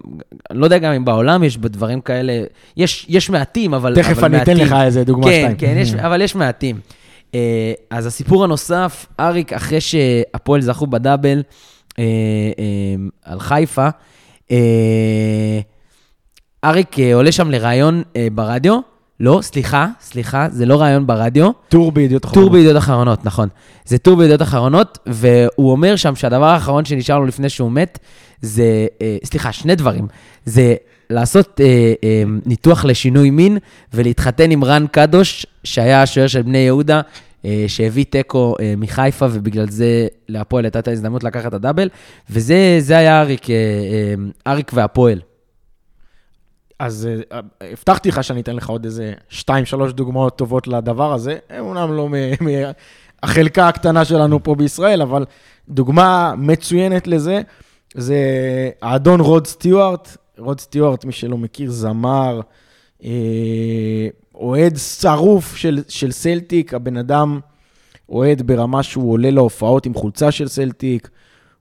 אני 0.52 0.60
לא 0.60 0.66
יודע 0.66 0.78
גם 0.78 0.94
אם 0.94 1.06
בעולם 1.06 1.44
יש 1.44 1.58
דברים 1.58 2.02
כאלה, 2.02 2.44
יש, 2.78 3.06
יש 3.10 3.30
מעטים, 3.30 3.74
אבל, 3.74 3.96
תכף 3.96 4.18
אבל 4.18 4.26
אני 4.26 4.44
אתן 4.44 4.52
מעטים. 4.52 4.68
לך 4.68 4.76
איזה 4.84 5.04
דוגמה 5.04 5.26
כן, 5.26 5.42
שתיים. 5.56 5.74
כן, 5.74 5.78
יש, 5.78 5.94
אבל 6.08 6.22
יש 6.22 6.36
מעטים. 6.36 6.80
אז 7.90 8.06
הסיפור 8.06 8.44
הנוסף, 8.44 9.06
אריק, 9.20 9.54
אחרי 9.54 9.82
שהפועל 9.82 10.62
זכו 10.62 10.88
בדאבל 10.88 11.44
על 13.24 13.40
חיפה, 13.40 13.90
אריק 16.64 17.00
אה, 17.00 17.16
עולה 17.16 17.32
שם 17.32 17.52
לראיון 17.52 18.04
אה, 18.16 18.28
ברדיו. 18.32 18.80
לא, 19.20 19.40
סליחה, 19.42 19.88
סליחה, 20.02 20.48
זה 20.52 20.66
לא 20.66 20.82
ראיון 20.82 21.08
ברדיו. 21.08 21.52
טור 21.70 21.92
בידיעות 21.92 22.22
טור 22.22 22.32
אחרונות. 22.32 22.52
בידיעות 22.52 22.78
אחרונות, 22.78 23.26
נכון. 23.26 23.50
זה 23.86 23.98
טור 23.98 24.18
בידיעות 24.18 24.42
אחרונות, 24.42 24.98
והוא 25.06 25.72
אומר 25.72 25.96
שם 25.96 26.16
שהדבר 26.16 26.46
האחרון 26.46 26.86
שנשאר 26.86 27.20
לו 27.20 27.26
לפני 27.26 27.50
שהוא 27.50 27.72
מת, 27.72 28.00
זה, 28.42 28.88
אה, 29.02 29.18
סליחה, 29.24 29.52
שני 29.52 29.76
דברים. 29.76 30.08
זה 30.46 30.76
לעשות 31.10 31.62
אה, 31.64 31.94
אה, 32.04 32.24
ניתוח 32.46 32.86
לשינוי 32.86 33.30
מין 33.30 33.58
ולהתחתן 33.94 34.52
עם 34.52 34.64
רן 34.64 34.86
קדוש, 34.92 35.46
שהיה 35.64 36.02
השוער 36.02 36.28
של 36.28 36.42
בני 36.42 36.58
יהודה, 36.58 36.96
אה, 36.98 37.02
שהביא 37.68 38.06
תיקו 38.06 38.56
אה, 38.60 38.74
מחיפה, 38.78 39.26
ובגלל 39.32 39.70
זה 39.70 40.08
להפועל 40.30 40.66
הייתה 40.66 40.80
את 40.80 40.88
ההזדמנות 40.88 41.24
לקחת 41.24 41.46
את 41.46 41.54
הדאבל, 41.54 41.90
וזה 42.30 42.76
זה 42.80 42.98
היה 42.98 43.22
אריק, 43.22 43.50
אה, 43.50 43.56
אה, 43.56 44.14
אריק 44.52 44.72
והפועל. 44.74 45.22
אז 46.80 47.10
אה, 47.32 47.40
הבטחתי 47.72 48.10
לך 48.10 48.24
שאני 48.24 48.42
אתן 48.42 48.56
לך 48.56 48.70
עוד 48.70 48.86
איזה 48.86 49.14
שתיים, 49.30 49.66
שלוש 49.66 49.94
דוגמאות 49.94 50.38
טובות 50.38 50.68
לדבר 50.68 51.14
הזה. 51.14 51.38
אומנם 51.60 51.94
לא 51.94 52.10
מהחלקה 52.42 53.68
הקטנה 53.68 54.06
שלנו 54.06 54.44
פה 54.44 54.56
בישראל, 54.56 55.02
אבל 55.02 55.26
דוגמה 55.70 56.34
מצוינת 56.38 57.08
לזה, 57.08 57.42
זה 57.96 58.18
האדון 58.82 59.20
רוד 59.20 59.48
סטיוארט. 59.48 60.18
רוד 60.38 60.60
סטיוארט, 60.60 61.06
מי 61.06 61.12
שלא 61.12 61.38
מכיר, 61.38 61.72
זמר, 61.72 62.42
אה, 63.04 64.08
אוהד 64.44 64.78
שרוף 64.78 65.56
של, 65.56 65.84
של 65.88 66.12
סלטיק, 66.12 66.74
הבן 66.74 66.98
אדם 66.98 67.40
אוהד 68.10 68.42
ברמה 68.42 68.84
שהוא 68.84 69.12
עולה 69.12 69.32
להופעות 69.32 69.86
עם 69.86 69.94
חולצה 69.94 70.32
של 70.32 70.48
סלטיק, 70.48 71.10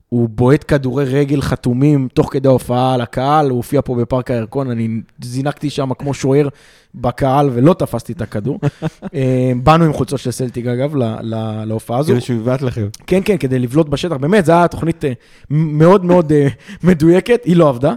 הוא 0.09 0.29
בועט 0.29 0.65
כדורי 0.67 1.05
רגל 1.05 1.41
חתומים 1.41 2.07
תוך 2.13 2.33
כדי 2.33 2.47
ההופעה 2.47 2.93
על 2.93 3.01
הקהל, 3.01 3.49
הוא 3.49 3.57
הופיע 3.57 3.81
פה 3.81 3.95
בפארק 3.95 4.31
הירקון, 4.31 4.69
אני 4.69 4.87
זינקתי 5.21 5.69
שם 5.69 5.93
כמו 5.93 6.13
שוער 6.13 6.47
בקהל 6.95 7.49
ולא 7.53 7.73
תפסתי 7.73 8.13
את 8.13 8.21
הכדור. 8.21 8.59
אה, 9.15 9.51
באנו 9.63 9.85
עם 9.85 9.93
חולצות 9.93 10.19
של 10.19 10.31
סלטיק 10.31 10.65
אגב 10.65 10.95
ל- 10.95 11.03
ל- 11.21 11.63
להופעה 11.65 11.97
הזו. 11.99 12.11
כדי 12.11 12.21
שהוא 12.21 12.37
יבעט 12.37 12.61
לכם. 12.61 12.87
כן, 13.07 13.19
כן, 13.25 13.37
כדי 13.37 13.59
לבלוט 13.59 13.89
בשטח. 13.89 14.15
באמת, 14.15 14.45
זו 14.45 14.51
הייתה 14.51 14.67
תוכנית 14.67 15.05
אה, 15.05 15.13
מאוד 15.49 16.05
מאוד 16.05 16.31
אה, 16.31 16.47
מדויקת, 16.83 17.41
היא 17.45 17.55
לא 17.55 17.69
עבדה. 17.69 17.93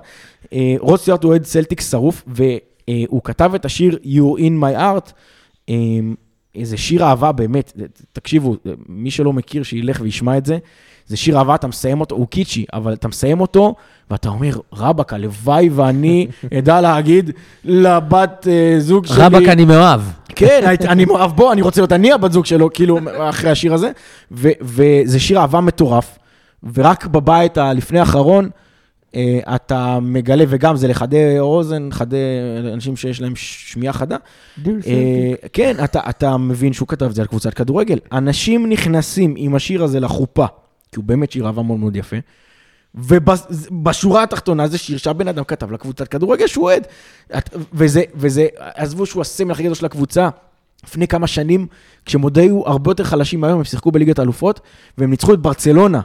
רוס 0.79 1.01
סטיארט 1.01 1.23
הוא 1.23 1.31
אוהד 1.31 1.45
סלטיק 1.45 1.81
שרוף, 1.81 2.23
והוא 2.91 3.21
כתב 3.25 3.53
את 3.55 3.65
השיר 3.65 3.99
You 4.05 4.39
in 4.39 4.63
my 4.63 4.79
heart. 4.79 5.13
אה, 5.69 5.75
זה 6.63 6.77
שיר 6.77 7.05
אהבה 7.05 7.33
באמת, 7.33 7.73
תקשיבו, 8.13 8.57
מי 8.89 9.11
שלא 9.11 9.33
מכיר, 9.33 9.63
שילך 9.63 10.01
וישמע 10.03 10.39
את 10.39 10.47
זה. 10.47 10.59
זה 11.07 11.17
שיר 11.17 11.39
אהבה, 11.39 11.55
אתה 11.55 11.67
מסיים 11.67 12.01
אותו, 12.01 12.15
הוא 12.15 12.27
קיצ'י, 12.27 12.65
אבל 12.73 12.93
אתה 12.93 13.09
מסיים 13.09 13.41
אותו, 13.41 13.75
ואתה 14.11 14.29
אומר, 14.29 14.53
רבאק, 14.73 15.13
הלוואי 15.13 15.69
ואני 15.69 16.27
אדע 16.59 16.81
להגיד 16.81 17.31
לבת 17.65 18.47
אה, 18.51 18.81
זוג 18.81 19.07
שלי... 19.07 19.17
רבאק, 19.19 19.49
אני 19.49 19.65
מאוהב. 19.65 20.01
כן, 20.29 20.77
אני 20.89 21.05
מאוהב 21.05 21.31
בו, 21.37 21.53
אני 21.53 21.63
רוצה 21.63 21.81
להיות 21.81 21.93
אני 21.93 22.13
הבת 22.13 22.33
זוג 22.33 22.47
שלו, 22.47 22.73
כאילו, 22.73 22.99
אחרי 23.21 23.51
השיר 23.51 23.75
הזה. 23.75 23.91
וזה 24.61 25.21
שיר 25.21 25.39
אהבה 25.39 25.61
מטורף, 25.61 26.19
ורק 26.75 27.07
בבית 27.07 27.59
הלפני 27.59 27.99
האחרון, 27.99 28.45
אה, 28.45 28.66
אתה 29.55 29.99
מגלה, 30.03 30.45
וגם 30.49 30.77
זה 30.77 30.89
לחדי 30.89 31.39
אוזן, 31.39 31.89
חדי 31.91 32.17
אנשים 32.75 32.97
שיש 32.97 33.21
להם 33.21 33.33
שמיעה 33.37 33.93
חדה. 33.93 34.17
אה, 34.67 35.49
כן, 35.53 35.85
אתה, 35.85 36.01
אתה 36.09 36.37
מבין 36.37 36.73
שהוא 36.73 36.89
כתב 36.89 37.07
את 37.07 37.15
זה 37.15 37.23
על 37.23 37.29
קבוצת 37.29 37.55
כדורגל. 37.55 37.99
אנשים 38.13 38.69
נכנסים 38.69 39.35
עם 39.37 39.55
השיר 39.55 39.85
הזה 39.85 40.01
לחופה, 40.01 40.47
כי 40.93 40.97
הוא 40.97 41.05
באמת 41.05 41.33
שיר 41.33 41.47
אהבה 41.47 41.63
מאוד 41.63 41.79
מאוד 41.79 41.97
יפה, 41.97 42.17
ובשורה 42.95 44.23
התחתונה 44.23 44.69
זה 44.69 44.79
שיר 44.79 44.99
שהבן 44.99 45.29
אדם 45.29 45.45
כתב 45.45 45.73
לקבוצת 45.73 46.09
כדורגל 46.09 46.47
שהוא 46.47 46.65
אוהד. 46.65 46.87
וזה, 47.73 48.03
וזה, 48.15 48.47
עזבו 48.59 49.07
שהוא 49.07 49.21
הסמל 49.21 49.53
הכי 49.53 49.63
גדול 49.63 49.75
של 49.75 49.87
הקבוצה. 49.87 50.29
לפני 50.85 51.09
כמה 51.09 51.27
שנים, 51.27 51.67
עוד 52.23 52.39
היו 52.39 52.67
הרבה 52.67 52.91
יותר 52.91 53.05
חלשים 53.05 53.41
מהיום, 53.41 53.59
הם 53.59 53.65
שיחקו 53.65 53.93
בליגת 53.93 54.19
האלופות, 54.19 54.61
והם 54.99 55.11
ניצחו 55.11 55.35
את 55.35 55.39
ברצלונה 55.39 56.01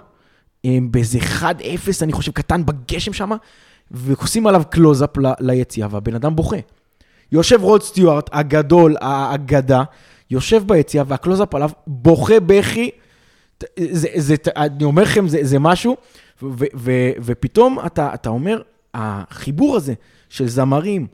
באיזה 0.65 1.19
1-0, 1.19 1.43
אני 2.01 2.11
חושב, 2.11 2.31
קטן 2.31 2.65
בגשם 2.65 3.13
שם, 3.13 3.31
ועושים 3.91 4.47
עליו 4.47 4.63
קלוזאפ 4.69 5.09
ליציע, 5.39 5.87
והבן 5.91 6.15
אדם 6.15 6.35
בוכה. 6.35 6.57
יושב 7.31 7.63
רוד 7.63 7.83
סטיוארט, 7.83 8.29
הגדול, 8.33 8.95
האגדה, 9.01 9.83
יושב 10.29 10.63
ביציע, 10.65 11.03
והקלוזאפ 11.07 11.55
עליו 11.55 11.69
בוכה 11.87 12.39
בכי. 12.39 12.89
זה, 13.79 14.07
זה, 14.15 14.35
אני 14.55 14.83
אומר 14.83 15.03
לכם, 15.03 15.27
זה, 15.27 15.39
זה 15.41 15.59
משהו, 15.59 15.97
ו, 16.43 16.65
ו, 16.75 16.91
ופתאום 17.21 17.77
אתה, 17.85 18.13
אתה 18.13 18.29
אומר, 18.29 18.61
החיבור 18.93 19.75
הזה 19.75 19.93
של 20.29 20.47
זמרים 20.47 21.07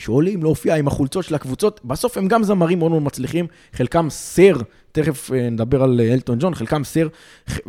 שעולים 0.00 0.42
להופיע 0.42 0.76
עם 0.76 0.86
החולצות 0.86 1.24
של 1.24 1.34
הקבוצות, 1.34 1.80
בסוף 1.84 2.18
הם 2.18 2.28
גם 2.28 2.42
זמרים 2.42 2.78
מאוד 2.78 2.90
מאוד 2.90 3.02
מצליחים, 3.02 3.46
חלקם 3.72 4.10
סר, 4.10 4.56
תכף 4.92 5.32
אה, 5.32 5.50
נדבר 5.50 5.82
על 5.82 6.00
אה, 6.00 6.12
אלטון 6.12 6.38
ג'ון, 6.40 6.54
חלקם 6.54 6.84
סר, 6.84 7.08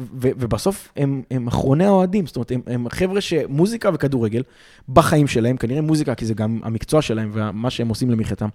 ובסוף 0.07 0.89
הם, 0.95 1.21
הם 1.31 1.47
אחרוני 1.47 1.85
האוהדים, 1.85 2.27
זאת 2.27 2.35
אומרת, 2.35 2.51
הם, 2.51 2.61
הם 2.67 2.89
חבר'ה 2.89 3.21
שמוזיקה 3.21 3.89
וכדורגל 3.93 4.43
בחיים 4.89 5.27
שלהם, 5.27 5.57
כנראה 5.57 5.81
מוזיקה, 5.81 6.15
כי 6.15 6.25
זה 6.25 6.33
גם 6.33 6.59
המקצוע 6.63 7.01
שלהם 7.01 7.31
ומה 7.33 7.69
שהם 7.69 7.87
עושים 7.87 8.11
למחייתם. 8.11 8.47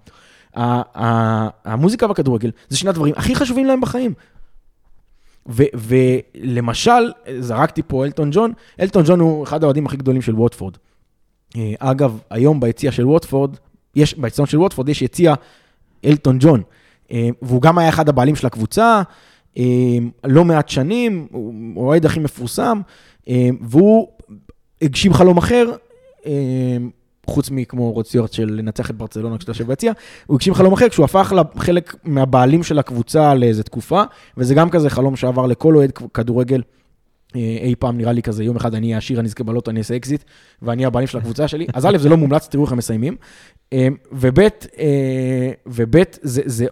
המוזיקה 0.54 2.06
והכדורגל 2.06 2.50
זה 2.68 2.76
שני 2.76 2.90
הדברים 2.90 3.14
הכי 3.16 3.34
חשובים 3.34 3.66
להם 3.66 3.80
בחיים. 3.80 4.12
ולמשל, 5.74 7.12
זרקתי 7.40 7.82
פה 7.86 8.04
אלטון 8.04 8.30
ג'ון, 8.32 8.52
אלטון 8.80 9.02
ג'ון 9.06 9.20
הוא 9.20 9.44
אחד 9.44 9.62
האוהדים 9.62 9.86
הכי 9.86 9.96
גדולים 9.96 10.22
של 10.22 10.34
ווטפורד. 10.34 10.76
אה, 11.56 11.72
אגב, 11.78 12.18
היום 12.30 12.60
ביציע 12.60 12.92
של 12.92 13.06
ווטפורד, 13.06 13.56
יש, 13.96 14.18
ביציון 14.18 14.46
של 14.46 14.58
ווטפורד 14.58 14.88
יש 14.88 15.02
יציע 15.02 15.34
אלטון 16.04 16.36
ג'ון, 16.40 16.62
אה, 17.12 17.28
והוא 17.42 17.62
גם 17.62 17.78
היה 17.78 17.88
אחד 17.88 18.08
הבעלים 18.08 18.36
של 18.36 18.46
הקבוצה, 18.46 19.02
אה, 19.58 19.64
לא 20.24 20.44
מעט 20.44 20.68
שנים, 20.68 21.26
הוא 21.30 21.84
האוהד 21.84 22.06
הכי 22.06 22.20
מפורסם, 22.20 22.80
אה, 23.28 23.48
והוא 23.60 24.08
הגשים 24.82 25.12
חלום 25.12 25.38
אחר, 25.38 25.72
חוץ 27.26 27.50
מכמו 27.50 27.92
רוד 27.92 28.04
סטיוארט 28.04 28.32
של 28.32 28.50
לנצח 28.50 28.90
את 28.90 28.96
ברצלונה 28.96 29.38
כשאתה 29.38 29.50
יושב 29.50 29.66
ביציע, 29.66 29.92
הוא 30.26 30.34
הגשים 30.34 30.54
חלום 30.54 30.72
אחר 30.72 30.88
כשהוא 30.88 31.04
הפך 31.04 31.32
לחלק 31.56 31.94
מהבעלים 32.04 32.62
של 32.62 32.78
הקבוצה 32.78 33.34
לאיזה 33.34 33.62
תקופה, 33.62 34.02
וזה 34.36 34.54
גם 34.54 34.70
כזה 34.70 34.90
חלום 34.90 35.16
שעבר 35.16 35.46
לכל 35.46 35.76
אוהד 35.76 35.92
כדורגל 35.92 36.62
אי 37.36 37.74
פעם 37.78 37.98
נראה 37.98 38.12
לי 38.12 38.22
כזה, 38.22 38.44
יום 38.44 38.56
אחד 38.56 38.74
אני 38.74 38.86
אהיה 38.86 38.98
עשיר, 38.98 39.20
אני 39.20 39.28
אזכה 39.28 39.44
בלוטו, 39.44 39.70
אני 39.70 39.78
אעשה 39.78 39.96
אקזיט, 39.96 40.24
ואני 40.62 40.84
הבעלים 40.84 41.06
של 41.06 41.18
הקבוצה 41.18 41.48
שלי. 41.48 41.66
אז 41.74 41.86
א', 41.86 41.98
זה 41.98 42.08
לא 42.08 42.16
מומלץ, 42.16 42.48
תראו 42.48 42.64
איך 42.64 42.72
הם 42.72 42.78
מסיימים. 42.78 43.16
אה, 43.72 43.88
וב', 44.12 44.38
אה, 44.78 45.50
וב', 45.66 46.02
זה, 46.22 46.42
זה 46.44 46.66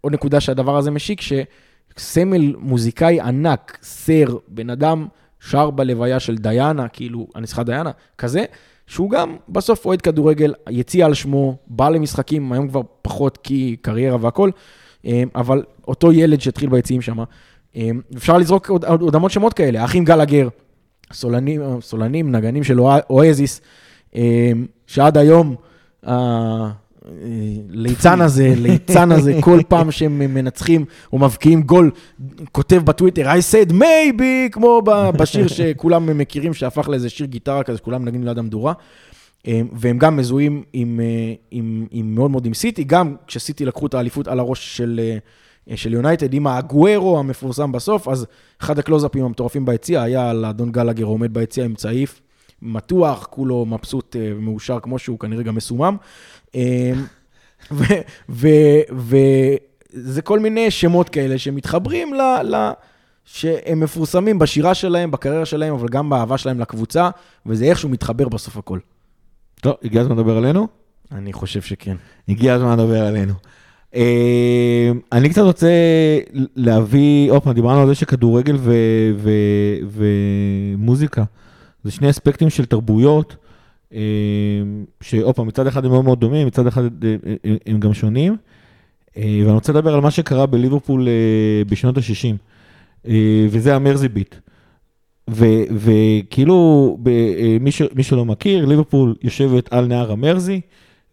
עוד 0.00 0.12
נקודה 0.12 0.40
שהדבר 0.40 0.76
הזה 0.76 0.90
משיק, 0.90 1.20
שסמל 1.20 2.54
מוזיקאי 2.58 3.20
ענק, 3.20 3.78
סר, 3.82 4.36
בן 4.48 4.70
אדם 4.70 5.06
שר 5.40 5.70
בלוויה 5.70 6.20
של 6.20 6.36
דיאנה, 6.36 6.88
כאילו, 6.88 7.26
הנצחה 7.34 7.62
דיאנה, 7.62 7.90
כזה, 8.18 8.44
שהוא 8.86 9.10
גם 9.10 9.36
בסוף 9.48 9.86
אוהד 9.86 10.00
כדורגל, 10.00 10.54
יציע 10.70 11.06
על 11.06 11.14
שמו, 11.14 11.56
בא 11.66 11.88
למשחקים, 11.88 12.52
היום 12.52 12.68
כבר 12.68 12.80
פחות 13.02 13.38
כי 13.42 13.76
קריירה 13.82 14.16
והכל, 14.20 14.50
אה, 15.06 15.22
אבל 15.34 15.62
אותו 15.88 16.12
ילד 16.12 16.40
שהתחיל 16.40 16.68
ביציעים 16.68 17.02
שם, 17.02 17.20
אה, 17.20 17.24
אפשר 18.16 18.38
לזרוק 18.38 18.70
עוד, 18.70 18.84
עוד 18.84 19.14
המון 19.14 19.30
שמות 19.30 19.52
כאלה, 19.52 19.82
האחים 19.82 20.04
גלגר, 20.04 20.48
סולנים, 21.12 21.62
סולנים, 21.80 22.32
נגנים 22.32 22.64
של 22.64 22.80
אואזיס, 23.10 23.60
אה, 24.16 24.52
שעד 24.86 25.18
היום, 25.18 25.54
הליצן 27.72 28.20
הזה, 28.20 28.52
ליצן 28.62 29.12
הזה, 29.12 29.38
כל 29.40 29.60
פעם 29.68 29.90
שהם 29.90 30.18
מנצחים 30.18 30.84
או 31.12 31.18
מבקיעים 31.18 31.62
גול, 31.62 31.90
כותב 32.52 32.82
בטוויטר, 32.84 33.30
I 33.30 33.40
said 33.52 33.72
maybe, 33.72 34.52
כמו 34.52 34.82
בשיר 35.18 35.48
שכולם 35.48 36.18
מכירים, 36.18 36.54
שהפך 36.54 36.88
לאיזה 36.88 37.08
שיר 37.08 37.26
גיטרה 37.26 37.62
כזה, 37.62 37.78
שכולם 37.78 38.04
נגנים 38.04 38.24
ליד 38.24 38.38
המדורה. 38.38 38.72
והם 39.72 39.98
גם 39.98 40.16
מזוהים 40.16 40.62
עם, 40.72 41.00
עם, 41.50 41.86
עם 41.90 42.14
מאוד 42.14 42.30
מאוד 42.30 42.46
עם 42.46 42.54
סיטי, 42.54 42.84
גם 42.84 43.14
כשסיטי 43.26 43.64
לקחו 43.64 43.86
את 43.86 43.94
האליפות 43.94 44.28
על 44.28 44.38
הראש 44.38 44.76
של, 44.76 45.00
של 45.74 45.92
יונייטד, 45.92 46.34
עם 46.34 46.46
הגוורו 46.46 47.18
המפורסם 47.18 47.72
בסוף, 47.72 48.08
אז 48.08 48.26
אחד 48.60 48.78
הקלוזאפים 48.78 49.24
המטורפים 49.24 49.64
ביציע 49.64 50.02
היה 50.02 50.30
על 50.30 50.44
אדון 50.44 50.72
גלגר 50.72 51.04
עומד 51.04 51.34
ביציע 51.34 51.64
עם 51.64 51.74
צעיף, 51.74 52.20
מתוח, 52.62 53.26
כולו 53.30 53.66
מבסוט 53.66 54.16
ומאושר 54.18 54.74
אה, 54.74 54.80
כמו 54.80 54.98
שהוא, 54.98 55.18
כנראה 55.18 55.42
גם 55.42 55.54
מסומם. 55.54 55.96
אה, 56.54 56.92
וזה 58.98 60.22
כל 60.22 60.38
מיני 60.38 60.70
שמות 60.70 61.08
כאלה 61.08 61.38
שמתחברים 61.38 62.14
ל... 62.14 62.20
ל 62.42 62.72
שהם 63.26 63.80
מפורסמים 63.80 64.38
בשירה 64.38 64.74
שלהם, 64.74 65.10
בקריירה 65.10 65.44
שלהם, 65.44 65.74
אבל 65.74 65.88
גם 65.88 66.10
באהבה 66.10 66.38
שלהם 66.38 66.60
לקבוצה, 66.60 67.10
וזה 67.46 67.64
איכשהו 67.64 67.88
מתחבר 67.88 68.28
בסוף 68.28 68.56
הכל. 68.56 68.78
טוב, 69.60 69.74
הגיע 69.84 70.00
הזמן 70.00 70.16
לדבר 70.16 70.36
עלינו? 70.36 70.66
אני 71.12 71.32
חושב 71.32 71.62
שכן. 71.62 71.96
הגיע 72.28 72.54
הזמן 72.54 72.72
לדבר 72.72 73.06
עלינו. 73.06 73.32
אה, 73.94 74.90
אני 75.12 75.28
קצת 75.28 75.42
רוצה 75.42 75.68
להביא, 76.56 77.32
עוד 77.32 77.42
פעם, 77.42 77.52
דיברנו 77.52 77.80
על 77.80 77.86
זה 77.86 77.94
שכדורגל 77.94 78.56
ומוזיקה, 80.76 81.24
זה 81.84 81.90
שני 81.90 82.10
אספקטים 82.10 82.50
של 82.50 82.64
תרבויות, 82.64 83.36
אה, 83.94 84.00
שעוד 85.00 85.34
פעם, 85.34 85.46
מצד 85.46 85.66
אחד 85.66 85.84
הם 85.84 85.90
מאוד 85.90 86.04
מאוד 86.04 86.20
דומים, 86.20 86.46
מצד 86.46 86.66
אחד 86.66 86.82
אה, 87.04 87.16
הם 87.66 87.80
גם 87.80 87.94
שונים. 87.94 88.36
ואני 89.16 89.52
רוצה 89.52 89.72
לדבר 89.72 89.94
על 89.94 90.00
מה 90.00 90.10
שקרה 90.10 90.46
בליברפול 90.46 91.08
בשנות 91.68 91.96
ה-60, 91.98 93.10
וזה 93.50 93.76
המרזי 93.76 94.08
ביט. 94.08 94.34
וכאילו, 95.70 96.98
מי 97.94 98.02
שלא 98.02 98.24
מכיר, 98.24 98.66
ליברפול 98.66 99.14
יושבת 99.22 99.72
על 99.72 99.86
נהר 99.86 100.12
המרזי, 100.12 100.60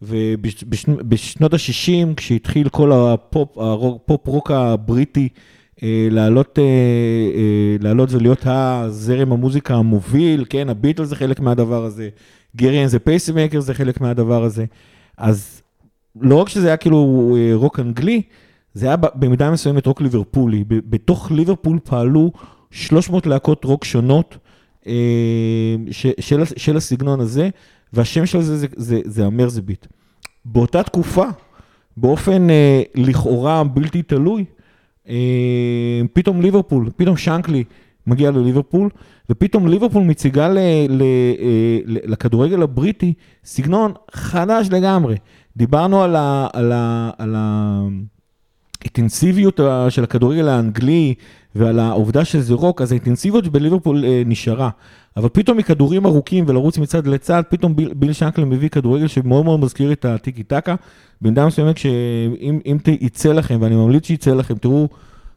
ובשנות 0.06 1.54
ה-60, 1.54 2.14
כשהתחיל 2.16 2.68
כל 2.68 2.92
הפופ, 2.92 3.58
הפופ 3.58 4.28
רוק 4.28 4.50
הבריטי 4.50 5.28
אה, 5.82 6.08
לעלות, 6.10 6.58
אה, 6.58 6.64
אה, 7.34 7.76
לעלות 7.80 8.12
ולהיות 8.12 8.42
הזרם 8.44 9.32
המוזיקה 9.32 9.74
המוביל, 9.74 10.44
כן, 10.48 10.68
הביטלס 10.68 11.04
זה 11.04 11.16
חלק 11.16 11.40
מהדבר 11.40 11.84
הזה, 11.84 12.08
Gerry 12.56 12.75
and 12.75 12.86
the 12.86 12.98
Pacemakers 12.98 13.60
זה 13.60 13.74
חלק 13.74 14.00
מהדבר 14.00 14.44
הזה. 14.44 14.64
אז 15.18 15.62
לא 16.20 16.36
רק 16.36 16.48
שזה 16.48 16.66
היה 16.66 16.76
כאילו 16.76 17.32
רוק 17.54 17.80
אנגלי, 17.80 18.22
זה 18.74 18.86
היה 18.86 18.96
במידה 18.96 19.50
מסוימת 19.50 19.86
רוק 19.86 20.00
ליברפולי. 20.00 20.64
בתוך 20.68 21.30
ליברפול 21.30 21.78
פעלו 21.84 22.32
300 22.70 23.26
להקות 23.26 23.64
רוק 23.64 23.84
שונות 23.84 24.38
של, 25.90 26.44
של 26.56 26.76
הסגנון 26.76 27.20
הזה, 27.20 27.48
והשם 27.94 28.26
של 28.26 28.42
זה 28.42 28.56
זה, 28.56 28.66
זה, 28.76 29.00
זה 29.04 29.26
המרזביט. 29.26 29.86
באותה 30.44 30.82
תקופה, 30.82 31.24
באופן 31.96 32.50
אה, 32.50 32.82
לכאורה 32.94 33.64
בלתי 33.64 34.02
תלוי, 34.02 34.44
אה, 35.08 36.00
פתאום 36.12 36.42
ליברפול, 36.42 36.90
פתאום 36.96 37.16
שנקלי 37.16 37.64
מגיע 38.06 38.30
לליברפול, 38.30 38.88
ופתאום 39.30 39.68
ליברפול 39.68 40.02
מציגה 40.02 40.48
ל, 40.48 40.58
ל, 40.88 41.02
אה, 41.02 41.78
לכדורגל 41.86 42.62
הבריטי 42.62 43.14
סגנון 43.44 43.92
חדש 44.12 44.68
לגמרי. 44.70 45.16
דיברנו 45.56 46.02
על 46.02 46.16
ה... 46.16 46.46
על 46.52 46.72
ה, 46.72 47.10
על 47.18 47.34
ה 47.36 47.80
האינטנסיביות 48.84 49.60
של 49.88 50.04
הכדורגל 50.04 50.48
האנגלי 50.48 51.14
ועל 51.54 51.78
העובדה 51.78 52.24
שזה 52.24 52.54
רוק, 52.54 52.82
אז 52.82 52.92
האינטנסיביות 52.92 53.48
בליברפול 53.48 54.04
אה, 54.04 54.22
נשארה. 54.26 54.70
אבל 55.16 55.28
פתאום 55.28 55.56
מכדורים 55.56 56.06
ארוכים 56.06 56.44
ולרוץ 56.48 56.78
מצד 56.78 57.06
לצד, 57.06 57.42
פתאום 57.48 57.76
ביל, 57.76 57.94
ביל 57.94 58.12
שנקלי 58.12 58.48
מביא 58.48 58.68
כדורגל 58.68 59.06
שמאוד 59.06 59.44
מאוד 59.44 59.60
מזכיר 59.60 59.92
את 59.92 60.04
הטיקי 60.04 60.42
טקה. 60.42 60.74
במידה 61.20 61.46
מסוימת 61.46 61.78
שאם 61.78 62.58
יצא 63.00 63.32
לכם, 63.32 63.58
ואני 63.60 63.74
ממליץ 63.74 64.06
שיצא 64.06 64.34
לכם, 64.34 64.54
תראו 64.54 64.88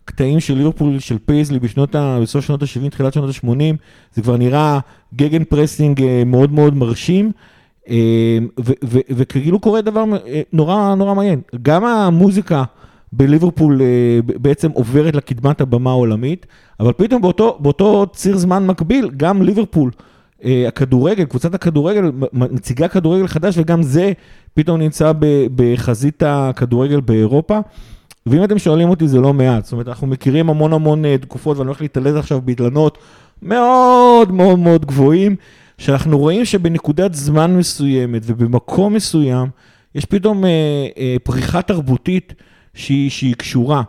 קטעים 0.06 0.40
של 0.40 0.54
ליברפול 0.54 1.00
של 1.00 1.18
פייזלי 1.26 1.60
בשנות 1.60 1.96
ה... 1.96 2.20
בסוף 2.22 2.46
שנות 2.46 2.64
ה-70, 2.64 2.90
תחילת 2.90 3.14
שנות 3.14 3.30
ה-80, 3.30 3.76
זה 4.14 4.22
כבר 4.22 4.38
נראה 4.38 4.80
gegenpressing 5.16 6.02
אה, 6.02 6.24
מאוד 6.26 6.52
מאוד 6.52 6.76
מרשים. 6.76 7.32
אה, 7.90 8.38
וכאילו 9.10 9.60
קורה 9.60 9.82
דבר 9.82 10.04
נורא 10.54 10.96
נורא 10.96 11.14
מעניין. 11.14 11.42
גם 11.62 11.86
המוזיקה 11.86 12.64
בליברפול 13.12 13.82
בעצם 14.26 14.72
עוברת 14.72 15.16
לקדמת 15.16 15.62
הבמה 15.62 15.90
העולמית, 15.90 16.46
אבל 16.80 16.94
פתאום 16.94 17.22
באותו, 17.22 17.58
באותו 17.60 18.06
ציר 18.14 18.38
זמן 18.38 18.68
מקביל, 18.68 19.10
גם 19.18 19.42
ליברפול, 19.42 19.92
הכדורגל, 20.68 21.26
קבוצת 21.26 21.54
הכדורגל, 21.54 22.12
מציגה 22.34 22.88
כדורגל 22.88 23.28
חדש, 23.28 23.58
וגם 23.58 23.84
זה 23.84 24.12
פתאום 24.54 24.80
נמצא 24.80 25.12
בחזית 25.56 26.24
הכדורגל 26.26 27.02
באירופה. 27.02 27.60
ואם 28.28 28.44
אתם 28.44 28.60
שואלים 28.60 28.90
אותי, 28.90 29.08
זה 29.08 29.20
לא 29.22 29.34
מעט. 29.34 29.64
זאת 29.64 29.72
אומרת, 29.72 29.88
אנחנו 29.88 30.08
מכירים 30.08 30.50
המון 30.50 30.74
המון 30.74 31.06
אה, 31.06 31.18
תקופות, 31.18 31.58
ואני 31.58 31.68
הולך 31.68 31.82
להתעלז 31.82 32.16
עכשיו 32.16 32.42
באילנות 32.42 32.98
מאוד 33.42 34.32
מאוד 34.32 34.60
מאוד 34.60 34.86
גבוהים, 34.86 35.36
שאנחנו 35.78 36.18
רואים 36.18 36.46
שבנקודת 36.46 37.14
זמן 37.14 37.58
מסוימת 37.58 38.22
ובמקום 38.26 38.94
מסוים, 38.94 39.48
יש 39.96 40.06
פתאום 40.06 40.46
אה, 40.46 40.50
אה, 40.98 41.16
פריחה 41.24 41.62
תרבותית 41.62 42.34
שהיא, 42.78 43.10
שהיא 43.10 43.36
קשורה. 43.36 43.84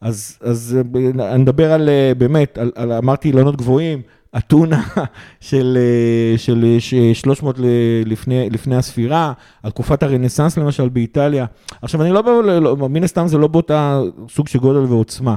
אז, 0.00 0.38
אז 0.40 0.78
אה, 0.96 1.32
אני 1.34 1.42
מדבר 1.42 1.72
על, 1.72 1.88
אה, 1.88 2.12
באמת, 2.18 2.58
על, 2.58 2.72
על, 2.74 2.92
אמרתי 2.92 3.28
אילנות 3.28 3.56
גבוהים, 3.56 4.02
אתונה 4.38 4.82
של, 5.40 5.78
אה, 5.80 6.38
של 6.38 6.80
300 7.14 7.56
לפני, 8.06 8.50
לפני 8.50 8.76
הספירה, 8.76 9.32
על 9.62 9.70
תקופת 9.70 10.02
הרנסאנס 10.02 10.58
למשל 10.58 10.88
באיטליה. 10.88 11.46
עכשיו, 11.82 12.02
אני 12.02 12.10
לא, 12.10 12.22
לא, 12.24 12.62
לא, 12.62 12.88
מן 12.88 13.04
הסתם 13.04 13.26
זה 13.26 13.38
לא 13.38 13.46
באותה 13.46 14.00
סוג 14.28 14.48
של 14.48 14.58
גודל 14.58 14.78
ועוצמה, 14.78 15.36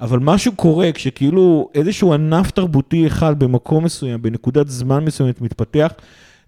אבל 0.00 0.18
משהו 0.18 0.52
קורה 0.52 0.92
כשכאילו 0.92 1.68
איזשהו 1.74 2.14
ענף 2.14 2.50
תרבותי 2.50 3.06
אחד 3.06 3.38
במקום 3.38 3.84
מסוים, 3.84 4.22
בנקודת 4.22 4.68
זמן 4.68 5.04
מסוימת 5.04 5.40
מתפתח, 5.40 5.92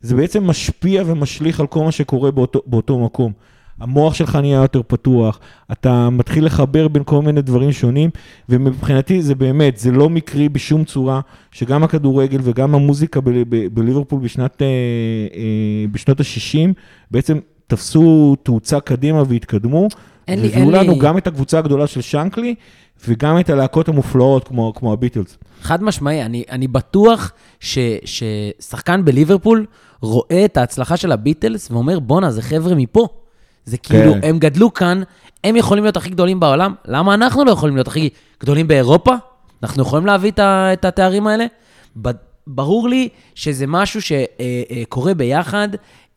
זה 0.00 0.16
בעצם 0.16 0.46
משפיע 0.46 1.02
ומשליך 1.06 1.60
על 1.60 1.66
כל 1.66 1.84
מה 1.84 1.92
שקורה 1.92 2.30
באותו, 2.30 2.62
באותו 2.66 2.98
מקום. 2.98 3.32
המוח 3.80 4.14
שלך 4.14 4.36
נהיה 4.36 4.62
יותר 4.62 4.80
פתוח, 4.86 5.40
אתה 5.72 6.10
מתחיל 6.10 6.46
לחבר 6.46 6.88
בין 6.88 7.02
כל 7.04 7.22
מיני 7.22 7.42
דברים 7.42 7.72
שונים, 7.72 8.10
ומבחינתי 8.48 9.22
זה 9.22 9.34
באמת, 9.34 9.78
זה 9.78 9.90
לא 9.90 10.10
מקרי 10.10 10.48
בשום 10.48 10.84
צורה, 10.84 11.20
שגם 11.50 11.84
הכדורגל 11.84 12.38
וגם 12.42 12.74
המוזיקה 12.74 13.20
בליברפול 13.72 14.20
בשנת, 14.20 14.62
אה, 14.62 14.66
אה, 15.34 15.84
בשנות 15.92 16.20
ה-60, 16.20 16.72
בעצם 17.10 17.38
תפסו 17.66 18.36
תאוצה 18.42 18.80
קדימה 18.80 19.22
והתקדמו, 19.28 19.88
והביאו 20.28 20.70
לנו 20.70 20.92
לי... 20.92 20.98
גם 20.98 21.18
את 21.18 21.26
הקבוצה 21.26 21.58
הגדולה 21.58 21.86
של 21.86 22.00
שנקלי, 22.00 22.54
וגם 23.08 23.38
את 23.38 23.50
הלהקות 23.50 23.88
המופלאות 23.88 24.48
כמו, 24.48 24.72
כמו 24.74 24.92
הביטלס. 24.92 25.38
חד 25.62 25.82
משמעי, 25.82 26.22
אני, 26.22 26.44
אני 26.50 26.68
בטוח 26.68 27.32
ש, 27.60 27.78
ששחקן 28.04 29.04
בליברפול 29.04 29.66
רואה 30.02 30.44
את 30.44 30.56
ההצלחה 30.56 30.96
של 30.96 31.12
הביטלס 31.12 31.70
ואומר, 31.70 32.00
בואנה, 32.00 32.30
זה 32.30 32.42
חבר'ה 32.42 32.74
מפה. 32.74 33.08
זה 33.64 33.78
כאילו, 33.78 34.12
כן. 34.12 34.20
הם 34.22 34.38
גדלו 34.38 34.74
כאן, 34.74 35.02
הם 35.44 35.56
יכולים 35.56 35.84
להיות 35.84 35.96
הכי 35.96 36.10
גדולים 36.10 36.40
בעולם, 36.40 36.74
למה 36.84 37.14
אנחנו 37.14 37.44
לא 37.44 37.50
יכולים 37.50 37.76
להיות 37.76 37.88
הכי 37.88 38.08
גדולים 38.40 38.68
באירופה? 38.68 39.14
אנחנו 39.62 39.82
יכולים 39.82 40.06
להביא 40.06 40.32
את 40.38 40.84
התארים 40.84 41.26
האלה? 41.26 41.46
ברור 42.46 42.88
לי 42.88 43.08
שזה 43.34 43.66
משהו 43.66 44.00
שקורה 44.02 45.06
אה, 45.06 45.10
אה, 45.10 45.14
ביחד, 45.14 45.68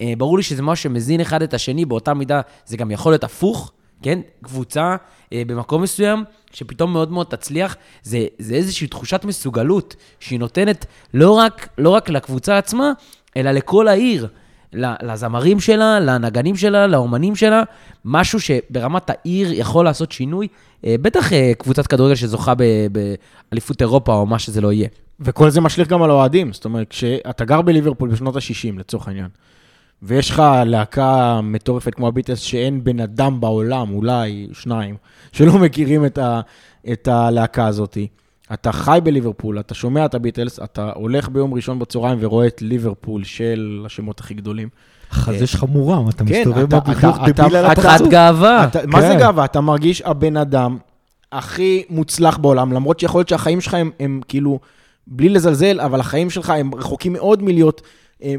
אה, 0.02 0.14
ברור 0.18 0.38
לי 0.38 0.44
שזה 0.44 0.62
משהו 0.62 0.84
שמזין 0.84 1.22
אחד 1.22 1.42
את 1.42 1.54
השני, 1.54 1.86
באותה 1.86 2.14
מידה 2.14 2.42
זה 2.66 2.78
גם 2.78 2.92
יכול 2.92 3.12
להיות 3.12 3.24
הפוך, 3.24 3.72
כן? 4.02 4.20
קבוצה 4.44 4.96
במקום 5.32 5.82
מסוים, 5.82 6.24
שפתאום 6.52 6.94
מאוד 6.94 7.12
מאוד 7.12 7.28
תצליח, 7.28 7.76
זה, 8.04 8.26
זה 8.40 8.56
איזושהי 8.56 8.88
תחושת 8.88 9.26
מסוגלות 9.26 9.96
שהיא 10.20 10.40
נותנת 10.40 10.86
לא 11.14 11.32
רק, 11.32 11.70
לא 11.78 11.90
רק 11.90 12.10
לקבוצה 12.10 12.58
עצמה, 12.58 12.92
אלא 13.38 13.52
לכל 13.52 13.88
העיר. 13.88 14.28
לזמרים 15.04 15.60
שלה, 15.60 16.00
לנגנים 16.00 16.56
שלה, 16.56 16.88
לאומנים 16.88 17.36
שלה, 17.36 17.64
משהו 18.06 18.40
שברמת 18.40 19.10
העיר 19.10 19.54
יכול 19.54 19.86
לעשות 19.86 20.12
שינוי. 20.12 20.48
אה, 20.86 20.96
בטח 21.02 21.34
אה, 21.34 21.52
קבוצת 21.58 21.88
כדורגל 21.88 22.16
שזוכה 22.16 22.54
באליפות 22.92 23.82
אירופה 23.82 24.14
או 24.14 24.26
מה 24.26 24.40
שזה 24.40 24.62
לא 24.62 24.74
יהיה. 24.74 24.88
וכל 25.20 25.50
זה 25.50 25.62
משליך 25.62 25.88
גם 25.88 26.04
על 26.04 26.10
האוהדים, 26.10 26.54
זאת 26.54 26.66
אומרת, 26.66 26.90
כשאתה 26.90 27.46
גר 27.46 27.62
בליברפול 27.62 28.10
בשנות 28.10 28.36
ה-60, 28.36 28.80
לצורך 28.80 29.08
העניין, 29.08 29.28
ויש 30.04 30.30
לך 30.30 30.44
להקה 30.66 31.40
מטורפת 31.44 31.96
כמו 31.96 32.08
הביטלס, 32.08 32.40
שאין 32.40 32.84
בן 32.84 33.00
אדם 33.00 33.42
בעולם, 33.42 33.94
אולי 33.94 34.48
שניים, 34.54 34.96
שלא 35.32 35.58
מכירים 35.60 36.06
את, 36.06 36.18
ה, 36.18 36.42
את 36.92 37.08
הלהקה 37.08 37.68
הזאת. 37.68 37.98
אתה 38.54 38.72
חי 38.72 39.00
בליברפול, 39.04 39.60
אתה 39.60 39.74
שומע 39.74 40.06
את 40.06 40.14
הביטלס, 40.16 40.60
אתה 40.60 40.92
הולך 40.96 41.30
ביום 41.30 41.54
ראשון 41.54 41.80
בצהריים 41.80 42.18
ורואה 42.22 42.48
את 42.48 42.62
ליברפול 42.62 43.24
של 43.24 43.84
השמות 43.86 44.20
הכי 44.20 44.34
גדולים. 44.34 44.70
החזה 45.12 45.48
שלך 45.48 45.64
מורם, 45.64 46.10
אתה 46.10 46.26
כן, 46.26 46.40
מסתובב 46.40 46.74
אתה- 46.74 46.78
אתה- 46.78 47.32
דביל 47.44 47.56
על 47.56 47.66
אתה- 47.66 47.72
הפרצוף. 47.72 47.92
חתיכת 47.92 48.10
גאווה. 48.12 48.64
אתה, 48.64 48.80
מה 48.88 49.02
זה 49.02 49.08
כן. 49.14 49.20
גאווה? 49.20 49.46
אתה 49.46 49.62
מרגיש 49.62 50.02
הבן 50.02 50.38
אדם 50.38 50.78
הכי 51.32 51.84
מוצלח 51.90 52.38
בעולם, 52.38 52.74
למרות 52.74 53.00
שיכול 53.00 53.20
להיות 53.20 53.30
שהחיים 53.30 53.62
שלך 53.62 53.78
הם, 54.00 54.22
כאילו, 54.28 54.60
בלי 55.08 55.30
לזלזל, 55.30 55.80
אבל 55.82 56.00
החיים 56.00 56.30
שלך 56.30 56.50
הם 56.50 56.76
רחוקים 56.76 57.14
מאוד 57.14 57.44
מלהיות 57.44 57.82
אה, 57.82 57.88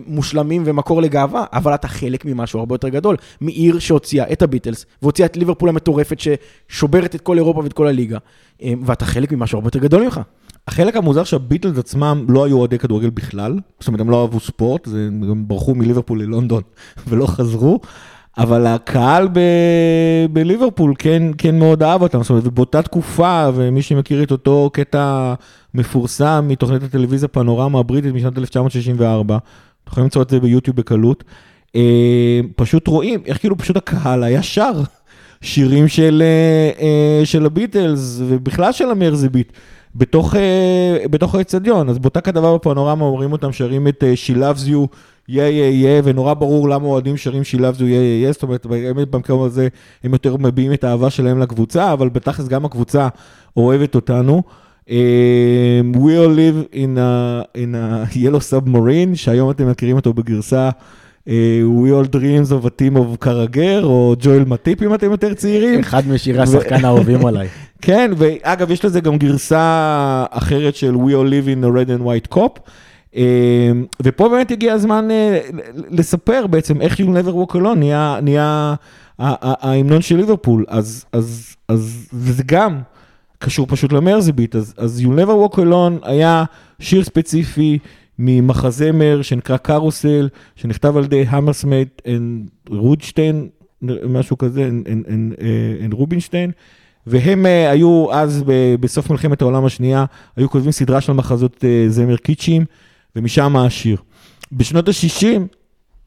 מושלמים 0.06 0.62
ומקור 0.66 1.02
לגאווה, 1.02 1.44
אבל 1.52 1.74
אתה 1.74 1.88
חלק 1.88 2.24
ממשהו 2.24 2.60
הרבה 2.60 2.74
יותר 2.74 2.88
גדול, 2.88 3.16
מעיר 3.40 3.78
שהוציאה 3.78 4.32
את 4.32 4.42
הביטלס, 4.42 4.86
והוציאה 5.02 5.26
את 5.26 5.36
ליברפול 5.36 5.68
המטורפת 5.68 6.18
ששוברת 6.20 7.14
את 7.14 7.20
כל 7.20 7.36
אירופה 7.36 7.60
ואת 7.60 7.72
כל 7.72 7.86
הליגה, 7.86 8.18
אה, 8.62 8.72
ואתה 8.84 9.04
חלק 9.04 9.32
ממשהו 9.32 9.56
הרבה 9.58 9.66
יותר 9.66 9.78
גדול 9.78 10.04
ממך. 10.04 10.20
החלק 10.68 10.96
המוזר 10.96 11.24
שהביטלס 11.24 11.78
עצמם 11.78 12.26
לא 12.28 12.44
היו 12.44 12.58
אוהדי 12.58 12.78
כדורגל 12.78 13.10
בכלל, 13.10 13.58
זאת 13.80 13.88
אומרת, 13.88 14.00
הם 14.00 14.10
לא 14.10 14.22
אהבו 14.22 14.40
ספורט, 14.40 14.88
הם 14.88 15.44
ברחו 15.48 15.74
מליברפול 15.74 16.22
ללונדון 16.22 16.62
ולא 17.08 17.26
חזרו, 17.26 17.80
אבל 18.38 18.66
הקהל 18.66 19.28
ב... 19.32 19.40
בליברפול 20.32 20.94
כן, 20.98 21.22
כן 21.38 21.58
מאוד 21.58 21.82
אהב 21.82 22.02
אותם, 22.02 22.22
זאת 22.22 22.30
אומרת, 22.30 22.46
ובאותה 22.46 22.82
תקופה, 22.82 23.48
ומי 23.54 23.82
שמכיר 23.82 24.22
את 24.22 24.30
אותו 24.30 24.70
קטע 24.72 25.34
מפורסם 25.74 26.44
מתוכנית 26.48 26.82
הטלוויזיה 26.82 27.28
פנורמה 27.28 27.78
הבריטית 27.78 28.14
משנת 28.14 28.38
1964, 28.38 29.36
אתם 29.36 29.90
יכולים 29.90 30.04
למצוא 30.04 30.22
את 30.22 30.30
זה 30.30 30.40
ביוטיוב 30.40 30.76
בקלות, 30.76 31.24
אה, 31.76 32.40
פשוט 32.56 32.88
רואים 32.88 33.22
איך 33.26 33.38
כאילו 33.38 33.58
פשוט 33.58 33.76
הקהל 33.76 34.24
היה 34.24 34.42
שר. 34.42 34.82
שירים 35.40 35.88
של, 35.88 36.22
אה, 36.26 36.86
אה, 36.86 37.26
של 37.26 37.46
הביטלס 37.46 38.20
ובכלל 38.26 38.72
של 38.72 38.90
המרזיביט 38.90 39.52
בתוך, 39.98 40.34
אה, 40.36 41.06
בתוך 41.10 41.34
האצטדיון. 41.34 41.88
אז 41.88 41.98
באותה 41.98 42.20
כתבה 42.20 42.54
בפנורמה 42.54 43.04
אומרים 43.04 43.32
אותם 43.32 43.52
שרים 43.52 43.88
את 43.88 44.04
אה, 44.04 44.14
She 44.26 44.36
Loves 44.36 44.68
You, 44.68 44.96
יא 45.28 45.42
יא 45.42 45.88
יא, 45.88 46.00
ונורא 46.04 46.34
ברור 46.34 46.68
למה 46.68 46.84
אוהדים 46.86 47.16
שרים 47.16 47.42
She 47.42 47.58
Loves 47.58 47.80
You, 47.80 47.84
יא 47.84 47.96
יא 47.96 48.26
יא, 48.26 48.32
זאת 48.32 48.42
אומרת, 48.42 48.66
באמת 48.66 49.10
במקום 49.10 49.42
הזה 49.42 49.68
הם 50.04 50.12
יותר 50.12 50.36
מביעים 50.36 50.72
את 50.72 50.84
האהבה 50.84 51.10
שלהם 51.10 51.38
לקבוצה, 51.38 51.92
אבל 51.92 52.08
בתכלס 52.08 52.48
גם 52.48 52.64
הקבוצה 52.64 53.08
אוהבת 53.56 53.94
אותנו. 53.94 54.42
אה, 54.90 55.80
We 55.94 55.96
all 55.96 56.36
live 56.36 56.74
in 56.74 56.96
a, 56.96 57.44
in 57.56 57.74
a 57.74 58.14
yellow 58.14 58.52
submarine, 58.52 59.14
שהיום 59.14 59.50
אתם 59.50 59.70
מכירים 59.70 59.96
אותו 59.96 60.12
בגרסה 60.12 60.70
We 61.26 61.90
all 61.90 62.06
dreams 62.14 62.50
of 62.52 62.66
a 62.66 62.70
team 62.70 62.96
of 62.96 63.16
קרגר, 63.18 63.84
או 63.84 64.14
ג'ואל 64.18 64.44
מטיפ 64.44 64.82
אם 64.82 64.94
אתם 64.94 65.10
יותר 65.10 65.34
צעירים. 65.34 65.80
אחד 65.80 66.08
משירי 66.08 66.38
השחקן 66.42 66.84
האהובים 66.84 67.26
עליי. 67.26 67.48
כן, 67.82 68.10
ואגב, 68.16 68.70
יש 68.70 68.84
לזה 68.84 69.00
גם 69.00 69.18
גרסה 69.18 70.24
אחרת 70.30 70.76
של 70.76 70.94
We 70.94 71.10
all 71.10 71.30
live 71.30 71.48
in 71.48 71.64
a 71.64 71.68
red 71.68 72.00
and 72.00 72.06
white 72.06 72.36
cop. 72.36 72.60
אה, 73.16 73.70
ופה 74.02 74.28
באמת 74.28 74.50
הגיע 74.50 74.72
הזמן 74.72 75.10
אה, 75.10 75.40
לספר 75.90 76.46
בעצם 76.46 76.80
איך 76.80 77.00
You 77.00 77.04
never 77.04 77.32
walk 77.32 77.54
alone 77.54 77.74
נהיה, 77.76 78.18
נהיה 78.22 78.74
ההמנון 79.18 80.02
של 80.02 80.16
ליברפול. 80.16 80.64
אז, 80.68 81.04
אז, 81.12 81.56
אז 81.68 82.08
וזה 82.12 82.42
גם 82.46 82.80
קשור 83.38 83.66
פשוט 83.66 83.92
למרזיביט. 83.92 84.56
אז, 84.56 84.74
אז 84.76 85.00
You 85.00 85.08
never 85.08 85.54
walk 85.54 85.56
alone 85.56 86.08
היה 86.08 86.44
שיר 86.80 87.04
ספציפי 87.04 87.78
ממחזמר 88.18 89.22
שנקרא 89.22 89.56
קרוסל, 89.56 90.28
שנכתב 90.56 90.96
על 90.96 91.04
ידי 91.04 91.24
המרסמייט 91.28 92.02
רודשטיין, 92.68 93.48
משהו 94.08 94.38
כזה, 94.38 94.70
אין 95.80 95.92
רובינשטיין. 95.92 96.50
והם 97.06 97.46
אה, 97.46 97.70
היו 97.70 98.06
אז, 98.12 98.42
ב- 98.46 98.74
בסוף 98.80 99.10
מלחמת 99.10 99.42
העולם 99.42 99.64
השנייה, 99.64 100.04
היו 100.36 100.50
כותבים 100.50 100.72
סדרה 100.72 101.00
של 101.00 101.12
מחזות 101.12 101.64
אה, 101.64 101.84
זמר 101.88 102.16
קיצ'ים, 102.16 102.64
ומשם 103.16 103.56
השיר. 103.56 103.96
בשנות 104.52 104.88
ה-60, 104.88 105.26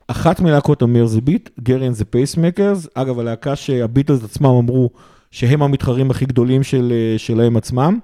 אחת 0.08 0.40
מלהקות 0.40 0.82
המרזיביט, 0.82 1.50
גרן 1.64 1.94
זה 1.94 2.06
פייסמקרס, 2.06 2.88
אגב, 2.94 3.20
הלהקה 3.20 3.56
שהביטלס 3.56 4.24
עצמם 4.24 4.46
אמרו 4.46 4.90
שהם 5.32 5.62
המתחרים 5.62 6.12
הכי 6.12 6.26
גדולים 6.26 6.64
של, 6.64 6.94
אה, 6.96 7.18
שלהם 7.18 7.58
עצמם. 7.58 8.00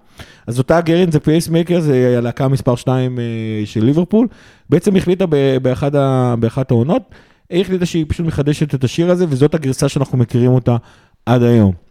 אז 0.47 0.57
אותה 0.59 0.81
Gerry 0.81 1.00
and 1.00 1.11
the 1.11 1.19
Pacemakers, 1.19 1.83
זה 1.83 2.15
הלהקה 2.17 2.47
מספר 2.47 2.75
2 2.75 3.19
של 3.65 3.85
ליברפול, 3.85 4.27
בעצם 4.69 4.95
החליטה 4.95 5.25
באחד 5.61 5.95
ה- 5.95 6.35
באחת 6.39 6.71
העונות, 6.71 7.01
היא 7.49 7.61
החליטה 7.61 7.85
שהיא 7.85 8.05
פשוט 8.07 8.25
מחדשת 8.25 8.75
את 8.75 8.83
השיר 8.83 9.11
הזה, 9.11 9.25
וזאת 9.29 9.55
הגרסה 9.55 9.89
שאנחנו 9.89 10.17
מכירים 10.17 10.51
אותה 10.51 10.75
עד 11.25 11.43
היום. 11.43 11.84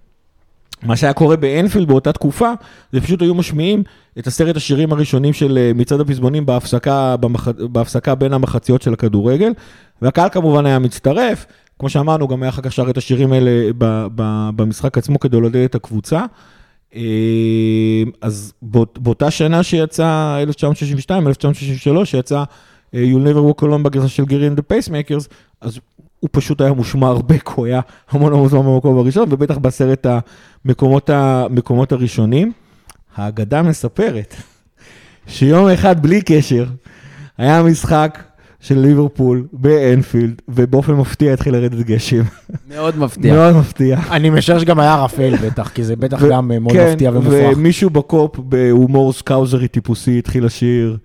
מה 0.85 0.97
שהיה 0.97 1.13
קורה 1.13 1.37
באנפילד 1.37 1.89
באותה 1.89 2.13
תקופה, 2.13 2.53
זה 2.93 3.01
פשוט 3.01 3.23
היו 3.23 3.35
משמיעים 3.35 3.83
את 4.19 4.27
עשרת 4.27 4.57
השירים 4.57 4.93
הראשונים 4.93 5.33
של 5.33 5.59
אה, 5.59 5.73
מצעד 5.75 6.01
הפזמונים 6.01 6.47
בהפסקה, 6.47 7.17
במח... 7.17 7.49
בהפסקה 7.49 8.15
בין 8.15 8.33
המחציות 8.33 8.83
של 8.83 8.93
הכדורגל, 8.93 9.53
והקהל 10.03 10.29
כמובן 10.29 10.67
היה 10.67 10.79
מצטרף, 10.79 11.47
כמו 11.79 11.89
שאמרנו, 11.89 12.29
גם 12.29 12.43
היה 12.43 12.49
אחר 12.49 12.63
כך 12.63 12.73
שר 12.73 12.91
את 12.91 12.97
השירים 12.97 13.33
האלה 13.33 13.73
ב... 13.79 14.07
ב... 14.15 14.51
במשחק 14.57 14.99
עצמו 14.99 15.21
כדי 15.21 15.41
לעודד 15.41 15.65
את 15.65 15.75
הקבוצה. 15.75 16.25
אה, 16.95 17.01
אז 18.21 18.53
באות... 18.63 18.99
באותה 18.99 19.31
שנה 19.31 19.63
שיצא, 19.63 20.37
1962, 20.43 21.29
1963, 21.29 22.11
שיצא 22.11 22.45
אה, 22.95 23.05
You'll 23.13 23.29
never 23.29 23.53
walk 23.53 23.65
alone 23.65 23.83
בגרסה 23.83 24.09
של 24.09 24.25
גרי 24.25 24.49
and 24.49 24.59
the 24.59 24.63
Pacemakers, 24.73 25.29
אז 25.61 25.79
הוא 26.25 26.29
פשוט 26.33 26.61
היה 26.61 26.73
מושמע 26.73 27.07
הרבה, 27.07 27.39
כי 27.39 27.51
הוא 27.55 27.67
היה 27.67 27.81
המון 28.11 28.33
המון 28.33 28.49
זמן 28.49 28.61
במקום 28.61 28.99
הראשון, 28.99 29.29
ובטח 29.31 29.59
בעשרת 29.59 30.07
המקומות, 30.65 31.11
המקומות 31.11 31.93
הראשונים. 31.93 32.53
האגדה 33.17 33.63
מספרת 33.63 34.35
שיום 35.27 35.69
אחד, 35.69 36.03
בלי 36.03 36.23
קשר, 36.23 36.67
היה 37.39 37.63
משחק 37.63 38.23
של 38.61 38.79
ליברפול 38.79 39.47
באנפילד, 39.53 40.43
ובאופן 40.49 40.93
מפתיע 40.93 41.33
התחיל 41.33 41.53
לרדת 41.53 41.87
גשם. 41.87 42.23
מאוד 42.69 42.99
מפתיע. 42.99 43.35
מאוד 43.37 43.57
מפתיע. 43.57 43.99
אני 44.11 44.31
משער 44.31 44.59
שגם 44.59 44.81
היה 44.81 45.05
רפאל 45.05 45.37
בטח, 45.37 45.69
כי 45.69 45.85
זה 45.85 45.97
בטח 45.97 46.19
ו- 46.21 46.31
גם 46.31 46.53
אה, 46.53 46.59
מאוד 46.59 46.75
כן, 46.75 46.91
מפתיע 46.93 47.11
ומופרך. 47.11 47.57
ומישהו 47.57 47.91
בקופ 47.91 48.39
בהומור 48.39 49.13
סקאוזרי 49.13 49.69
טיפוסי 49.69 50.19
התחיל 50.19 50.45
לשיר 50.45 50.97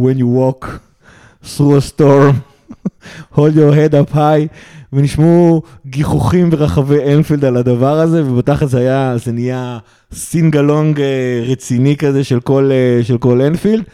When 0.00 0.18
you 0.18 0.26
walk 0.38 0.66
through 1.44 1.76
a 1.78 2.00
storm, 2.00 2.53
hold 3.36 3.54
your 3.54 3.74
head 3.74 3.94
up 3.94 4.14
high, 4.14 4.48
ונשמעו 4.92 5.62
גיחוכים 5.86 6.50
ברחבי 6.50 7.14
אנפילד 7.14 7.44
על 7.44 7.56
הדבר 7.56 8.00
הזה, 8.00 8.24
ובתכל'ס 8.26 8.70
זה 8.70 8.78
היה, 8.78 9.14
זה 9.16 9.32
נהיה 9.32 9.78
sing-along 10.12 11.00
אה, 11.00 11.44
רציני 11.46 11.96
כזה 11.96 12.24
של 12.24 12.40
כל, 12.40 12.70
אה, 12.72 13.04
של 13.04 13.18
כל 13.18 13.40
אנפילד. 13.40 13.84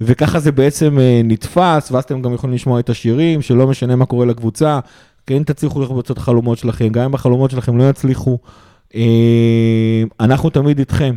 וככה 0.00 0.40
זה 0.40 0.52
בעצם 0.52 0.98
אה, 0.98 1.20
נתפס, 1.24 1.92
ואז 1.92 2.04
אתם 2.04 2.22
גם 2.22 2.34
יכולים 2.34 2.54
לשמוע 2.54 2.80
את 2.80 2.90
השירים, 2.90 3.42
שלא 3.42 3.66
משנה 3.66 3.96
מה 3.96 4.06
קורה 4.06 4.26
לקבוצה, 4.26 4.78
כן 5.26 5.42
תצליחו 5.42 5.82
לחבוץ 5.82 6.10
את 6.10 6.18
החלומות 6.18 6.58
שלכם, 6.58 6.88
גם 6.88 7.04
אם 7.04 7.14
החלומות 7.14 7.50
שלכם 7.50 7.78
לא 7.78 7.90
יצליחו, 7.90 8.38
אנחנו 10.20 10.50
תמיד 10.50 10.78
איתכם. 10.78 11.16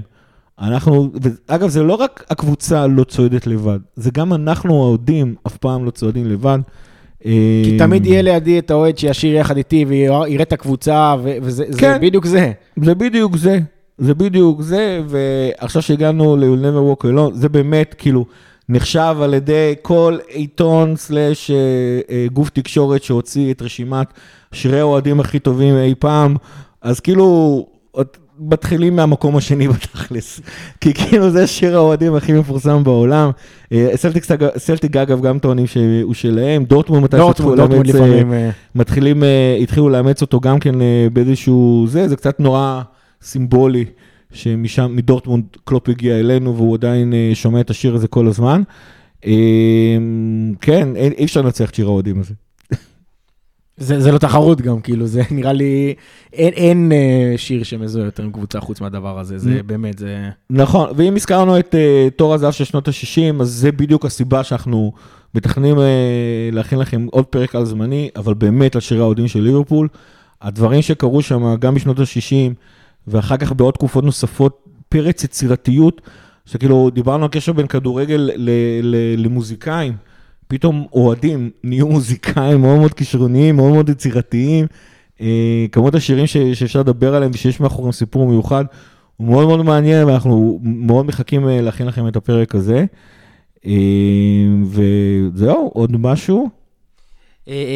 אנחנו, 0.61 1.11
ואגב, 1.21 1.69
זה 1.69 1.83
לא 1.83 1.93
רק 1.93 2.25
הקבוצה 2.29 2.87
לא 2.87 3.03
צועדת 3.03 3.47
לבד, 3.47 3.79
זה 3.95 4.11
גם 4.13 4.33
אנחנו 4.33 4.73
האוהדים 4.73 5.35
אף 5.47 5.57
פעם 5.57 5.85
לא 5.85 5.91
צועדים 5.91 6.25
לבד. 6.25 6.59
כי 7.23 7.75
תמיד 7.77 8.05
יהיה 8.05 8.21
לידי 8.21 8.59
את 8.59 8.71
האוהד 8.71 8.97
שישיר 8.97 9.35
יחד 9.35 9.57
איתי 9.57 9.85
ויראה 9.87 10.41
את 10.41 10.53
הקבוצה, 10.53 11.15
וזה 11.23 11.63
זה 11.69 11.79
כן. 11.79 11.97
בדיוק 12.01 12.25
זה. 12.25 12.51
זה 12.83 12.95
בדיוק 12.95 13.37
זה, 13.37 13.59
זה 13.97 14.13
בדיוק 14.13 14.61
זה, 14.61 15.01
ועכשיו 15.07 15.81
שהגענו 15.81 16.37
ל-You'll 16.37 16.63
never 16.63 17.01
walk 17.01 17.05
alone, 17.05 17.33
זה 17.33 17.49
באמת 17.49 17.95
כאילו 17.97 18.25
נחשב 18.69 19.15
על 19.21 19.33
ידי 19.33 19.73
כל 19.81 20.17
עיתון 20.27 20.95
סלאש 20.95 21.51
אה, 21.51 21.55
אה, 22.09 22.25
גוף 22.33 22.49
תקשורת 22.49 23.03
שהוציא 23.03 23.51
את 23.51 23.61
רשימת 23.61 24.07
שירי 24.53 24.79
האוהדים 24.79 25.19
הכי 25.19 25.39
טובים 25.39 25.77
אי 25.77 25.95
פעם, 25.99 26.35
אז 26.81 26.99
כאילו 26.99 27.67
מתחילים 28.41 28.95
מהמקום 28.95 29.37
השני 29.37 29.67
בתכלס, 29.67 30.41
כי 30.81 30.93
כאילו 30.93 31.29
זה 31.29 31.47
שיר 31.47 31.75
האוהדים 31.75 32.15
הכי 32.15 32.33
מפורסם 32.33 32.83
בעולם. 32.83 33.31
אה, 33.71 33.97
סלטיק, 34.57 34.95
אגב 34.95 35.21
גם 35.21 35.39
טוענים 35.39 35.67
שהוא 35.67 36.13
שלהם, 36.13 36.65
דורטמונד 36.65 37.03
מתי 37.03 37.17
דורטמונד 37.17 37.59
לאמץ, 37.59 37.95
אה. 37.95 38.33
אה, 38.33 38.49
מתחילים, 38.75 39.23
התחילו 39.61 39.89
לאמץ 39.89 40.21
אותו 40.21 40.39
גם 40.39 40.59
כן 40.59 40.75
באיזשהו 41.13 41.85
זה, 41.87 42.07
זה 42.07 42.15
קצת 42.15 42.39
נורא 42.39 42.81
סימבולי, 43.21 43.85
שמשם, 44.33 44.91
מדורטמונד 44.95 45.43
קלופ 45.63 45.89
הגיע 45.89 46.19
אלינו 46.19 46.55
והוא 46.55 46.75
עדיין 46.75 47.13
שומע 47.33 47.59
את 47.59 47.69
השיר 47.69 47.95
הזה 47.95 48.07
כל 48.07 48.27
הזמן. 48.27 48.61
כן, 50.61 50.89
אי 50.95 51.25
אפשר 51.25 51.41
לנצח 51.41 51.69
את 51.69 51.75
שיר 51.75 51.85
האוהדים 51.87 52.19
הזה. 52.19 52.33
זה, 53.81 53.99
זה 53.99 54.11
לא 54.11 54.17
תחרות 54.17 54.61
גם, 54.61 54.81
כאילו, 54.81 55.07
זה 55.07 55.21
נראה 55.31 55.53
לי, 55.53 55.93
אין, 56.33 56.53
אין 56.53 56.91
אה, 56.91 57.33
שיר 57.37 57.63
שמזוהה 57.63 58.05
יותר 58.05 58.23
עם 58.23 58.31
קבוצה 58.31 58.59
חוץ 58.59 58.81
מהדבר 58.81 59.19
הזה, 59.19 59.37
זה 59.37 59.59
Mm. 59.59 59.63
באמת, 59.63 59.97
זה... 59.97 60.29
נכון, 60.49 60.89
ואם 60.95 61.15
הזכרנו 61.15 61.59
את 61.59 61.75
uh, 61.75 62.11
תור 62.15 62.33
הזהב 62.33 62.51
של 62.51 62.63
שנות 62.63 62.87
ה-60, 62.87 63.41
אז 63.41 63.49
זה 63.49 63.71
בדיוק 63.71 64.05
הסיבה 64.05 64.43
שאנחנו 64.43 64.91
מתכננים 65.35 65.77
uh, 65.77 65.81
להכין 66.51 66.79
לכם 66.79 67.07
עוד 67.11 67.25
פרק 67.25 67.55
על 67.55 67.65
זמני, 67.65 68.09
אבל 68.15 68.33
באמת 68.33 68.75
על 68.75 68.81
שירי 68.81 69.01
האוהדים 69.01 69.27
של 69.27 69.39
ליברפול. 69.41 69.87
הדברים 70.41 70.81
שקרו 70.81 71.21
שם 71.21 71.55
גם 71.59 71.75
בשנות 71.75 71.99
ה-60, 71.99 72.53
ואחר 73.07 73.37
כך 73.37 73.51
בעוד 73.51 73.73
תקופות 73.73 74.03
נוספות, 74.03 74.57
פרץ 74.89 75.23
יצירתיות, 75.23 76.01
שכאילו 76.45 76.89
דיברנו 76.93 77.23
על 77.23 77.29
קשר 77.31 77.53
בין 77.53 77.67
כדורגל 77.67 78.31
ל- 78.35 78.49
ל- 78.81 79.23
למוזיקאים. 79.25 79.93
פתאום 80.51 80.85
אוהדים 80.93 81.49
נהיו 81.63 81.87
מוזיקאים 81.87 82.61
מאוד 82.61 82.79
מאוד 82.79 82.93
כישרוניים, 82.93 83.55
מאוד 83.55 83.71
מאוד 83.73 83.89
יצירתיים. 83.89 84.65
אה, 85.21 85.65
כמות 85.71 85.95
השירים 85.95 86.27
ש- 86.27 86.37
שאפשר 86.37 86.79
לדבר 86.79 87.15
עליהם 87.15 87.31
ושיש 87.33 87.59
מאחוריהם 87.59 87.91
סיפור 87.91 88.27
מיוחד, 88.27 88.65
הוא 89.17 89.27
מאוד 89.27 89.47
מאוד 89.47 89.61
מעניין, 89.65 90.07
ואנחנו 90.07 90.59
מאוד 90.63 91.05
מחכים 91.05 91.49
אה, 91.49 91.61
להכין 91.61 91.87
לכם 91.87 92.07
את 92.07 92.15
הפרק 92.15 92.55
הזה. 92.55 92.85
אה, 93.65 93.71
וזהו, 94.65 95.71
עוד 95.73 95.91
משהו? 95.97 96.49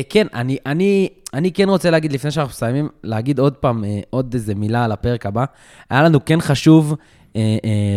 כן, 0.10 0.28
אני, 0.34 0.58
אני, 0.66 1.08
אני 1.34 1.52
כן 1.52 1.70
רוצה 1.70 1.90
להגיד, 1.90 2.14
לפני 2.14 2.32
שאנחנו 2.32 2.50
מסיימים, 2.50 2.90
להגיד 3.04 3.40
עוד 3.40 3.54
פעם, 3.54 3.84
עוד 4.10 4.34
איזה 4.34 4.56
מילה 4.56 4.86
על 4.86 4.92
הפרק 4.92 5.26
הבא. 5.26 5.46
היה 5.90 6.04
לנו 6.04 6.26
כן 6.26 6.42
חשוב 6.42 6.96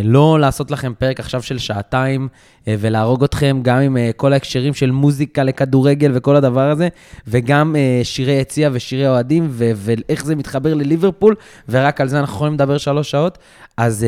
לא 0.03 0.39
לעשות 0.39 0.71
לכם 0.71 0.93
פרק 0.99 1.19
עכשיו 1.19 1.41
של 1.41 1.57
שעתיים 1.57 2.27
אה, 2.67 2.75
ולהרוג 2.79 3.23
אתכם 3.23 3.59
גם 3.61 3.77
עם 3.77 3.97
אה, 3.97 4.11
כל 4.15 4.33
ההקשרים 4.33 4.73
של 4.73 4.91
מוזיקה 4.91 5.43
לכדורגל 5.43 6.11
וכל 6.13 6.35
הדבר 6.35 6.71
הזה, 6.71 6.87
וגם 7.27 7.75
אה, 7.75 8.01
שירי 8.03 8.31
יציע 8.33 8.69
ושירי 8.73 9.07
אוהדים, 9.07 9.47
ו- 9.49 9.71
ואיך 9.75 10.25
זה 10.25 10.35
מתחבר 10.35 10.73
לליברפול, 10.73 11.35
ורק 11.69 12.01
על 12.01 12.07
זה 12.07 12.19
אנחנו 12.19 12.35
יכולים 12.35 12.53
לדבר 12.53 12.77
שלוש 12.77 13.11
שעות. 13.11 13.37
אז, 13.77 14.05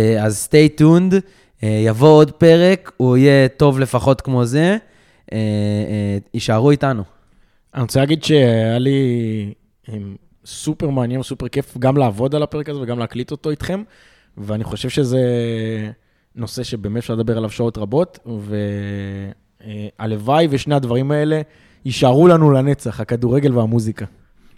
אה, 0.53 0.67
tuned, 0.79 1.13
אה, 1.63 1.82
יבוא 1.86 2.09
עוד 2.09 2.32
פרק, 2.32 2.91
הוא 2.97 3.17
יהיה 3.17 3.47
טוב 3.47 3.79
לפחות 3.79 4.21
כמו 4.21 4.45
זה. 4.45 4.77
אה, 5.34 5.38
אה, 5.38 6.17
יישארו 6.34 6.71
איתנו. 6.71 7.03
אני 7.75 7.82
רוצה 7.82 7.99
להגיד 7.99 8.23
שהיה 8.23 8.79
לי 8.79 9.53
סופר 10.45 10.89
מעניין 10.89 11.19
וסופר 11.19 11.47
כיף 11.47 11.77
גם 11.77 11.97
לעבוד 11.97 12.36
על 12.36 12.43
הפרק 12.43 12.69
הזה 12.69 12.79
וגם 12.82 12.99
להקליט 12.99 13.32
אותו 13.32 13.49
איתכם, 13.49 13.84
ואני 14.38 14.63
חושב 14.63 14.89
שזה 14.89 15.21
נושא 16.36 16.63
שבאמת 16.63 16.97
אפשר 16.97 17.15
לדבר 17.15 17.38
עליו 17.38 17.49
שעות 17.49 17.77
רבות, 17.77 18.19
והלוואי 19.99 20.47
ושני 20.49 20.75
הדברים 20.75 21.11
האלה 21.11 21.41
יישארו 21.86 22.27
לנו 22.27 22.51
לנצח, 22.51 22.99
הכדורגל 22.99 23.57
והמוזיקה. 23.57 24.05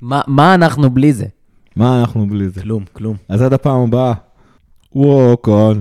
מה, 0.01 0.21
מה 0.28 0.55
אנחנו 0.55 0.89
בלי 0.89 1.13
זה? 1.13 1.26
מה 1.76 1.99
אנחנו 1.99 2.28
בלי 2.28 2.49
זה? 2.49 2.61
כלום, 2.61 2.84
כלום. 2.93 3.15
אז 3.30 3.41
עד 3.41 3.53
הפעם 3.53 3.82
הבאה. 3.82 4.13
Walk 4.95 5.47
on, 5.47 5.78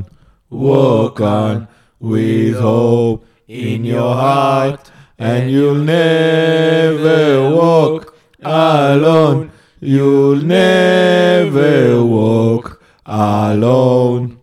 walk 0.52 1.20
on, 1.20 1.66
with 2.02 2.56
hope 2.60 3.24
in 3.48 3.84
your 3.84 4.14
heart, 4.14 4.90
and 5.18 5.50
you'll 5.50 5.84
never 5.84 7.22
walk 7.60 8.12
alone. 8.42 9.50
You'll 9.82 10.42
never 10.42 12.02
walk 12.16 12.81
alone. 13.06 14.41